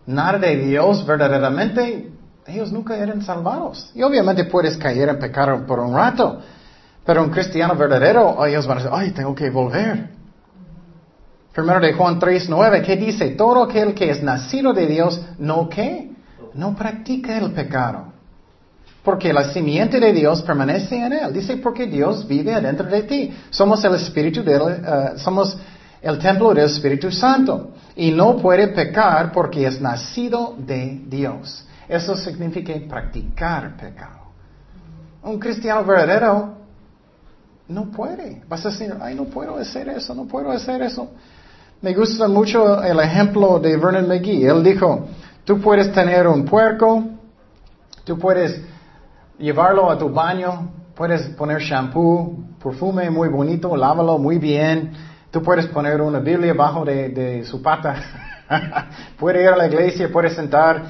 nada 0.07 0.39
de 0.39 0.57
Dios 0.57 1.05
verdaderamente, 1.05 2.11
ellos 2.47 2.73
nunca 2.73 2.97
eran 2.97 3.21
salvados. 3.21 3.91
Y 3.95 4.03
obviamente 4.03 4.45
puedes 4.45 4.79
caer 4.79 5.11
en 5.11 5.19
pecado 5.19 5.67
por 5.67 5.79
un 5.79 5.95
rato, 5.95 6.41
pero 7.07 7.23
un 7.23 7.31
cristiano 7.31 7.77
verdadero, 7.77 8.45
ellos 8.45 8.67
van 8.67 8.79
a 8.79 8.81
decir, 8.83 8.93
ay, 8.93 9.11
tengo 9.13 9.33
que 9.33 9.49
volver. 9.49 10.09
Primero 11.55 11.79
de 11.79 11.93
Juan 11.93 12.19
3, 12.19 12.49
9, 12.49 12.83
¿qué 12.83 12.97
dice? 12.97 13.31
Todo 13.31 13.63
aquel 13.63 13.95
que 13.95 14.11
es 14.11 14.23
nacido 14.23 14.73
de 14.73 14.87
Dios, 14.87 15.23
¿no 15.39 15.69
qué? 15.69 16.11
No 16.55 16.75
practica 16.75 17.39
el 17.39 17.53
pecado. 17.53 18.13
Porque 19.05 19.33
la 19.33 19.53
simiente 19.53 20.01
de 20.01 20.13
Dios 20.13 20.43
permanece 20.43 20.99
en 20.99 21.13
él. 21.13 21.33
Dice, 21.33 21.59
porque 21.59 21.87
Dios 21.87 22.27
vive 22.27 22.53
adentro 22.53 22.89
de 22.89 23.05
ti. 23.05 23.33
Somos 23.51 23.85
el 23.85 23.95
Espíritu 23.95 24.43
del, 24.43 24.61
uh, 24.61 25.17
somos 25.17 25.57
el 26.03 26.19
templo 26.19 26.53
del 26.53 26.67
Espíritu 26.67 27.13
Santo. 27.13 27.71
Y 27.95 28.11
no 28.11 28.37
puede 28.37 28.67
pecar 28.69 29.31
porque 29.31 29.65
es 29.65 29.81
nacido 29.81 30.57
de 30.59 31.03
Dios. 31.07 31.65
Eso 31.89 32.17
significa 32.17 32.75
practicar 32.89 33.77
pecado. 33.77 34.27
Un 35.23 35.39
cristiano 35.39 35.85
verdadero 35.85 36.66
no 37.69 37.91
puede. 37.91 38.43
Vas 38.49 38.65
a 38.67 38.71
decir, 38.71 38.95
ay, 39.01 39.15
no 39.15 39.25
puedo 39.25 39.57
hacer 39.57 39.89
eso, 39.89 40.15
no 40.15 40.27
puedo 40.27 40.51
hacer 40.51 40.83
eso. 40.83 41.09
Me 41.83 41.95
gusta 41.95 42.29
mucho 42.29 42.83
el 42.83 42.99
ejemplo 43.01 43.59
de 43.59 43.77
Vernon 43.77 44.09
McGee. 44.09 44.47
Él 44.47 44.63
dijo, 44.63 45.07
tú 45.45 45.61
puedes 45.61 45.93
tener 45.93 46.27
un 46.27 46.45
puerco, 46.45 47.05
tú 48.05 48.19
puedes 48.19 48.61
llevarlo 49.39 49.91
a 49.91 49.99
tu 49.99 50.09
baño, 50.09 50.71
puedes 50.95 51.23
poner 51.31 51.61
shampoo, 51.61 52.39
perfume 52.63 53.11
muy 53.11 53.29
bonito, 53.29 53.77
lávalo 53.77 54.17
muy 54.19 54.39
bien, 54.39 54.93
tú 55.31 55.43
puedes 55.43 55.67
poner 55.67 56.01
una 56.01 56.21
Biblia 56.21 56.53
abajo 56.53 56.85
de, 56.85 57.11
de 57.11 57.45
su 57.45 57.61
pata, 57.61 57.97
puede 59.19 59.43
ir 59.43 59.49
a 59.49 59.57
la 59.57 59.67
iglesia, 59.67 60.11
puede 60.11 60.31
sentar 60.31 60.83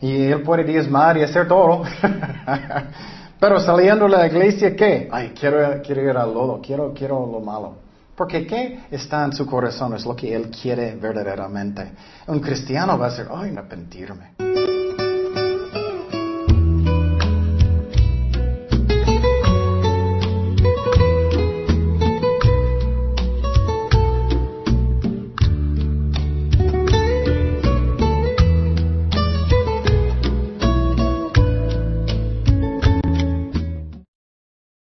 y 0.00 0.24
él 0.24 0.42
puede 0.42 0.64
diezmar 0.64 1.18
y 1.18 1.22
hacer 1.22 1.46
todo. 1.46 1.82
Pero 3.42 3.58
saliendo 3.58 4.04
de 4.04 4.10
la 4.12 4.24
iglesia, 4.28 4.76
¿qué? 4.76 5.08
Ay, 5.10 5.32
quiero, 5.36 5.82
quiero 5.82 6.00
ir 6.00 6.16
al 6.16 6.32
lodo, 6.32 6.60
quiero, 6.64 6.94
quiero 6.94 7.26
lo 7.26 7.40
malo. 7.40 7.74
Porque 8.14 8.46
¿qué 8.46 8.82
está 8.88 9.24
en 9.24 9.32
su 9.32 9.46
corazón? 9.46 9.94
Es 9.94 10.06
lo 10.06 10.14
que 10.14 10.32
él 10.32 10.48
quiere 10.48 10.94
verdaderamente. 10.94 11.90
Un 12.28 12.38
cristiano 12.38 12.96
va 12.96 13.06
a 13.06 13.10
decir, 13.10 13.26
ay, 13.34 13.50
arrepentirme. 13.50 14.34